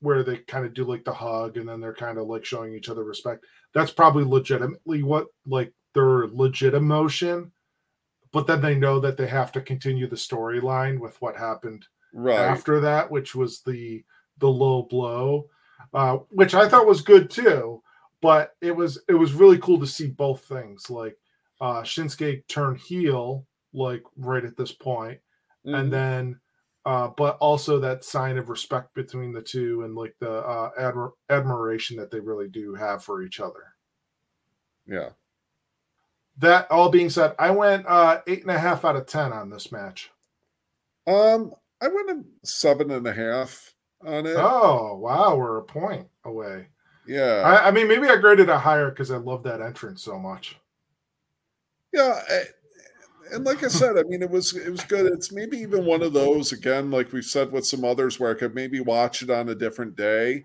[0.00, 2.74] where they kind of do like the hug and then they're kind of like showing
[2.74, 3.44] each other respect.
[3.72, 7.52] That's probably legitimately what like their legit emotion,
[8.32, 12.38] but then they know that they have to continue the storyline with what happened right.
[12.38, 14.04] after that, which was the
[14.38, 15.48] the low blow,
[15.92, 17.82] uh, which I thought was good too.
[18.22, 21.18] But it was it was really cool to see both things, like
[21.60, 25.18] uh, Shinsuke turn heel, like right at this point,
[25.66, 25.74] mm-hmm.
[25.74, 26.40] and then
[26.86, 31.12] uh, but also that sign of respect between the two and like the uh, admir-
[31.30, 33.74] admiration that they really do have for each other.
[34.86, 35.10] Yeah.
[36.38, 39.50] That all being said, I went uh, eight and a half out of ten on
[39.50, 40.10] this match.
[41.06, 41.54] Um,
[41.84, 43.74] I went a seven and a half
[44.06, 44.36] on it.
[44.38, 46.68] Oh wow, we're a point away.
[47.06, 50.18] Yeah, I, I mean, maybe I graded it higher because I love that entrance so
[50.18, 50.56] much.
[51.92, 52.42] Yeah, I,
[53.32, 55.12] and like I said, I mean, it was it was good.
[55.12, 58.38] It's maybe even one of those again, like we've said with some others, where I
[58.38, 60.44] could maybe watch it on a different day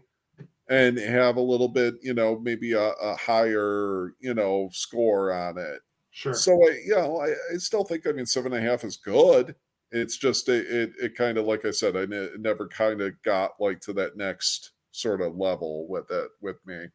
[0.67, 5.57] and have a little bit, you know, maybe a, a higher, you know, score on
[5.57, 5.79] it.
[6.11, 6.33] Sure.
[6.33, 8.97] So I, you know, I, I still think I mean seven and a half is
[8.97, 9.55] good.
[9.91, 13.19] It's just a, it, it kind of like I said, I ne- never kind of
[13.23, 16.85] got like to that next sort of level with it with me.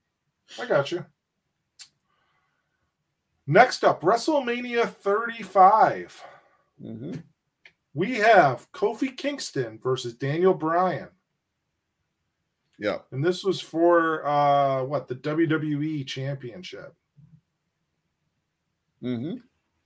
[0.60, 1.04] I got you.
[3.46, 6.22] Next up, WrestleMania 35.
[6.82, 7.14] Mm-hmm.
[7.92, 11.08] We have Kofi Kingston versus Daniel Bryan.
[12.78, 12.98] Yeah.
[13.12, 16.94] And this was for uh what the WWE championship.
[19.02, 19.36] Mm-hmm.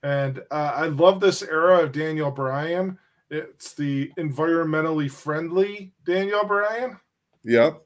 [0.03, 2.97] And uh, I love this era of Daniel Bryan.
[3.29, 6.99] It's the environmentally friendly Daniel Bryan.
[7.43, 7.81] Yep.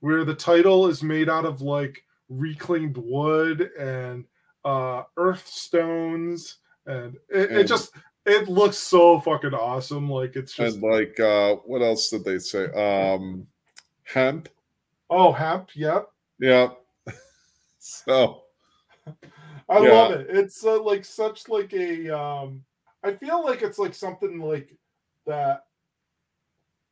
[0.00, 4.24] Where the title is made out of like reclaimed wood and
[4.64, 6.56] uh earth stones
[6.86, 7.92] and it, and it just
[8.26, 10.10] it looks so fucking awesome.
[10.10, 12.66] Like it's just and like uh what else did they say?
[12.72, 13.46] Um
[14.02, 14.48] hemp.
[15.08, 15.70] Oh, hemp.
[15.74, 16.08] Yep.
[16.40, 16.78] Yep.
[17.78, 18.42] so
[19.68, 19.92] I yeah.
[19.92, 20.26] love it.
[20.30, 22.64] It's uh, like such like a um
[23.02, 24.76] I feel like it's like something like
[25.26, 25.64] that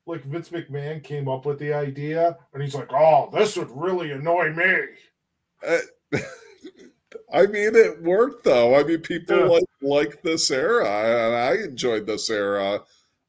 [0.07, 4.13] like Vince McMahon came up with the idea and he's like, "Oh, this would really
[4.13, 4.75] annoy me."
[5.67, 5.79] Uh,
[7.33, 8.79] I mean, it worked though.
[8.79, 9.47] I mean, people yeah.
[9.47, 12.83] like like this era, and I enjoyed this era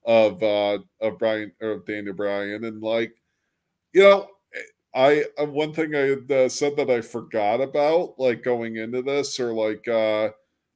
[0.06, 3.16] of uh of Bryan of Daniel Bryan, and like
[3.94, 4.28] you know,
[4.96, 9.40] I uh, one thing I uh, said that I forgot about, like going into this,
[9.40, 10.30] or like uh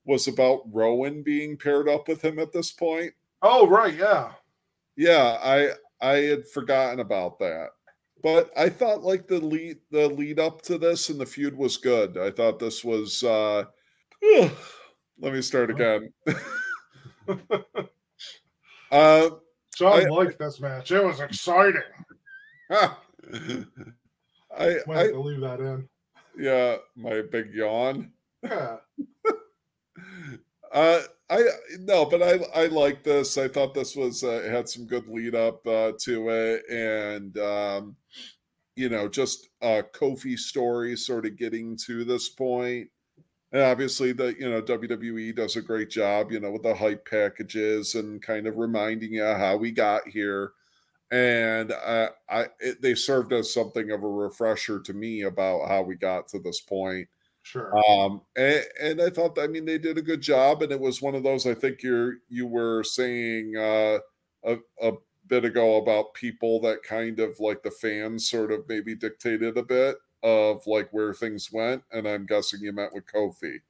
[0.06, 3.14] was about Rowan being paired up with him at this point.
[3.42, 4.34] Oh right, yeah,
[4.98, 5.38] yeah.
[5.42, 5.72] I
[6.02, 7.70] I had forgotten about that,
[8.22, 11.78] but I thought like the lead the lead up to this and the feud was
[11.78, 12.18] good.
[12.18, 13.24] I thought this was.
[13.24, 13.64] uh
[15.22, 16.14] Let me start again.
[18.92, 19.30] uh,
[19.76, 20.92] John I, liked this match.
[20.92, 21.82] It was exciting.
[24.60, 25.88] I might I, to leave that in.
[26.38, 28.12] Yeah, my big yawn.
[28.44, 28.78] Yeah.
[30.72, 31.44] Uh, I
[31.80, 33.38] no, but I I like this.
[33.38, 37.96] I thought this was uh, had some good lead up uh, to it, and um,
[38.76, 42.90] you know, just uh, Kofi story sort of getting to this point.
[43.52, 47.08] And obviously, the you know WWE does a great job, you know, with the hype
[47.08, 50.54] packages and kind of reminding you how we got here.
[51.12, 55.82] And uh, I, it, they served as something of a refresher to me about how
[55.82, 57.08] we got to this point
[57.42, 57.76] Sure.
[57.90, 61.02] um, and, and I thought, I mean, they did a good job, and it was
[61.02, 61.48] one of those.
[61.48, 64.00] I think you're you were saying uh,
[64.44, 64.92] a, a
[65.26, 69.64] bit ago about people that kind of like the fans sort of maybe dictated a
[69.64, 73.62] bit of like where things went, and I'm guessing you met with Kofi.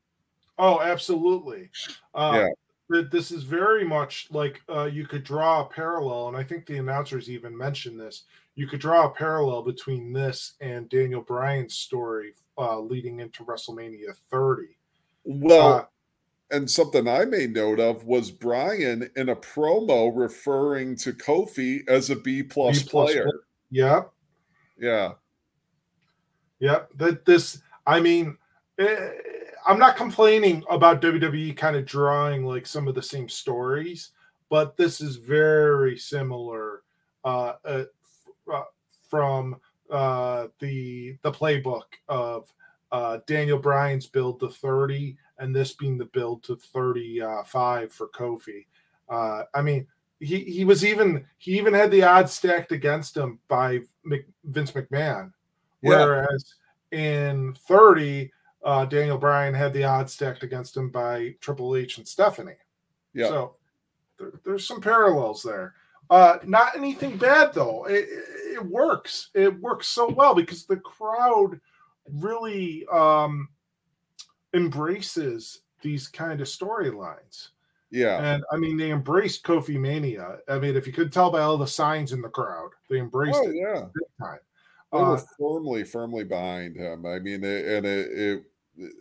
[0.57, 1.69] Oh, absolutely.
[2.13, 2.49] Uh, Yeah.
[2.91, 6.65] Th- This is very much like uh, you could draw a parallel, and I think
[6.65, 8.23] the announcers even mentioned this.
[8.55, 14.15] You could draw a parallel between this and Daniel Bryan's story uh, leading into WrestleMania
[14.29, 14.63] 30.
[15.23, 15.85] Well, Uh,
[16.51, 22.09] and something I made note of was Bryan in a promo referring to Kofi as
[22.09, 23.29] a B plus B plus player.
[23.69, 24.11] Yep.
[24.79, 25.11] Yeah,
[26.59, 26.89] Yep.
[26.95, 28.37] That this, I mean,
[28.79, 29.11] eh,
[29.65, 34.11] I'm not complaining about WWE kind of drawing like some of the same stories,
[34.49, 36.84] but this is very similar
[37.23, 38.64] uh, uh, f- uh,
[39.10, 39.57] from
[39.90, 42.52] uh, the the playbook of
[42.91, 48.65] uh, Daniel Bryan's build to 30, and this being the build to 35 for Kofi.
[49.07, 49.88] Uh, I mean,
[50.19, 54.72] he he was even he even had the odds stacked against him by Mc, Vince
[54.72, 55.31] McMahon.
[55.81, 55.90] Yeah.
[55.90, 56.56] Whereas
[56.91, 58.31] in 30,
[58.64, 62.53] uh, Daniel Bryan had the odds stacked against him by Triple H and Stephanie.
[63.14, 63.56] yeah, So
[64.18, 65.73] there, there's some parallels there.
[66.10, 67.86] Uh, not anything bad though.
[67.86, 69.30] It, it- works.
[69.36, 71.61] It works so well because the crowd
[72.11, 73.48] really um,
[74.53, 77.49] embraces these kind of storylines.
[77.90, 78.22] yeah.
[78.22, 80.40] And I mean, they embraced Kofi Mania.
[80.49, 83.40] I mean, if you could tell by all the signs in the crowd, they embraced
[83.41, 83.86] Oh it yeah.
[84.95, 87.05] They were Uh, firmly, firmly behind him.
[87.05, 88.43] I mean, it, and it,
[88.77, 88.93] it,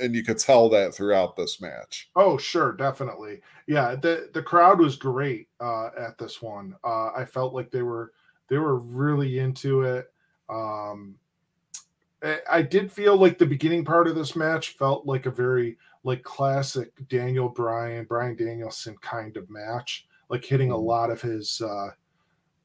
[0.00, 2.10] and you could tell that throughout this match.
[2.16, 3.40] Oh, sure, definitely.
[3.66, 6.76] Yeah, the the crowd was great uh, at this one.
[6.84, 8.12] Uh, I felt like they were
[8.48, 10.12] they were really into it.
[10.48, 11.18] Um,
[12.22, 16.22] I, did feel like the beginning part of this match felt like a very like
[16.22, 20.84] classic Daniel Bryan Brian Danielson kind of match, like hitting a Mhm.
[20.84, 21.90] lot of his uh,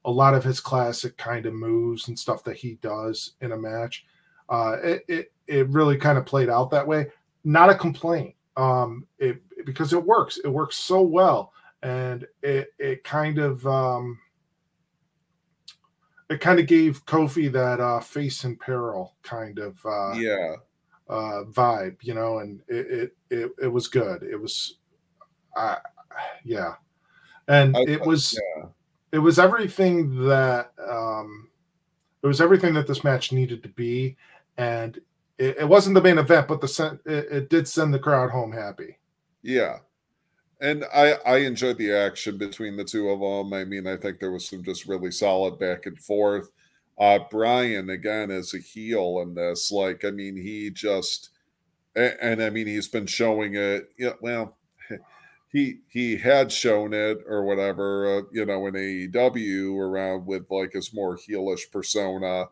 [0.05, 3.57] a lot of his classic kind of moves and stuff that he does in a
[3.57, 4.05] match.
[4.47, 7.07] Uh, it, it it really kind of played out that way.
[7.43, 8.35] Not a complaint.
[8.57, 10.39] Um it because it works.
[10.43, 11.51] It works so well.
[11.83, 14.19] And it it kind of um
[16.29, 20.55] it kind of gave kofi that uh face in peril kind of uh yeah,
[21.09, 24.23] uh vibe you know and it it it, it was good.
[24.23, 24.77] It was
[25.55, 25.77] uh
[26.43, 26.75] yeah.
[27.47, 28.65] And I it was yeah,
[29.15, 31.49] it was everything that um
[32.21, 34.15] it was everything that this match needed to be
[34.57, 34.99] and
[35.37, 38.51] it, it wasn't the main event but the it, it did send the crowd home
[38.51, 38.97] happy
[39.45, 39.77] yeah.
[40.59, 43.53] And I, I enjoyed the action between the two of them.
[43.53, 46.51] I mean, I think there was some just really solid back and forth.
[46.99, 51.29] Uh, Bryan again as a heel in this, like, I mean, he just,
[51.95, 53.89] and, and I mean, he's been showing it.
[53.99, 54.57] Yeah, well,
[55.55, 60.73] he he had shown it or whatever, uh, you know, in AEW around with like
[60.73, 62.47] his more heelish persona,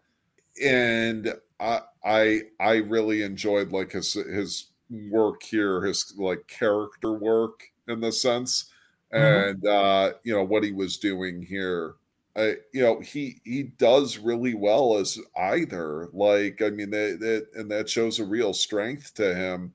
[0.63, 7.71] and I I I really enjoyed like his his work here, his like character work
[7.87, 8.71] in the sense,
[9.17, 9.53] Mhm.
[9.53, 11.95] and uh, you know what he was doing here.
[12.35, 16.09] I, you know, he he does really well as either.
[16.13, 19.73] Like, I mean, that, that and that shows a real strength to him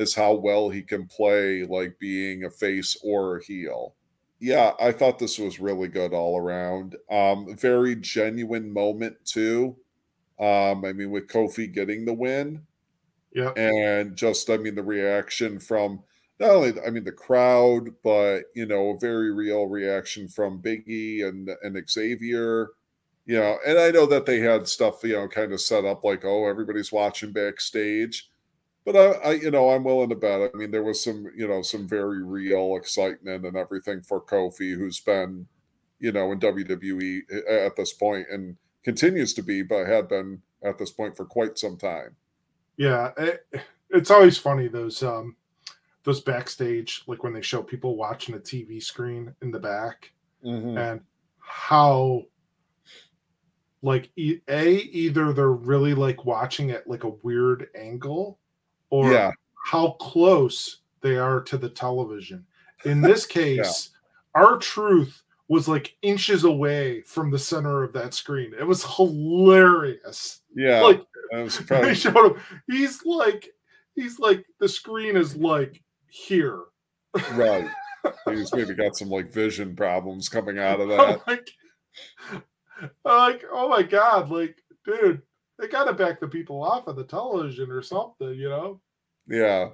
[0.00, 3.94] is how well he can play, like being a face or a heel.
[4.40, 6.96] Yeah, I thought this was really good all around.
[7.10, 9.76] Um, very genuine moment too.
[10.40, 12.66] Um, I mean, with Kofi getting the win,
[13.32, 16.02] yeah and just I mean the reaction from
[16.38, 21.26] not only I mean the crowd, but you know a very real reaction from Biggie
[21.26, 22.70] and and Xavier.
[23.26, 26.04] You know, and I know that they had stuff you know kind of set up
[26.04, 28.29] like oh everybody's watching backstage,
[28.90, 30.50] but I, I you know I'm willing to bet.
[30.52, 34.76] I mean there was some you know some very real excitement and everything for Kofi,
[34.76, 35.46] who's been
[35.98, 37.20] you know in WWE
[37.66, 41.58] at this point and continues to be, but had been at this point for quite
[41.58, 42.16] some time.
[42.76, 43.46] Yeah, it,
[43.90, 45.36] it's always funny those um
[46.04, 50.12] those backstage like when they show people watching a TV screen in the back
[50.44, 50.78] Mhm.
[50.78, 51.00] and
[51.38, 52.22] how
[53.82, 58.38] like a either they're really like watching at like a weird angle
[58.90, 59.30] or Yeah.
[59.66, 62.44] how close they are to the television.
[62.84, 63.90] In this case,
[64.34, 68.52] R-Truth was like inches away from the center of that screen.
[68.58, 70.40] It was hilarious.
[70.54, 71.02] Yeah, Like
[71.32, 72.42] was they showed him.
[72.68, 73.48] He's like,
[73.94, 76.60] he's like the screen is like here.
[77.32, 77.68] right.
[78.30, 81.26] He's maybe got some like vision problems coming out of I'm that.
[81.26, 81.50] like,
[82.32, 82.42] I'm
[83.04, 84.56] like, oh my god, like,
[84.86, 85.20] dude,
[85.60, 88.80] they gotta back the people off of the television or something, you know?
[89.28, 89.70] Yeah,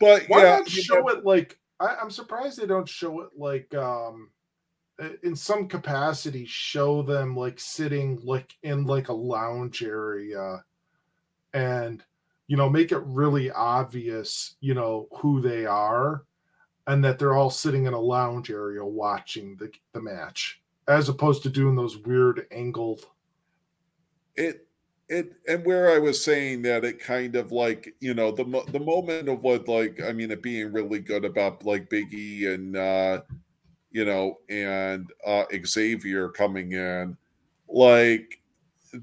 [0.00, 3.30] but Why yeah, not show know, it like I, I'm surprised they don't show it
[3.36, 4.30] like um
[5.22, 10.64] in some capacity show them like sitting like in like a lounge area
[11.52, 12.02] and
[12.46, 16.24] you know make it really obvious you know who they are
[16.86, 21.42] and that they're all sitting in a lounge area watching the, the match as opposed
[21.42, 23.04] to doing those weird angled
[24.34, 24.65] it
[25.08, 28.80] it and where I was saying that it kind of like you know the the
[28.80, 33.22] moment of what like I mean it being really good about like Biggie and uh
[33.90, 37.16] you know and uh Xavier coming in
[37.68, 38.40] like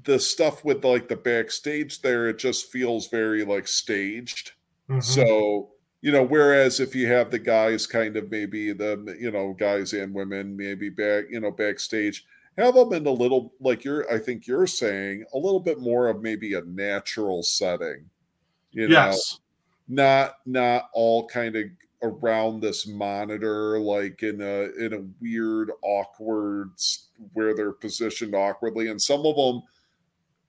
[0.04, 4.52] the stuff with like the backstage there it just feels very like staged
[4.90, 5.02] Mhm.
[5.02, 5.70] so
[6.02, 9.94] you know whereas if you have the guys kind of maybe the you know guys
[9.94, 12.26] and women maybe back you know backstage
[12.56, 16.08] have them in a little like you're i think you're saying a little bit more
[16.08, 18.08] of maybe a natural setting
[18.74, 19.06] you know?
[19.06, 19.40] Yes.
[19.88, 21.64] Not not all kind of
[22.02, 26.70] around this monitor like in a in a weird awkward
[27.32, 29.62] where they're positioned awkwardly and some of them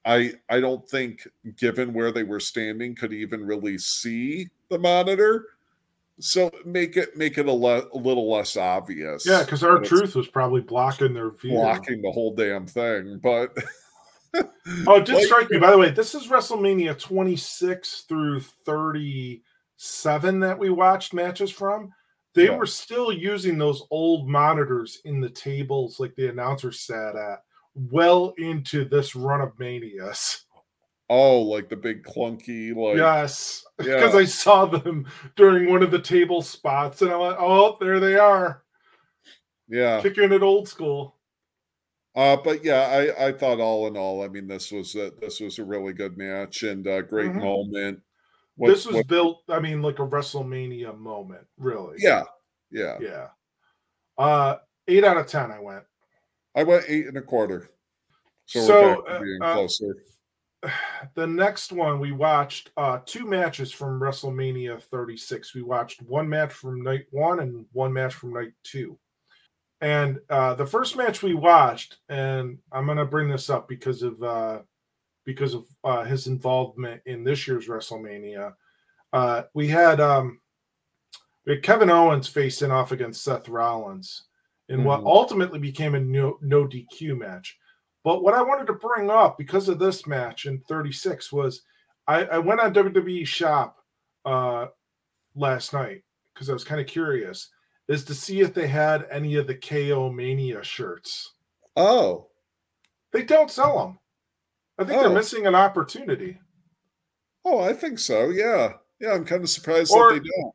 [0.04, 1.26] i i don't think
[1.56, 5.46] given where they were standing could even really see the monitor
[6.20, 10.28] so make it make it a, le- a little less obvious yeah because R-Truth was
[10.30, 13.56] probably blocking their view blocking the whole damn thing but
[14.86, 15.60] Oh, it did Like- strike me.
[15.60, 21.92] By the way, this is WrestleMania 26 through 37 that we watched matches from.
[22.34, 22.58] They Yeah.
[22.58, 27.40] were still using those old monitors in the tables like the announcer sat at
[27.76, 30.45] well into this run of manias.
[31.10, 33.64] Oh like the big clunky like yes.
[33.84, 35.06] yeah Because I saw them
[35.36, 38.64] during one of the table spots and I went, oh, there they are.
[39.68, 41.16] yeah Kicking it old school.
[42.16, 45.42] Uh, but yeah, I, I thought all in all, I mean, this was a, this
[45.42, 47.42] was a really good match and a great Mhm.
[47.42, 48.02] moment.
[48.56, 51.98] What- this was what- built, I mean, like a WrestleMania moment, really.
[52.00, 52.24] yeah,
[52.72, 52.98] yeah.
[53.02, 53.28] Yeah.
[54.18, 54.58] Uh
[54.88, 55.84] eight out of ten I went.
[56.56, 57.70] I went eight and a quarter,
[58.46, 59.96] so, So, we're back to uh, being uh, closer.
[61.14, 65.54] The next one we watched uh two matches from WrestleMania 36.
[65.54, 68.98] We watched one match from night one and one match from night two.
[69.82, 74.22] And uh the first match we watched, and I'm gonna bring this up because of
[74.24, 74.60] uh
[75.26, 78.54] because of uh his involvement in this year's WrestleMania.
[79.14, 80.40] Uh we had um
[81.46, 84.24] we had Kevin Owens facing off against Seth Rollins
[84.70, 85.06] in what Mhm.
[85.06, 87.56] ultimately became a no, no DQ match.
[88.06, 91.64] But what I wanted to bring up because of this match in 36 was
[92.08, 93.78] I, I went on WWE Shop
[94.26, 94.68] uh,
[95.36, 96.04] last night
[96.34, 97.50] because I was kind of curious,
[97.90, 101.34] is to see if they had any of the KO Mania shirts.
[101.76, 102.28] Oh,
[103.12, 104.00] They don't sell them.
[104.78, 105.14] I think they're Oh.
[105.14, 106.40] missing an opportunity.
[107.44, 108.30] oh, I think so.
[108.30, 109.14] Yeah, yeah.
[109.14, 110.54] I'm kind of surprised Or- that they don't.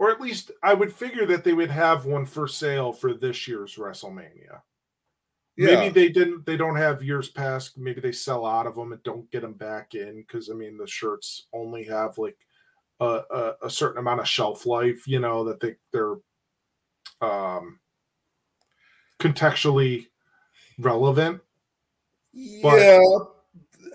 [0.00, 3.48] Or at least I would figure that they would have one for sale for this
[3.48, 4.60] year's WrestleMania.
[5.58, 6.46] Yeah, Maybe they didn't.
[6.46, 7.76] They don't have years past.
[7.76, 10.78] Maybe they sell out of them and don't get them back in because I mean
[10.78, 12.38] the shirts only have like
[13.00, 15.08] a, a, a certain amount of shelf life.
[15.08, 16.14] You know that they they're
[17.20, 17.80] um
[19.18, 20.06] contextually
[20.78, 21.40] relevant.
[22.62, 23.00] but- yeah.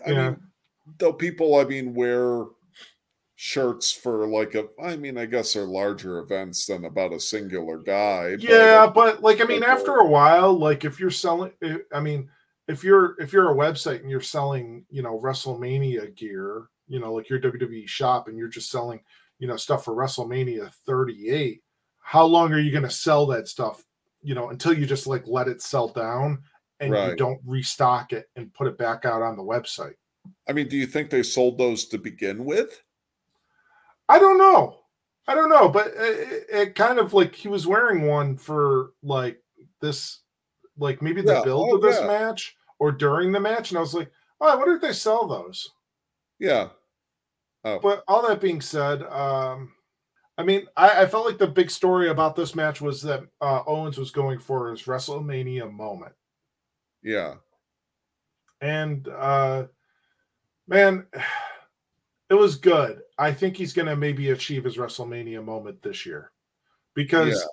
[0.06, 0.30] I Yeah.
[0.32, 0.42] mean,
[0.98, 2.44] though people, I mean, wear
[3.46, 4.70] shirts for like a.
[4.82, 8.38] I mean, I guess they're larger events than about a singular guy.
[8.40, 11.52] Yeah, but like I mean, but, after a while, like if you're selling,
[11.94, 12.30] I mean,
[12.70, 17.14] if you're if you're a website and you're selling, you know, WrestleMania gear, you know,
[17.14, 19.02] like your WWE shop, and you're just selling,
[19.40, 21.62] you know, stuff for WrestleMania 38,
[22.00, 23.84] how long are you going to sell that stuff?
[24.22, 26.44] You know, until you just like let it sell down
[26.80, 29.96] and you don't restock it and put it back out on the website.
[30.48, 32.82] I mean, do you think they sold those to begin with?
[34.10, 34.80] I don't know.
[35.28, 39.42] I don't know, but it, it- kind of like he was wearing one for like
[39.82, 40.20] this,
[40.78, 41.44] like maybe the Yeah.
[41.44, 42.08] build Oh, of this yeah.
[42.08, 44.12] match or during the match, and I was like,
[44.42, 45.70] oh, I wonder if they sell those.
[46.40, 46.70] Yeah.
[47.64, 49.72] But all that being said, um,
[50.38, 53.62] I mean, I, I felt like the big story about this match was that uh,
[53.66, 56.12] Owens was going for his WrestleMania moment,
[57.02, 57.36] Yeah.
[58.60, 59.68] and uh,
[60.68, 61.06] man,
[62.34, 63.02] it was good.
[63.20, 66.32] I think he's going to maybe achieve his WrestleMania moment this year
[66.96, 67.46] because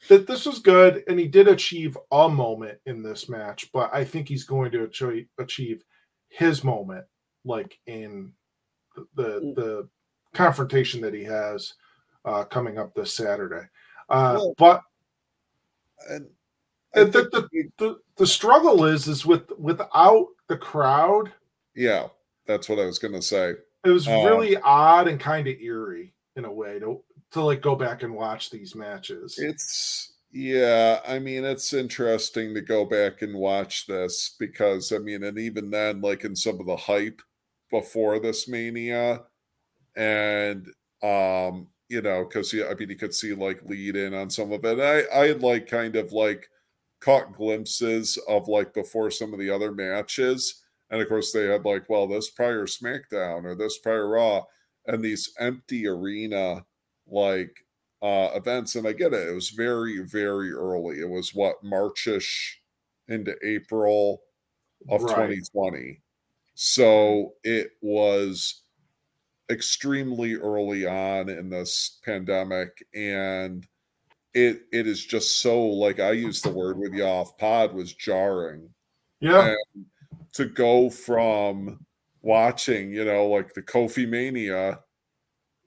[0.00, 0.08] yeah.
[0.16, 4.04] that this was good and he did achieve a moment in this match, but I
[4.04, 4.90] think he's going to
[5.38, 5.84] achieve
[6.28, 7.04] his moment
[7.44, 8.32] like in
[9.14, 9.54] the mm.
[9.54, 9.88] the
[10.34, 11.74] confrontation that he has
[12.24, 13.64] uh, coming up this Saturday.
[14.08, 14.82] Uh, well, but
[16.10, 16.26] and,
[16.94, 21.32] and the, the, the, the struggle is is with without the crowd.
[21.76, 22.08] Yeah,
[22.44, 23.54] that's what I was gonna say.
[23.86, 27.02] It was um, really odd and kind of eerie in a way to
[27.32, 29.38] to like go back and watch these matches.
[29.38, 35.22] It's yeah, I mean it's interesting to go back and watch this because I mean,
[35.22, 37.22] and even then, like in some of the hype
[37.70, 39.22] before this mania,
[39.96, 40.66] and
[41.02, 44.64] um, you know, because I mean, you could see like lead in on some of
[44.64, 44.80] it.
[44.80, 46.48] I I had like kind of like
[47.00, 51.64] caught glimpses of like before some of the other matches and of course, they had
[51.64, 54.44] like, well, this prior SmackDown or this prior Raw,
[54.86, 56.64] and these empty arena
[57.06, 57.64] like
[58.02, 58.74] uh events.
[58.76, 61.00] And I get it; it was very, very early.
[61.00, 62.60] It was what Marchish
[63.08, 64.22] into April
[64.88, 65.28] of right.
[65.28, 66.02] 2020.
[66.54, 68.62] So it was
[69.50, 73.66] extremely early on in this pandemic and
[74.34, 77.94] it it is just so like I use the word with you off pod was
[77.94, 78.68] jarring.
[79.20, 79.54] Yeah.
[79.74, 79.86] And
[80.36, 81.86] to go from
[82.22, 84.80] watching, you know, like the Kofi Mania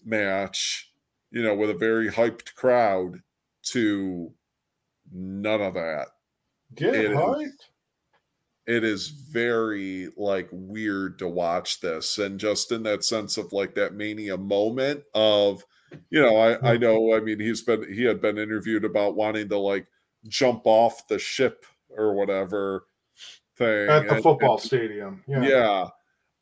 [0.04, 0.92] match,
[1.32, 3.22] you know, with a very hyped crowd
[3.64, 4.34] to
[5.12, 6.08] none of that.
[6.76, 7.46] Get it hyped.
[7.46, 7.70] Is,
[8.70, 13.74] it is very like weird to watch this and just in that sense of like
[13.74, 15.64] that mania moment of
[16.12, 19.50] you know I, I know i mean he's been he had been interviewed about wanting
[19.50, 19.88] to like
[20.28, 22.86] jump off the ship or whatever
[23.60, 25.24] thing at the and, football and, stadium.
[25.28, 25.44] Yeah.
[25.44, 25.88] yeah.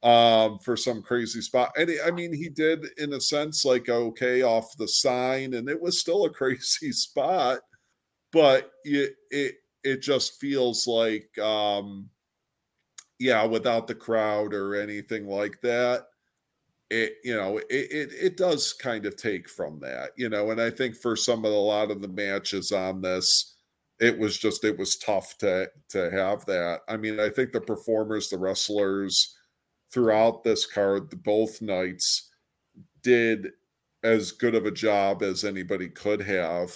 [0.03, 1.71] Um, for some crazy spot.
[1.75, 5.81] And I mean, he did in a sense like okay off the sign, and it
[5.81, 7.59] was still a crazy spot,
[8.31, 12.09] but it it it just feels like um
[13.19, 16.05] yeah, without the crowd or anything like that,
[16.89, 20.61] it you know it, it it does kind of take from that you know and
[20.61, 23.56] i think for some of the, a lot of the matches on this
[23.99, 26.81] it was just it was tough to to have that.
[26.87, 29.35] I mean, I think the performers, the wrestlers
[29.91, 32.29] throughout this card, both nights
[33.01, 33.47] did
[34.03, 36.71] as good of a job as anybody could have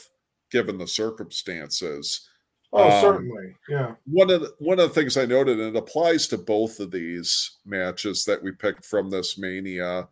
[0.49, 2.27] given the circumstances.
[2.73, 3.55] Oh, um, certainly.
[3.69, 3.95] Yeah.
[4.05, 6.91] One of the, one of the things I noted, and it applies to both of
[6.91, 10.07] these matches that we picked from this mania,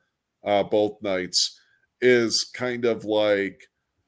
[0.45, 1.59] uh, both nights,
[2.01, 3.61] is kind of like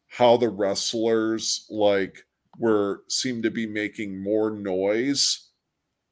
[0.07, 2.25] how the wrestlers like
[2.61, 5.49] were seem to be making more noise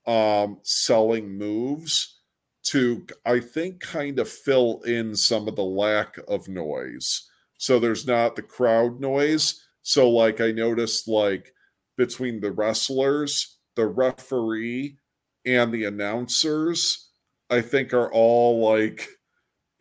[0.08, 2.20] um selling moves
[2.64, 7.28] to i think kind of fill in some of the lack of noise.
[7.58, 9.62] So there's not the crowd noise.
[9.84, 11.54] So like i noticed like
[11.98, 14.98] between the wrestlers the referee
[15.46, 17.10] and the announcers
[17.50, 19.08] i think are all like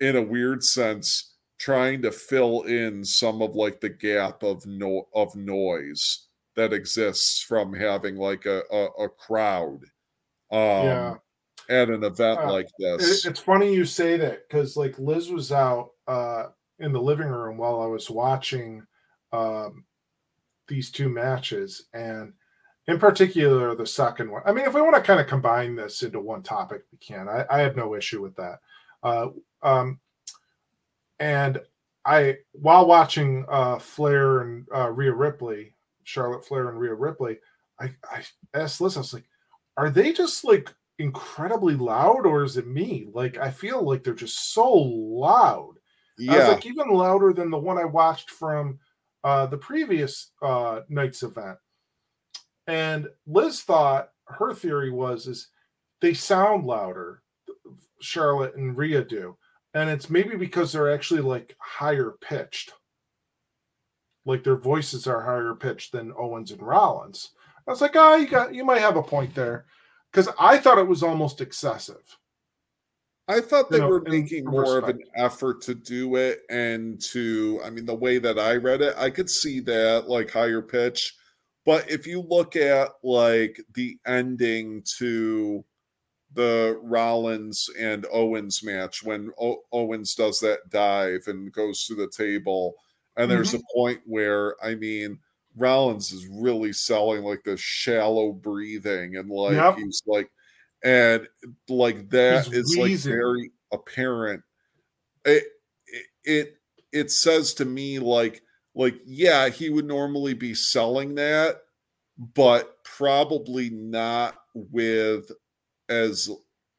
[0.01, 5.09] in a weird sense trying to fill in some of like the gap of no
[5.15, 6.28] of noise
[6.59, 9.81] that exists from having like a, a, a crowd
[10.51, 11.15] um, yeah.
[11.71, 13.25] at an event uh, like this.
[13.25, 16.47] It, it's funny you say that because like Liz was out uh,
[16.81, 18.85] in the living room while I was watching
[19.33, 19.85] um,
[20.67, 22.33] these two matches, and
[22.89, 24.43] in particular the second one.
[24.45, 27.29] I mean, if we want to kind of combine this into one topic, we can.
[27.29, 28.59] I, I have no issue with that.
[29.05, 29.29] Uh,
[29.63, 30.01] um,
[31.21, 31.61] and
[32.05, 35.75] I, while watching uh, Flair and uh, Rhea Ripley,
[36.09, 37.39] Charlotte Flair and Rhea Ripley,
[37.79, 38.23] I, I
[38.55, 39.29] asked Liz, I was like,
[39.77, 43.09] are they just like incredibly loud or is it me?
[43.13, 45.75] Like, I feel like they're just so loud.
[46.17, 46.33] Yeah.
[46.33, 48.79] I was like, even louder than the one I watched from
[49.23, 51.59] uh, the previous uh, night's event.
[52.67, 55.49] And Liz thought her theory was is
[56.01, 57.23] they sound louder,
[58.01, 59.37] Charlotte and Rhea do.
[59.75, 62.73] And it's maybe because they're actually like higher pitched
[64.29, 67.31] like their voices are higher pitched than Owens and Rollins.
[67.67, 69.65] I was like, oh, you got you might have a point there.
[70.13, 72.17] Because I thought it was almost excessive.
[73.27, 76.99] I thought they you know, were making more of an effort to do it and
[77.13, 80.63] to, I mean, the way that I read it, I could see that like higher
[80.63, 81.15] pitch.
[81.67, 85.63] But if you look at like the ending to
[86.33, 92.11] the Rollins and Owens match, when o- Owens does that dive and goes through the
[92.11, 92.77] table,
[93.19, 93.59] and there's mm-hmm.
[93.59, 95.19] a point where, I mean,
[95.57, 99.77] Rollins is really selling like the shallow breathing and like yep.
[99.77, 100.31] he's like,
[100.85, 101.29] and
[101.69, 103.13] like that he's is wheezing.
[103.13, 104.43] like very apparent.
[105.25, 105.45] it
[106.25, 106.59] it
[106.93, 108.43] it says to me like
[108.75, 111.57] like yeah he would normally be selling that
[112.35, 115.31] but probably not with
[115.89, 116.31] as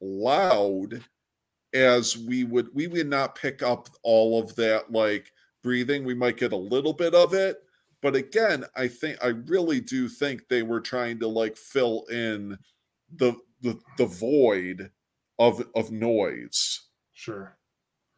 [0.02, 1.04] loud
[1.74, 5.32] as we would we would not pick up all of that like
[5.64, 7.58] breathing we might get a little bit of it
[8.02, 12.58] but again i think i really do think they were trying to like fill in
[13.16, 14.90] the the, the void
[15.40, 17.58] of of noise Sure.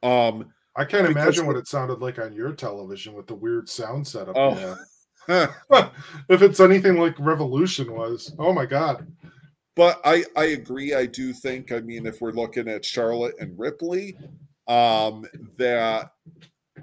[0.04, 4.08] um I can't imagine what it sounded like on your television with the weird sound
[4.08, 4.38] setup.
[4.38, 4.78] Oh.
[6.30, 9.06] if it's anything like Revolution was, oh my god.
[9.76, 10.94] but I I agree.
[10.94, 11.74] I do think.
[11.74, 14.16] I mean, if we're looking at Charlotte and Ripley,
[14.70, 15.26] um,
[15.58, 16.12] that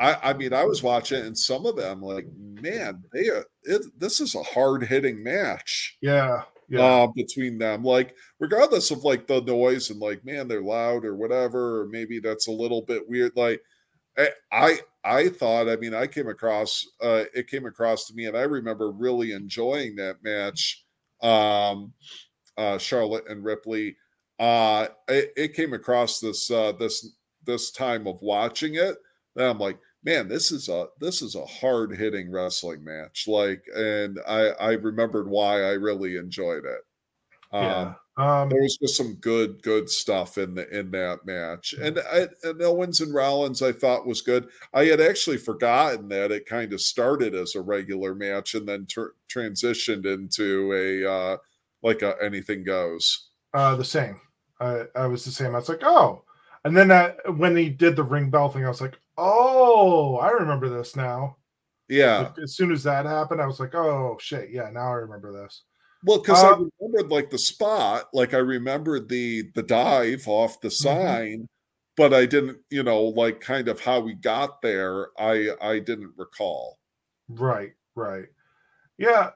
[0.01, 3.83] I I mean, I was watching and some of them like, man, they are, it,
[3.99, 7.83] this is a hard hitting match Yeah, yeah, uh, between them.
[7.83, 12.21] Like, regardless of like the noise and like, man, they're loud or whatever, or maybe
[12.21, 13.33] that's a little bit weird.
[13.37, 13.63] Like,
[14.17, 15.69] I I, I thought.
[15.69, 19.33] I mean, I came across uh, it came across to me, and I remember really
[19.33, 20.85] enjoying that match.
[21.23, 21.93] Um,
[22.57, 23.97] uh, Charlotte and Ripley.
[24.39, 27.15] Uh, it, it came across this uh, this
[27.45, 28.97] this time of watching it.
[29.37, 33.25] That I'm like, man, this is a this is a hard hitting wrestling match.
[33.27, 36.81] Like, and I I remembered why I really enjoyed it.
[37.53, 37.95] Um, yeah.
[38.19, 42.27] Um, there was just some good good stuff in the in that match and, I,
[42.43, 46.73] and owens and rollins i thought was good i had actually forgotten that it kind
[46.73, 51.37] of started as a regular match and then ter- transitioned into a uh
[51.85, 54.21] like a anything goes uh, the same.
[54.61, 55.55] I, I was the same.
[55.55, 56.25] I was like, oh,
[56.65, 60.31] and then that when he did the ring bell thing, I was like, oh, I
[60.31, 61.37] remember this now.
[61.89, 65.33] yeah as soon as that happened, I was like, oh shit, yeah, now I remember
[65.33, 65.65] this.
[66.05, 70.61] well because i Um, remembered like the spot like i remembered the the dive off
[70.61, 70.73] the Mhm.
[70.73, 71.49] sign
[71.97, 76.13] but i didn't you know like kind of how we got there i i didn't
[76.17, 76.79] recall
[77.29, 78.27] Right, right.
[78.97, 79.31] Yeah,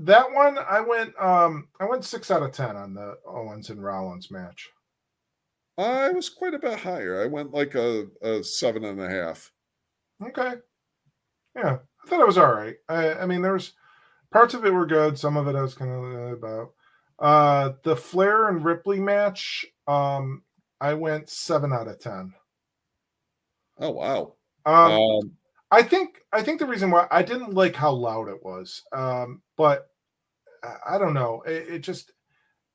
[0.00, 3.82] that one I went um I went 6 out of 10 on the Owens and
[3.82, 4.68] Rollins match.
[5.78, 7.20] I was quite a bit higher.
[7.20, 9.52] I went like a, a seven and a half.
[10.22, 10.54] Okay.
[11.56, 12.76] Yeah, I thought it was all right.
[12.88, 13.74] I I mean there was
[14.32, 16.74] parts of it were good, some of it I was kind of about.
[17.18, 20.44] Uh the Flair and Ripley match um
[20.80, 22.34] I went 7 out of 10.
[23.78, 24.36] Oh wow.
[24.64, 25.36] Um, Um,
[25.70, 29.42] I think I think the reason why I didn't like how loud it was, um,
[29.56, 29.88] but
[30.62, 31.42] I- I don't know.
[31.42, 32.12] It, it just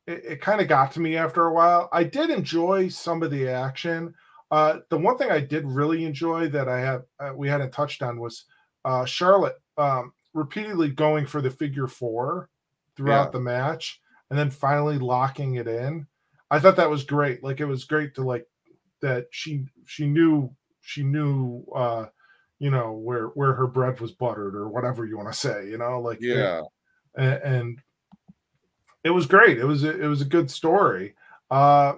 [0.07, 1.89] it, it kind of got to me after a while.
[1.91, 4.13] I did enjoy some of the action.
[4.51, 8.01] Uh, the one thing I did really enjoy that I have uh, we hadn't touched
[8.01, 8.45] on was
[8.85, 12.49] uh, Charlotte um, repeatedly going for the figure four
[12.95, 13.31] throughout Yeah.
[13.31, 13.99] the match,
[14.29, 16.07] and then finally locking it in.
[16.51, 17.43] I thought that was great.
[17.43, 18.45] Like it was great to like
[19.01, 22.05] that she she knew she knew uh
[22.59, 25.77] you know where where her bread was buttered or whatever you want to say you
[25.77, 26.61] know like yeah.
[27.17, 27.79] and, and
[29.05, 31.15] it was great it was a, it was a good story
[31.51, 31.93] uh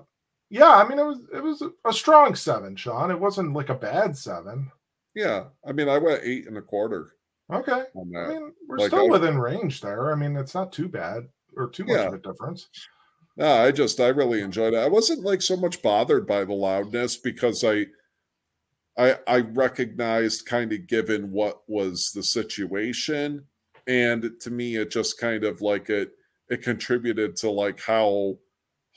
[0.49, 3.73] yeah i mean it was it was a strong seven sean it wasn't like a
[3.75, 4.71] bad seven
[5.15, 5.45] Yeah.
[5.67, 7.13] I mean, I went eight and a quarter
[7.51, 11.27] okay i mean we're Like, still within range there i mean it's not too bad
[11.55, 12.07] or too much Yeah.
[12.09, 12.67] of a difference
[13.37, 14.79] No, I just I really enjoyed it.
[14.79, 17.85] I wasn't like so much bothered by the loudness because I
[18.97, 23.45] I I recognized kind of given what was the situation.
[23.85, 26.16] And to me, it just kind of like it
[26.49, 28.37] it contributed to like how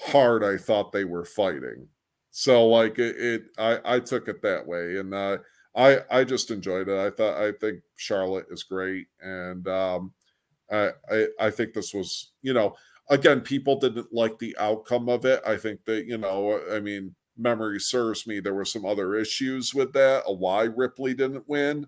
[0.00, 1.88] hard I thought they were fighting.
[2.30, 5.38] So like it, it I I took it that way, and uh,
[5.76, 6.98] I I just enjoyed it.
[6.98, 10.12] I thought I think Charlotte is great, and um,
[10.70, 12.76] I I I think this was you know
[13.10, 15.42] again people didn't like the outcome of it.
[15.46, 19.74] I think that you know I mean memory serves me there were some other issues
[19.74, 20.24] with that.
[20.26, 21.86] Why Ripley didn't win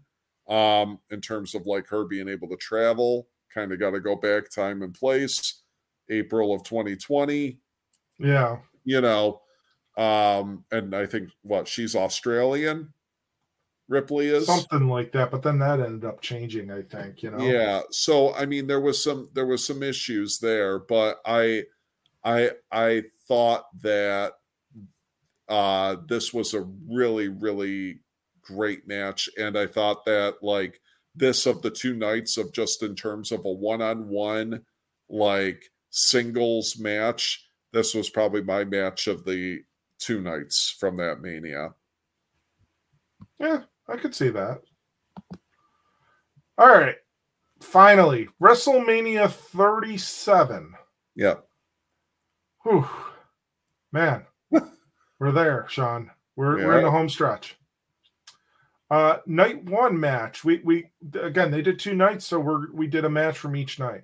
[0.49, 4.17] um in terms of like her being able to travel kind of got to go
[4.17, 5.63] back time and place.
[6.11, 7.59] April of 2020
[8.19, 8.59] yeah.
[8.85, 9.41] You know
[9.99, 12.93] um and i think what she's australian?
[13.89, 14.47] Ripley is?
[14.47, 17.45] Something like that but then that ended up changing i think you know?
[17.45, 21.65] Yeah so i mean there was some there was some issues there but i
[22.25, 24.33] i i thought that
[25.49, 28.01] uh this was a really really
[28.41, 30.81] great match and i thought that like
[31.15, 34.63] this of the two nights of just in terms of a one-on-one
[35.09, 39.61] like singles match this was probably my match of the
[39.99, 41.75] two nights from that mania
[43.39, 44.63] Yeah, I could see that.
[46.59, 46.97] All right.
[47.61, 50.75] Finally, WrestleMania 37.
[51.15, 51.35] yeah
[52.63, 52.89] Whew.
[53.93, 54.25] Man,
[55.19, 56.11] we're there, Sean.
[56.37, 57.59] We're we're in the home stretch.
[58.93, 60.45] Uh, night one match.
[60.45, 63.79] We we again they did two nights, so we're we did a match from each
[63.79, 64.03] night.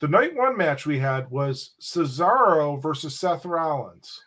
[0.00, 4.20] The night one match we had was Cesaro versus Seth Rollins.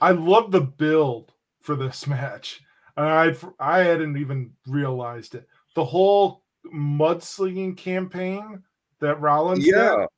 [0.00, 2.62] I love the build for this match.
[2.96, 5.46] I I hadn't even realized it.
[5.74, 6.42] The whole
[6.74, 8.62] mudslinging campaign
[9.00, 9.96] that Rollins yeah.
[9.96, 10.08] Did,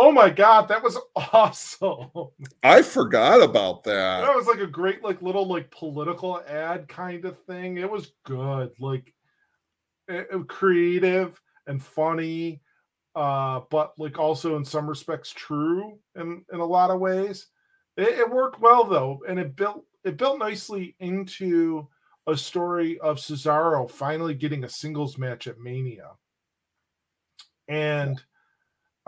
[0.00, 0.96] Oh my god, that was
[1.32, 2.08] awesome.
[2.62, 4.20] I forgot about that.
[4.20, 7.78] That was like a great like little like political ad kind of thing.
[7.78, 8.70] It was good.
[8.78, 9.12] Like
[10.06, 12.62] it, it, creative and funny
[13.14, 17.48] uh but like also in some respects true in in a lot of ways.
[17.96, 21.88] It, it worked well though and it built it built nicely into
[22.28, 26.12] a story of Cesaro finally getting a singles match at Mania.
[27.66, 28.22] And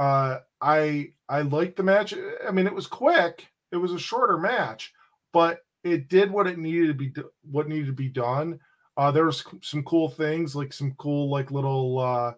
[0.01, 2.15] uh I I liked the match.
[2.47, 3.47] I mean, it was quick.
[3.71, 4.93] It was a shorter match,
[5.33, 7.13] but it did what it needed to be
[7.43, 8.59] what needed to be done.
[8.97, 12.33] Uh, there was some cool things, like some cool like little uh,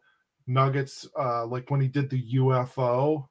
[0.46, 3.26] nuggets, uh, like when he did the UFO.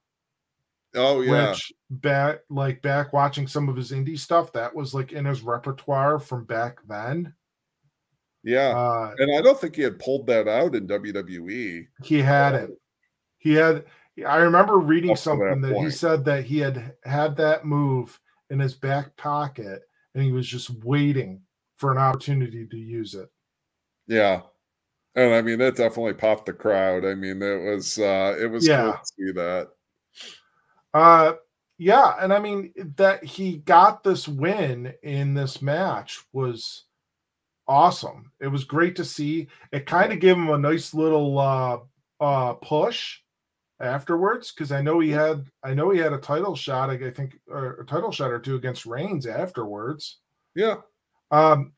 [0.95, 1.51] Oh yeah.
[1.51, 5.41] Which back like back watching some of his indie stuff, that was like in his
[5.41, 7.33] repertoire from back then.
[8.43, 8.69] Yeah.
[8.69, 11.87] Uh, and I don't think he had pulled that out in WWE.
[12.03, 12.71] He had it.
[13.37, 13.85] He had
[14.27, 18.19] I remember reading something that, that he said that he had had that move
[18.49, 19.83] in his back pocket
[20.13, 21.41] and he was just waiting
[21.77, 23.29] for an opportunity to use it.
[24.07, 24.41] Yeah.
[25.15, 27.05] And I mean that definitely popped the crowd.
[27.05, 28.83] I mean it was uh it was yeah.
[28.83, 29.69] cool to see that.
[30.93, 31.33] Uh
[31.77, 36.83] yeah, and I mean that he got this win in this match was
[37.67, 38.31] awesome.
[38.39, 39.47] It was great to see.
[39.71, 41.79] It kind of gave him a nice little uh
[42.19, 43.20] uh push
[43.81, 47.39] afterwards because I know he had I know he had a title shot I think
[47.47, 50.19] or a title shot or two against Reigns afterwards.
[50.55, 50.75] Yeah.
[51.31, 51.73] Um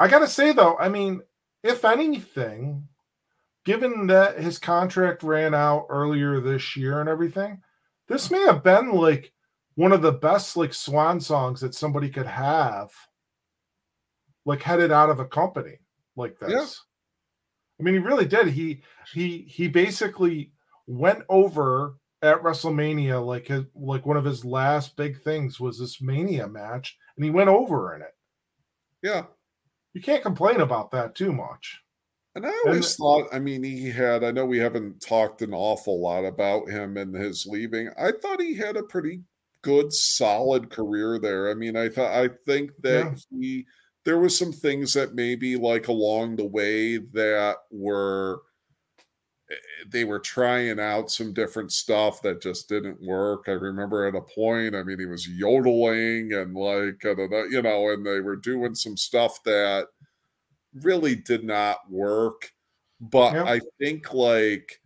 [0.00, 1.20] I got to say though, I mean,
[1.62, 2.88] if anything,
[3.64, 7.62] given that his contract ran out earlier this year and everything,
[8.08, 9.32] this may have been like
[9.74, 12.90] one of the best like swan songs that somebody could have
[14.44, 15.78] like headed out of a company
[16.16, 16.50] like this.
[16.50, 16.66] Yeah.
[17.80, 18.48] I mean, he really did.
[18.48, 20.51] He he he basically
[20.86, 26.00] went over at WrestleMania like his, like one of his last big things was this
[26.00, 28.14] Mania match, and he went over in it.
[29.02, 29.24] Yeah,
[29.92, 31.80] you can't complain about that too much.
[32.34, 34.24] And I always and, thought, I mean, he had.
[34.24, 37.90] I know we haven't talked an awful lot about him and his leaving.
[37.98, 39.22] I thought he had a pretty
[39.62, 41.50] good, solid career there.
[41.50, 43.38] I mean, I thought I think that yeah.
[43.38, 43.66] he
[44.04, 48.40] there was some things that maybe like along the way that were
[49.88, 53.44] they were trying out some different stuff that just didn't work.
[53.48, 58.04] I remember at a point, I mean, he was yodeling and like, you know, and
[58.04, 59.88] they were doing some stuff that
[60.74, 62.52] really did not work.
[63.00, 64.80] But I think like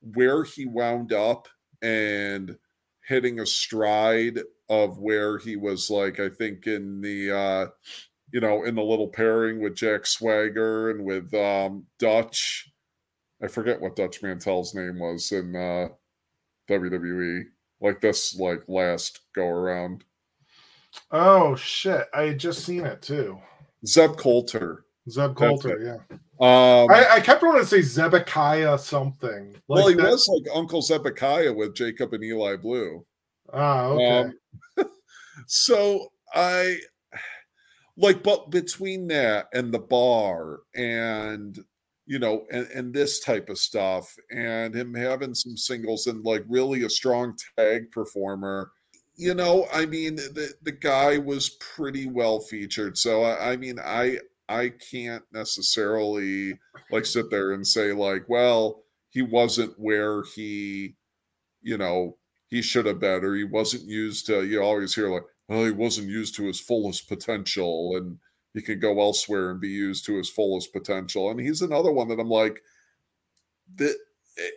[0.00, 1.48] where he wound up
[1.82, 2.56] and
[3.06, 7.66] hitting a stride of where he was like, I think in the, uh,
[8.32, 12.67] you know, in the little pairing with Jack Swagger and with um, Dutch
[13.42, 15.88] I forget what Dutch Mantell's name was in uh,
[16.68, 17.44] WWE.
[17.80, 20.04] Like this, like last go around.
[21.12, 22.06] Oh shit!
[22.12, 23.38] I had just seen it too.
[23.86, 24.84] Zeb Colter.
[25.08, 26.16] Zeb Colter, yeah.
[26.40, 29.54] Um, I, I, kept wanting to say Zebekiah something.
[29.68, 30.04] Like well, he that.
[30.04, 33.04] was like Uncle Zebekiah with Jacob and Eli Blu.
[33.52, 34.30] Ah, okay.
[34.78, 34.86] Um,
[35.46, 36.78] so I
[37.96, 41.58] like, but between that and the bar and
[42.08, 46.42] you know, and, and this type of stuff, and him having some singles and like
[46.48, 48.72] really a strong tag performer.
[49.16, 52.96] You know, I mean, the the guy was pretty well featured.
[52.96, 56.58] So I, I mean, I I can't necessarily
[56.90, 60.96] like sit there and say like, well, he wasn't where he,
[61.60, 62.16] you know,
[62.46, 64.44] he should have been, or he wasn't used to.
[64.44, 68.18] You always hear like, well, he wasn't used to his fullest potential, and
[68.58, 71.30] he could go elsewhere and be used to his fullest potential.
[71.30, 72.60] And he's another one that I'm like,
[73.76, 73.96] that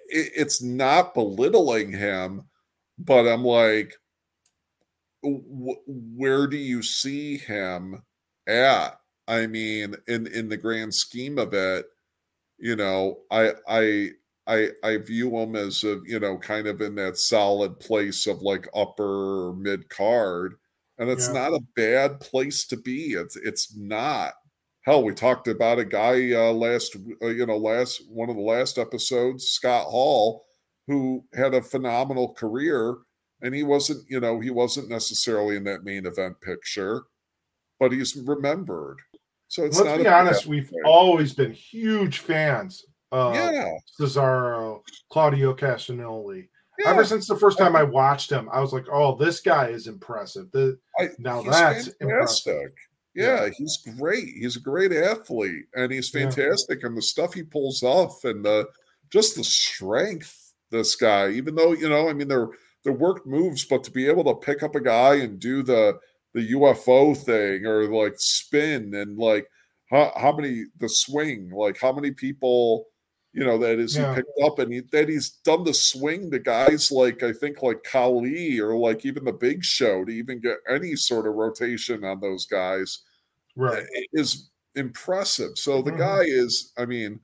[0.09, 2.43] it's not belittling him,
[2.97, 3.93] but I'm like,
[5.23, 8.03] where do you see him
[8.47, 8.99] at?
[9.27, 11.85] I mean, in in the grand scheme of it,
[12.57, 14.09] you know, I I
[14.47, 18.41] I I view him as a you know kind of in that solid place of
[18.41, 20.55] like upper mid card
[21.01, 21.33] and it's yeah.
[21.33, 23.13] not a bad place to be.
[23.13, 24.33] It's it's not.
[24.85, 28.41] Hell, we talked about a guy uh, last, uh, you know, last one of the
[28.41, 30.45] last episodes, Scott Hall,
[30.87, 32.97] who had a phenomenal career,
[33.41, 37.03] and he wasn't, you know, he wasn't necessarily in that main event picture,
[37.79, 38.97] but he's remembered.
[39.47, 43.71] So it's let's be honest, we've always been huge fans of yeah.
[43.99, 46.47] Cesaro, Claudio Castagnoli.
[46.83, 46.91] Yeah.
[46.91, 49.87] Ever since the first time I watched him, I was like, "Oh, this guy is
[49.87, 51.95] impressive." The, I, now that's fantastic.
[51.99, 52.71] Impressive.
[53.13, 54.29] Yeah, he's great.
[54.39, 56.79] He's a great athlete, and he's fantastic.
[56.81, 56.87] Yeah.
[56.87, 58.67] And the stuff he pulls off, and the
[59.09, 61.29] just the strength this guy.
[61.31, 62.49] Even though you know, I mean, they're
[62.83, 65.99] they're worked moves, but to be able to pick up a guy and do the
[66.33, 69.47] the UFO thing or like spin and like
[69.89, 72.85] how how many the swing, like how many people
[73.33, 74.09] you know that is yeah.
[74.09, 77.61] he picked up and he, that he's done the swing to guys like I think
[77.61, 82.03] like Khali or like even the Big Show to even get any sort of rotation
[82.03, 82.99] on those guys,
[83.55, 83.83] right?
[84.13, 85.57] Is impressive.
[85.57, 85.99] So the mm-hmm.
[85.99, 87.19] guy is, I mean,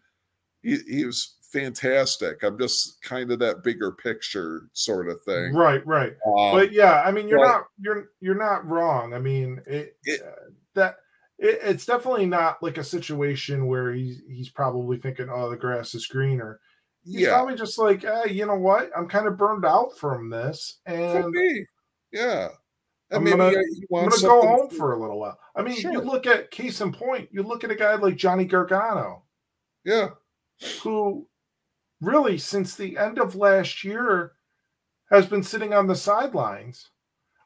[0.62, 2.44] he, he was fantastic.
[2.44, 5.54] I'm just kind of that bigger picture sort of thing.
[5.54, 6.14] Right, right.
[6.26, 9.14] Um, but yeah, I mean, you're but, not you're you're not wrong.
[9.14, 10.98] I mean, it, it uh, that
[11.40, 15.94] it, it's definitely not like a situation where he's he's probably thinking, "Oh, the grass
[15.96, 16.60] is greener."
[17.04, 17.30] He's yeah.
[17.30, 18.92] probably just like, hey, you know what?
[18.96, 21.34] I'm kind of burned out from this, and
[22.12, 22.50] yeah.
[23.10, 25.40] And I'm gonna, I'm gonna go home for a little while.
[25.56, 25.94] I mean, sure.
[25.94, 29.24] you look at case in point, you look at a guy like Johnny Gargano.
[29.86, 30.10] Yeah.
[30.84, 31.28] Who
[32.02, 34.34] really since the end of last year
[35.10, 36.90] has been sitting on the sidelines.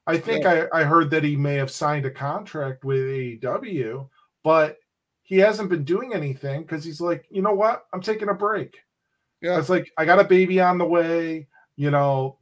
[0.08, 0.68] I think yeah.
[0.74, 4.10] I, I heard that he may have signed a contract with AEW,
[4.44, 4.78] but
[5.24, 7.86] he hasn't been doing anything because he's like, you know what?
[7.94, 8.78] I'm taking a break.
[9.42, 9.60] Yeah.
[9.60, 12.38] It's like I got a baby on the way, you know.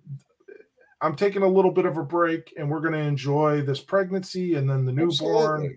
[1.02, 4.70] I'm taking a little bit of a break and we're gonna enjoy this pregnancy and
[4.70, 5.12] then the newborn.
[5.12, 5.76] Absolutely.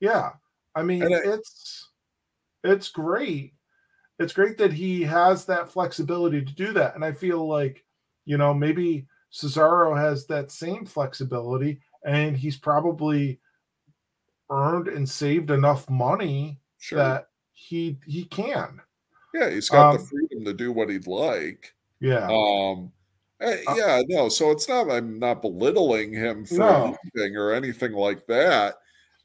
[0.00, 0.30] Yeah.
[0.76, 1.90] I mean I, it's
[2.62, 3.54] it's great
[4.18, 6.94] it's great that he has that flexibility to do that.
[6.94, 7.84] And I feel like,
[8.24, 13.40] you know, maybe Cesaro has that same flexibility and he's probably
[14.50, 16.98] earned and saved enough money sure.
[16.98, 18.80] that he he can.
[19.32, 21.74] Yeah, he's got um, the freedom to do what he'd like.
[22.00, 22.28] Yeah.
[22.30, 22.92] Um
[23.40, 26.96] eh, uh, yeah, no, so it's not I'm not belittling him for no.
[27.14, 28.76] anything or anything like that.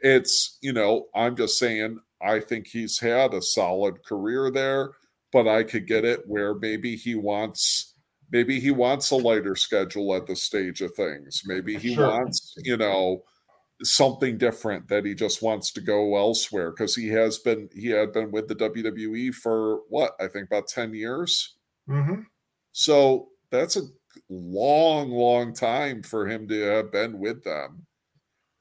[0.02, 4.91] It's, you know, I'm just saying I think he's had a solid career there,
[5.31, 7.89] but I could get it where maybe he wants
[8.31, 11.43] maybe he wants a lighter schedule at the stage of things.
[11.45, 12.07] Maybe he sure.
[12.07, 13.23] wants, you know,
[13.84, 18.11] something different that he just wants to go elsewhere because he has been he had
[18.11, 21.56] been with the WWE for what I think about 10 years.
[21.89, 22.22] Mm-hmm.
[22.72, 23.84] So that's a
[24.30, 27.85] long, long time for him to have been with them.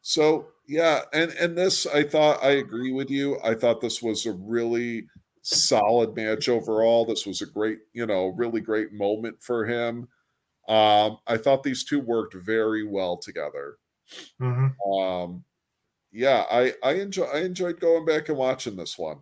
[0.03, 3.39] So yeah, and and this I thought I agree with you.
[3.43, 5.07] I thought this was a really
[5.49, 7.05] solid match overall.
[7.05, 10.09] This was a great, you know, really great moment for him.
[10.69, 13.79] Um, I thought these two worked very well together.
[14.41, 14.93] Mm-hmm.
[14.93, 15.45] Um,
[16.13, 19.19] yeah, I I enjoy I enjoyed going back and watching this one.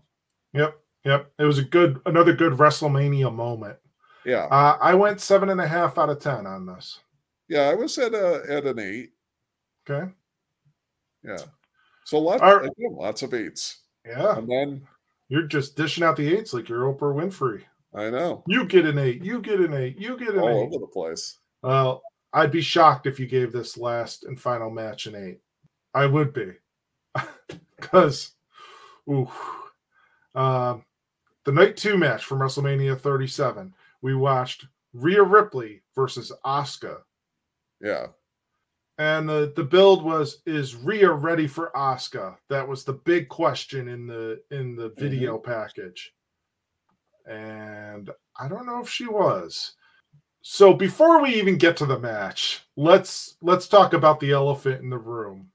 [0.53, 1.33] Yep, yep.
[1.39, 3.77] It was a good another good WrestleMania moment.
[4.25, 7.01] Yeah, uh, I went seven and a half out of ten on this.
[7.49, 9.11] Yeah, I was at a at an eight.
[9.89, 10.11] Okay.
[11.23, 11.39] Yeah.
[12.05, 13.83] So lots, Our, lots of eights.
[14.05, 14.39] Yeah.
[14.39, 14.87] And then
[15.29, 17.63] you're just dishing out the eights like you're Oprah Winfrey.
[17.95, 18.45] I know.
[18.47, 19.25] You get an eight.
[19.25, 19.99] You get an eight.
[19.99, 20.67] You get an All eight.
[20.67, 21.39] over the place.
[21.63, 25.41] Well, I'd be shocked if you gave this last and final match an eight.
[25.95, 26.53] I would be.
[27.79, 28.33] Because,
[29.09, 29.31] ooh.
[30.35, 30.83] Um,
[31.45, 37.01] the night two match from WrestleMania 37, we watched Rhea Ripley versus Asuka.
[37.83, 38.07] Yeah
[38.99, 42.37] and the the build was is Rhea ready for Asuka?
[42.49, 45.01] That was the big question in the in the mm-hmm.
[45.01, 45.51] video mm-hmm.
[45.51, 46.13] package.
[47.29, 49.75] And I don't know if she was.
[50.43, 54.91] So before we even get to the match, let's let's talk about the elephant in
[54.91, 55.51] the room.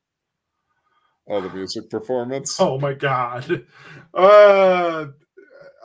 [1.29, 2.59] Oh, the music performance.
[2.59, 3.65] Oh my god.
[4.13, 5.07] Uh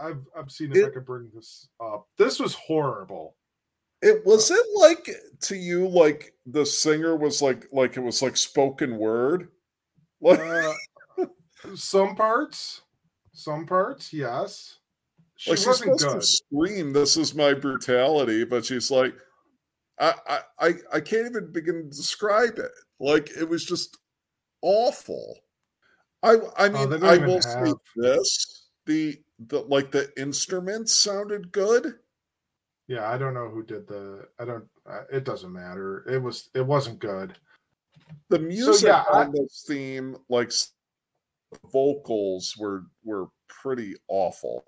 [0.03, 2.09] I've I've seen if it, I can bring this up.
[2.19, 3.36] This was horrible.
[4.07, 5.11] It was it like
[5.43, 9.49] to you like the singer was like like it was like spoken word.
[10.21, 11.27] Like uh,
[11.75, 12.83] some parts,
[13.33, 14.79] some parts, yes.
[15.35, 16.21] She like she's supposed good.
[16.21, 19.13] to scream, "This is my brutality," but she's like,
[19.99, 20.15] I,
[20.59, 22.71] I, I can't even begin to describe it.
[23.01, 23.99] Like it was just
[24.63, 25.37] awful.
[26.23, 27.43] I, I oh, mean, oh, I will have...
[27.43, 31.97] say this: the the like the instruments sounded good.
[32.89, 34.29] Yeah, I don't know who did the.
[34.39, 34.65] I don't.
[34.89, 36.05] Uh, it doesn't matter.
[36.09, 36.51] It was.
[36.55, 37.37] It wasn't good.
[38.29, 40.53] The music so, yeah, on I, this theme, like
[41.73, 44.65] vocals, were were pretty awful.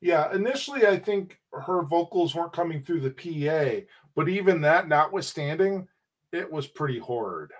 [0.00, 5.88] Yeah, initially I think her vocals weren't coming through the PA, but even that notwithstanding,
[6.32, 7.50] it was pretty horrid.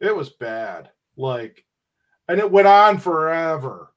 [0.00, 0.90] It was bad.
[1.16, 1.66] Like
[2.28, 3.92] and it went on forever.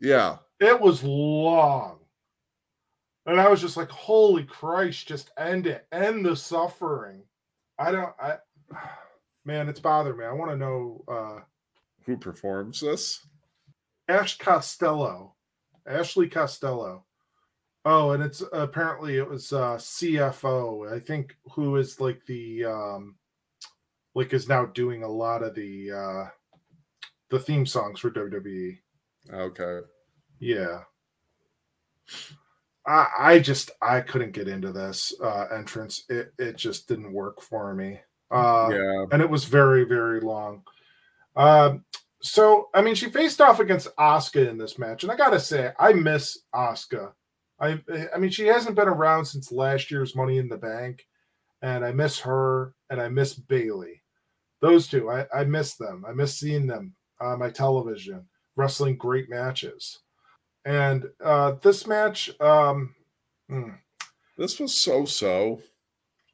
[0.00, 0.38] Yeah.
[0.60, 1.98] It was long.
[3.26, 5.86] And I was just like, holy Christ, just end it.
[5.92, 7.22] End the suffering.
[7.78, 8.36] I don't I
[9.44, 10.24] man, it's bothering me.
[10.24, 11.40] I want to know uh
[12.04, 13.26] who performs this?
[14.08, 15.34] Ash Costello.
[15.86, 17.04] Ashley Costello.
[17.86, 23.16] Oh, and it's apparently it was uh CFO, I think, who is like the um
[24.14, 26.24] like is now doing a lot of the uh
[27.30, 28.78] the theme songs for WWE.
[29.32, 29.80] Okay.
[30.38, 30.80] Yeah.
[32.86, 36.04] I I just I couldn't get into this uh entrance.
[36.08, 38.00] It it just didn't work for me.
[38.30, 39.04] Uh yeah.
[39.12, 40.62] and it was very, very long.
[41.36, 41.84] Um
[42.22, 45.72] so I mean she faced off against Asuka in this match, and I gotta say,
[45.78, 47.12] I miss Asuka.
[47.60, 47.80] I
[48.14, 51.06] I mean she hasn't been around since last year's Money in the Bank,
[51.62, 54.02] and I miss her and I miss Bayley.
[54.60, 56.04] Those two, I, I miss them.
[56.08, 60.00] I miss seeing them on my television, wrestling great matches.
[60.64, 62.94] And uh, this match, um,
[63.48, 63.70] hmm,
[64.38, 65.60] This was so so.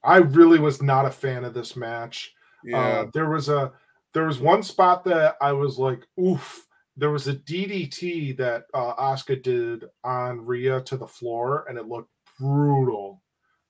[0.04, 2.32] I really was not a fan of this match.
[2.64, 2.78] Yeah.
[2.78, 3.72] Uh, there was a
[4.14, 6.66] there was one spot that I was like, oof.
[6.96, 11.86] There was a DDT that uh, Asuka did on Rhea to the floor, and it
[11.86, 13.22] looked brutal.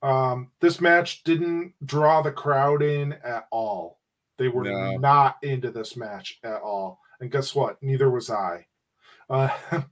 [0.03, 4.01] Um, this match didn't draw the crowd in at all.
[4.39, 4.97] They were No.
[4.97, 6.99] not into this match at all.
[7.21, 7.81] And guess what?
[7.83, 8.67] Neither was I.
[9.29, 9.51] Uh,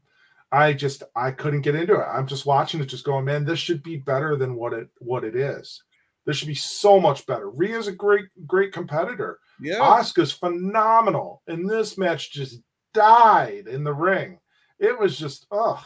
[0.50, 2.06] I just I couldn't get into it.
[2.10, 5.24] I'm just watching it, just going, man, this should be better than what it what
[5.24, 5.82] it is.
[6.26, 7.50] This should be so much better.
[7.50, 9.38] Rhea's a great great competitor.
[9.60, 9.76] yeah.
[9.76, 12.60] Asuka's phenomenal, and this match just
[12.94, 14.38] died in the ring.
[14.78, 15.84] It was just ugh.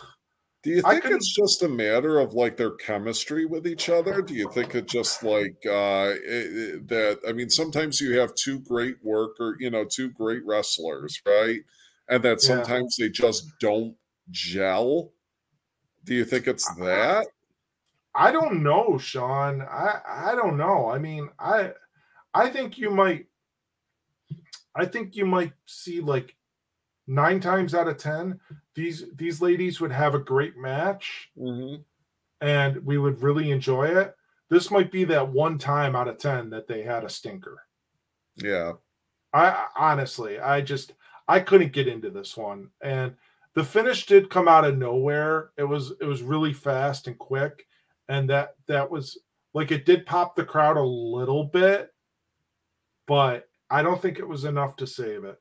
[0.63, 4.23] Do you think it's just a matter of like their chemistry with each other?
[4.23, 7.19] Do you think it just like uh it- that?
[7.29, 11.59] I mean, sometimes you have two great worker, you know, two great wrestlers, right?
[12.09, 12.47] And that Yeah.
[12.55, 13.97] sometimes they just don't
[14.33, 15.13] gel.
[16.05, 17.29] Do you think it's that?
[18.15, 19.63] I don't know, Sean.
[19.63, 20.91] I I don't know.
[20.91, 21.73] I mean, I
[22.35, 23.27] I think you might
[24.75, 26.35] I think you might see like
[27.07, 28.41] nine times out of ten
[28.75, 31.83] these these ladies would have a great match Mm-hmm.
[32.41, 34.15] and we would really enjoy it.
[34.49, 37.63] This might be that one time out of 10 that they had a stinker.
[38.37, 38.73] Yeah.
[39.33, 40.93] I honestly, I just
[41.29, 43.15] I couldn't get into this one and
[43.55, 45.51] the finish did come out of nowhere.
[45.57, 47.67] It was it was really fast and quick
[48.09, 49.19] and that that was
[49.55, 51.93] like it did pop the crowd a little bit
[53.07, 55.41] but I don't think it was enough to save it.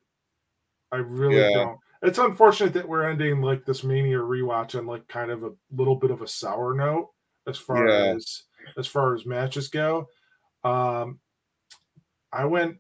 [0.91, 1.49] I really Yeah.
[1.53, 1.79] don't.
[2.01, 5.95] It's unfortunate that we're ending like this Mania rewatch on like kind of a little
[5.95, 7.11] bit of a sour note
[7.47, 8.15] as far Yeah.
[8.15, 8.43] as
[8.77, 10.09] as far as matches go.
[10.63, 11.19] Um
[12.33, 12.77] I went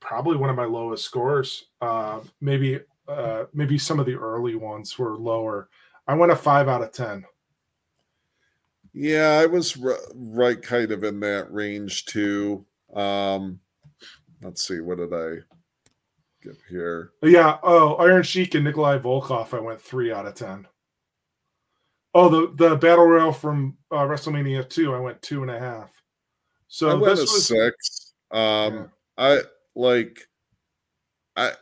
[0.00, 1.68] probably one of my lowest scores.
[1.80, 5.68] Uh maybe uh maybe some of the early ones were lower.
[6.06, 7.24] I went a 5 out of 10.
[8.92, 12.66] Yeah, I was r- right kind of in that range too.
[12.94, 13.60] Um
[14.42, 15.36] let's see, what did I
[16.42, 17.12] give here?
[17.22, 17.58] Yeah.
[17.62, 19.54] Oh, Iron Sheik and Nikolai Volkov.
[19.54, 20.66] I went three out of ten.
[22.14, 24.94] Oh, the the battle royal from uh, WrestleMania two.
[24.94, 25.90] I went two and a half.
[26.68, 28.14] So I went this a was six.
[28.30, 28.86] Um Yeah.
[29.18, 29.38] I
[29.74, 30.28] like
[31.36, 31.52] I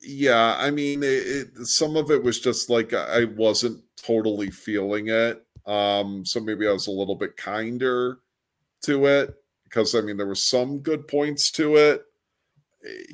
[0.00, 5.08] yeah, I mean it, it, some of it was just like I wasn't totally feeling
[5.08, 5.44] it.
[5.66, 8.18] Um so maybe I was a little bit kinder
[8.82, 9.34] to it
[9.64, 12.04] because I mean there were some good points to it.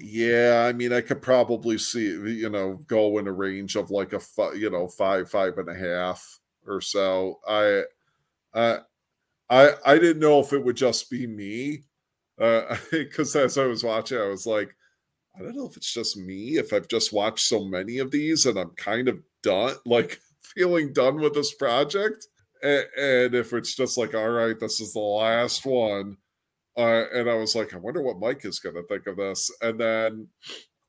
[0.00, 4.12] Yeah, I mean I could probably see you know go in a range of like
[4.14, 4.20] a
[4.56, 7.40] you know five five and a half or so.
[7.46, 7.82] I
[8.54, 8.78] I
[9.50, 11.84] I I didn't know if it would just be me
[12.92, 14.76] because as I was watching, I was like,
[15.38, 18.46] I don't know if it's just me, if I've just watched so many of these
[18.46, 22.26] and I'm kind of done, like feeling done with this project.
[22.62, 26.16] And, and if it's just like, all right, this is the last one.
[26.76, 29.50] Uh, and I was like, I wonder what Mike is going to think of this.
[29.62, 30.28] And then,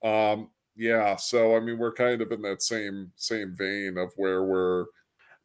[0.03, 4.43] um, yeah, so I mean, we're kind of in that same same vein of where
[4.43, 4.85] we're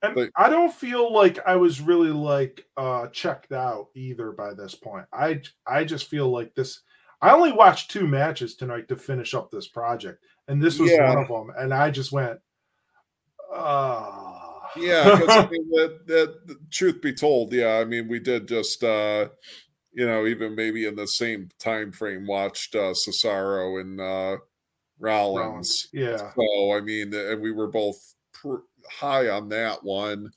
[0.05, 4.75] and I don't feel like I was really like uh checked out either by this
[4.75, 5.07] point.
[5.13, 6.81] I I just feel like this.
[7.25, 11.09] I only watched two matches tonight to finish up this project, and this was Yeah.
[11.09, 11.55] one of them.
[11.57, 12.39] And I just went,
[13.53, 14.31] uh
[14.77, 15.71] Yeah, I mean,
[16.07, 19.29] that, truth be told, yeah, I mean, we did just, uh,
[19.93, 24.37] you know, even maybe in the same time frame, watched uh, Cesaro and uh,
[24.99, 25.89] Rollins.
[25.93, 26.33] yeah.
[26.35, 27.97] So I mean, and we were both
[28.33, 30.31] pr- high on that one.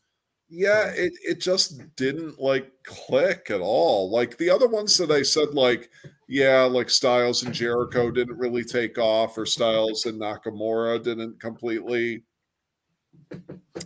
[0.49, 4.09] Yeah, it it just didn't like click at all.
[4.09, 5.89] Like the other ones that I said, like
[6.29, 12.23] yeah, like Styles and Jericho didn't really take off, or Styles and Nakamura didn't completely.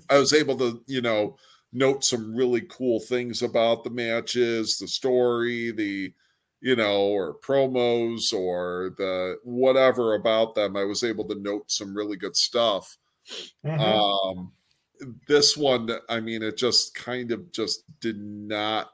[0.09, 1.37] I was able to, you know,
[1.73, 6.13] note some really cool things about the matches, the story, the
[6.61, 10.77] you know, or promos or the whatever about them.
[10.77, 12.97] I was able to note some really good stuff.
[13.65, 13.81] Mm-hmm.
[13.81, 14.51] Um,
[15.27, 18.89] this one, I mean, it just kind of just did not,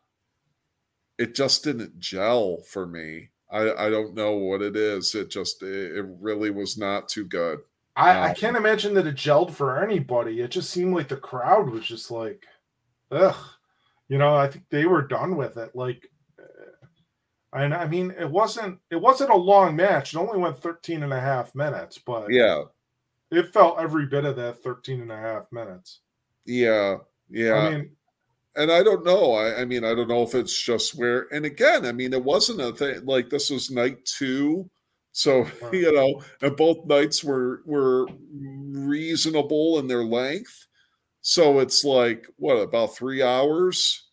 [1.18, 3.30] it just didn't gel for me.
[3.52, 5.16] I, I don't know what it is.
[5.16, 7.60] It just, it, it really was not too good.
[7.95, 10.42] I, um, I can't imagine that it gelled for anybody.
[10.42, 12.45] It just seemed like the crowd was just like,
[13.11, 13.36] ugh.
[14.10, 15.76] You know, I think they were done with it.
[15.76, 16.10] Like,
[17.53, 20.14] and I mean, it wasn't it wasn't a long match.
[20.14, 22.64] It only went 13 and a half minutes, but yeah,
[23.31, 26.01] it felt every bit of that 13 and a half minutes.
[26.45, 26.97] Yeah,
[27.30, 27.53] yeah.
[27.53, 27.91] I mean,
[28.56, 29.33] and I don't know.
[29.33, 31.27] I, I mean, I don't know if it's just where.
[31.31, 34.69] And again, I mean, it wasn't a thing like this was night two,
[35.11, 40.67] so you know, and both nights were were reasonable in their length.
[41.22, 44.09] So it's like what about three hours?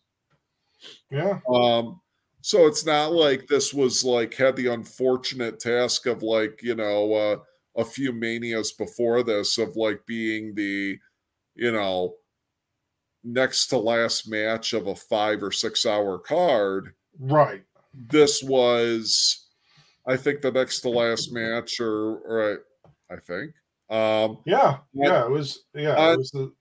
[1.09, 1.39] Yeah.
[1.51, 2.01] Um
[2.41, 7.13] so it's not like this was like had the unfortunate task of like, you know,
[7.13, 7.37] uh,
[7.77, 10.97] a few manias before this of like being the,
[11.55, 12.15] you know,
[13.23, 16.93] next to last match of a five or six hour card.
[17.19, 17.63] Right.
[17.93, 19.47] This was,
[20.07, 22.59] I think, the next to last match, or, or
[23.09, 23.51] I, I think.
[23.89, 25.63] Um, yeah, yeah, it was.
[25.73, 26.51] Yeah, on, it was the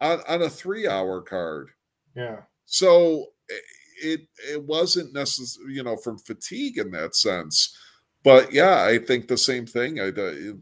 [0.00, 1.70] on, on a three hour card.
[2.16, 2.40] Yeah.
[2.66, 3.26] So
[4.02, 7.76] it it wasn't necessarily you know from fatigue in that sense
[8.24, 10.06] but yeah i think the same thing i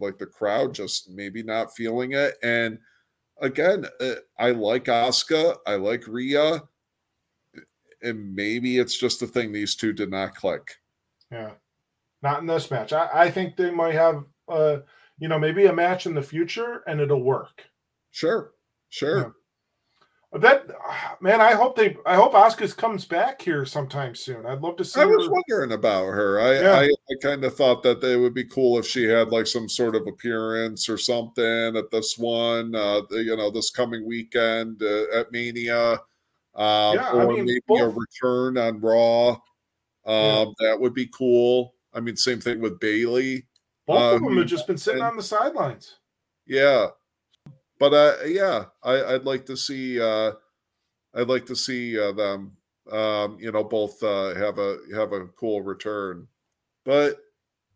[0.00, 2.78] like the crowd just maybe not feeling it and
[3.41, 6.62] again uh, i like Asuka, i like Rhea
[8.02, 10.76] and maybe it's just a thing these two did not click.
[11.31, 11.52] Yeah.
[12.23, 12.92] Not in this match.
[12.92, 14.78] I, I think they might have uh
[15.18, 17.62] you know maybe a match in the future and it'll work.
[18.10, 18.52] Sure
[18.91, 19.18] sure.
[19.18, 19.28] Yeah.
[20.35, 20.67] That
[21.20, 21.94] man, I hope they.
[22.07, 24.47] I hope Asuka comes back here sometime soon.
[24.47, 24.99] I'd love to see.
[24.99, 26.41] I was wondering about her.
[26.41, 26.78] I yeah.
[26.78, 29.69] I, I kind of thought that it would be cool if she had like some
[29.69, 32.75] sort of appearance or something at this one.
[32.75, 36.01] Uh, you know, this coming weekend uh, at Mania.
[36.55, 37.81] Um, yeah, or I mean, maybe both.
[37.81, 39.31] a return on Raw.
[39.31, 39.36] Um,
[40.07, 40.44] yeah.
[40.61, 41.75] That would be cool.
[41.93, 43.47] I mean, same thing with Bayley.
[43.86, 45.99] Both of them have just been sitting and, on the sidelines.
[46.47, 46.86] Yeah,
[47.83, 50.01] but uh, yeah, I, would like to see.
[50.01, 50.35] Uh,
[51.17, 52.52] I'd like to see uh, them.
[52.89, 56.28] Um, you know, both uh, have a have a cool return.
[56.85, 57.17] But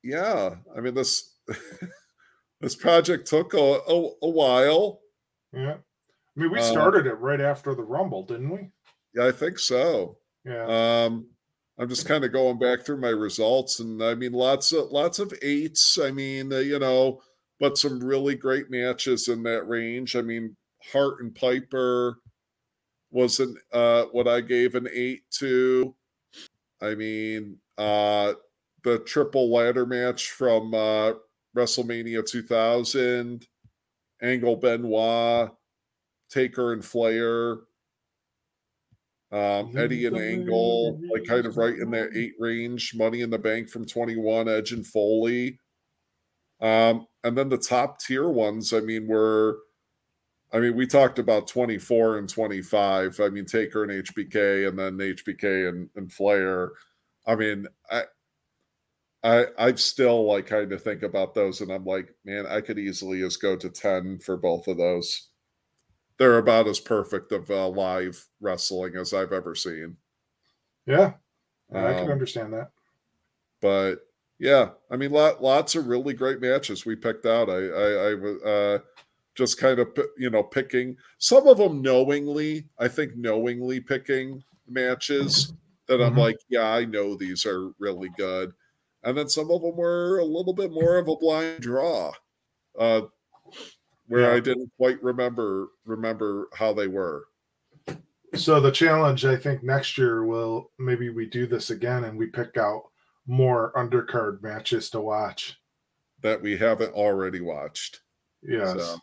[0.05, 1.35] yeah, I mean this
[2.61, 5.01] this project took a, a, a while.
[5.53, 8.71] Yeah, I mean we uh, started it right after the Rumble, didn't we?
[9.13, 10.19] Yeah, I think so.
[10.45, 10.67] Yeah.
[11.07, 11.31] Um,
[11.81, 15.19] I'm just kind of going back through my results, and I mean, lots of lots
[15.19, 15.99] of eights.
[16.01, 17.23] I mean, uh, you know,
[17.59, 20.17] but some really great matches in that range.
[20.17, 20.57] I mean,
[20.93, 22.19] Hart and Piper
[23.11, 25.95] was an uh, what I gave an eight to.
[26.83, 28.35] I mean, uh,
[28.85, 31.13] the triple ladder match from uh,
[31.57, 33.47] WrestleMania 2000,
[34.23, 35.51] Angle Benoit,
[36.31, 37.59] Taker and Flair,
[39.33, 42.95] um, Eddie and Angle, like kind of right in that eight range.
[42.95, 45.59] Money in the Bank from 21, Edge and Foley.
[46.61, 49.59] Um, and then the top tier ones, I mean, were
[50.53, 53.21] I mean, we talked about 24 and 25.
[53.21, 56.73] I mean, Taker and HBK, and then HBK and, and Flair.
[57.27, 58.05] I mean, I
[59.25, 62.79] I I still like kind of think about those, and I'm like, man, I could
[62.79, 65.29] easily just go to 10 for both of those.
[66.19, 69.97] They're about as perfect of uh, live wrestling as I've ever seen.
[70.87, 71.15] Yeah,
[71.75, 72.71] um, I can um, understand that.
[73.61, 74.06] But
[74.39, 77.49] yeah, I mean, lot, lots of really great matches we picked out.
[77.49, 78.79] I, I, I was uh,
[79.35, 82.67] just kind of, you know, picking some of them knowingly.
[82.79, 85.55] I think knowingly picking matches
[85.89, 86.21] that I'm mm-hmm.
[86.21, 88.53] like, yeah, I know these are really good,
[89.05, 92.13] and then some of them were a little bit more of a blind draw,
[92.79, 93.03] uh,
[94.07, 94.37] where yeah.
[94.37, 97.25] I didn't quite remember remember how they were.
[98.35, 102.27] So the challenge, I think, next year will maybe we do this again and we
[102.27, 102.83] pick out
[103.27, 105.57] more undercard matches to watch
[106.23, 108.01] that we haven't already watched.
[108.43, 108.73] Yes.
[108.73, 108.99] So,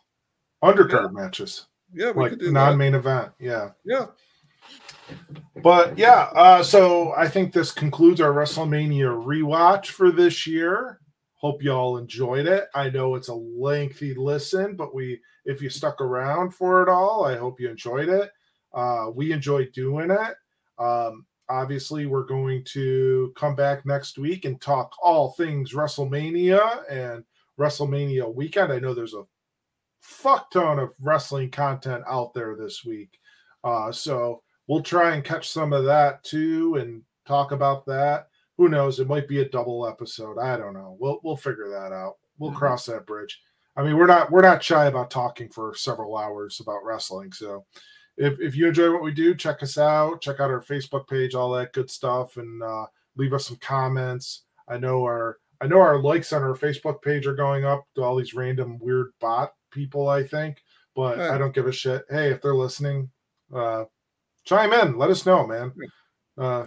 [0.62, 1.22] undercard yeah.
[1.22, 1.66] matches.
[1.92, 2.98] Yeah, like non-main that.
[2.98, 3.32] event.
[3.38, 3.70] Yeah.
[3.84, 4.06] Yeah.
[5.62, 11.00] But yeah, uh, so I think this concludes our WrestleMania rewatch for this year.
[11.34, 12.68] Hope y'all enjoyed it.
[12.74, 17.26] I know it's a lengthy listen, but we if you stuck around for it all,
[17.26, 18.30] I hope you enjoyed it.
[18.72, 20.34] Uh, we enjoy doing it.
[20.82, 27.24] Um, obviously, we're going to come back next week and talk all things WrestleMania and
[27.58, 28.72] WrestleMania weekend.
[28.72, 29.24] I know there's a
[30.00, 33.18] fuck ton of wrestling content out there this week.
[33.62, 38.28] Uh, so we'll try and catch some of that too and talk about that.
[38.58, 39.00] Who knows?
[39.00, 40.38] It might be a double episode.
[40.38, 40.96] I don't know.
[41.00, 42.16] We'll we'll figure that out.
[42.38, 42.58] We'll mm-hmm.
[42.58, 43.40] cross that bridge.
[43.76, 47.32] I mean, we're not we're not shy about talking for several hours about wrestling.
[47.32, 47.64] So
[48.16, 50.20] if if you enjoy what we do, check us out.
[50.20, 52.86] Check out our Facebook page, all that good stuff, and uh,
[53.16, 54.42] leave us some comments.
[54.68, 58.02] I know our I know our likes on our Facebook page are going up to
[58.02, 60.08] all these random weird bot people.
[60.08, 60.62] I think,
[60.94, 62.04] but I don't give a shit.
[62.08, 63.10] Hey, if they're listening,
[63.52, 63.84] uh,
[64.44, 64.98] chime in.
[64.98, 65.72] Let us know, man.
[66.36, 66.66] Uh,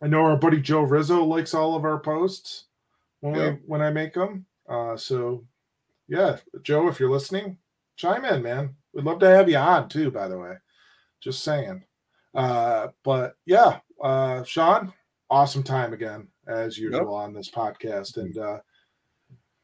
[0.00, 2.64] I know our buddy Joe Rizzo likes all of our posts
[3.20, 4.46] when we when I make them.
[4.68, 5.44] Uh, so
[6.08, 7.58] yeah, Joe, if you're listening,
[7.96, 8.74] chime in, man.
[8.92, 10.10] We'd love to have you on too.
[10.10, 10.54] By the way,
[11.20, 11.84] just saying.
[12.34, 14.92] Uh, but yeah, uh, Sean,
[15.30, 17.08] awesome time again as usual yep.
[17.08, 18.58] on this podcast, and uh,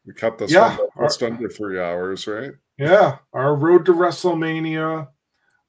[0.06, 2.52] we cut this yeah, just under three hours, right?
[2.78, 5.08] Yeah, our road to WrestleMania.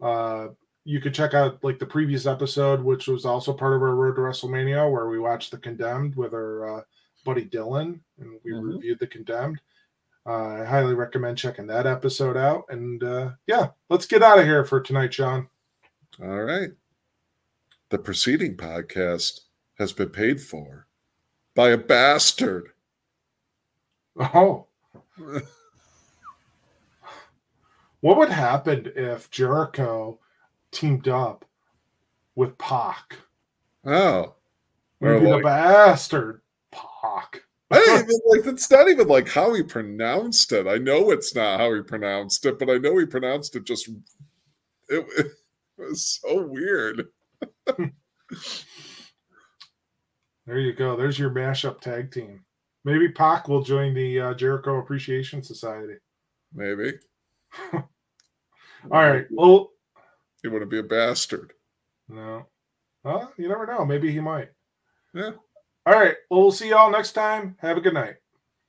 [0.01, 0.47] Uh,
[0.85, 4.15] you could check out like the previous episode, which was also part of our Road
[4.15, 6.81] to WrestleMania, where we watched The Condemned with our uh,
[7.25, 8.69] buddy Dylan, and we mm-hmm.
[8.69, 9.59] reviewed The Condemned.
[10.27, 12.65] Uh, I highly recommend checking that episode out.
[12.69, 15.47] And uh, yeah, let's get out of here for tonight, Sean.
[16.21, 16.71] All right.
[17.89, 19.41] The preceding podcast
[19.77, 20.87] has been paid for
[21.53, 22.69] by a bastard.
[24.17, 24.65] Oh.
[28.01, 30.19] what would happen if Jericho
[30.75, 31.45] teamed up
[32.35, 33.17] with Pac.
[33.85, 34.35] Oh,
[34.99, 37.43] maybe like, the bastard Pac.
[37.71, 40.67] I don't even like it's not even like how he pronounced it.
[40.67, 43.89] I know it's not how he pronounced it, but I know he pronounced it just
[44.89, 45.31] it, it
[45.77, 47.07] was so weird.
[50.45, 50.95] there you go.
[50.95, 52.45] There's your mashup tag team.
[52.83, 55.95] Maybe Pac will join the uh, Jericho Appreciation Society.
[56.53, 56.93] Maybe.
[57.73, 57.89] All
[58.91, 59.25] right.
[59.31, 59.71] Well,
[60.43, 61.53] he wouldn't be a bastard.
[62.07, 62.45] No.
[63.03, 63.85] Well, you never know.
[63.85, 64.49] Maybe he might.
[65.15, 65.31] Yeah.
[65.85, 66.15] All right.
[66.29, 67.57] Well, we'll see y'all next time.
[67.59, 68.15] Have a good night.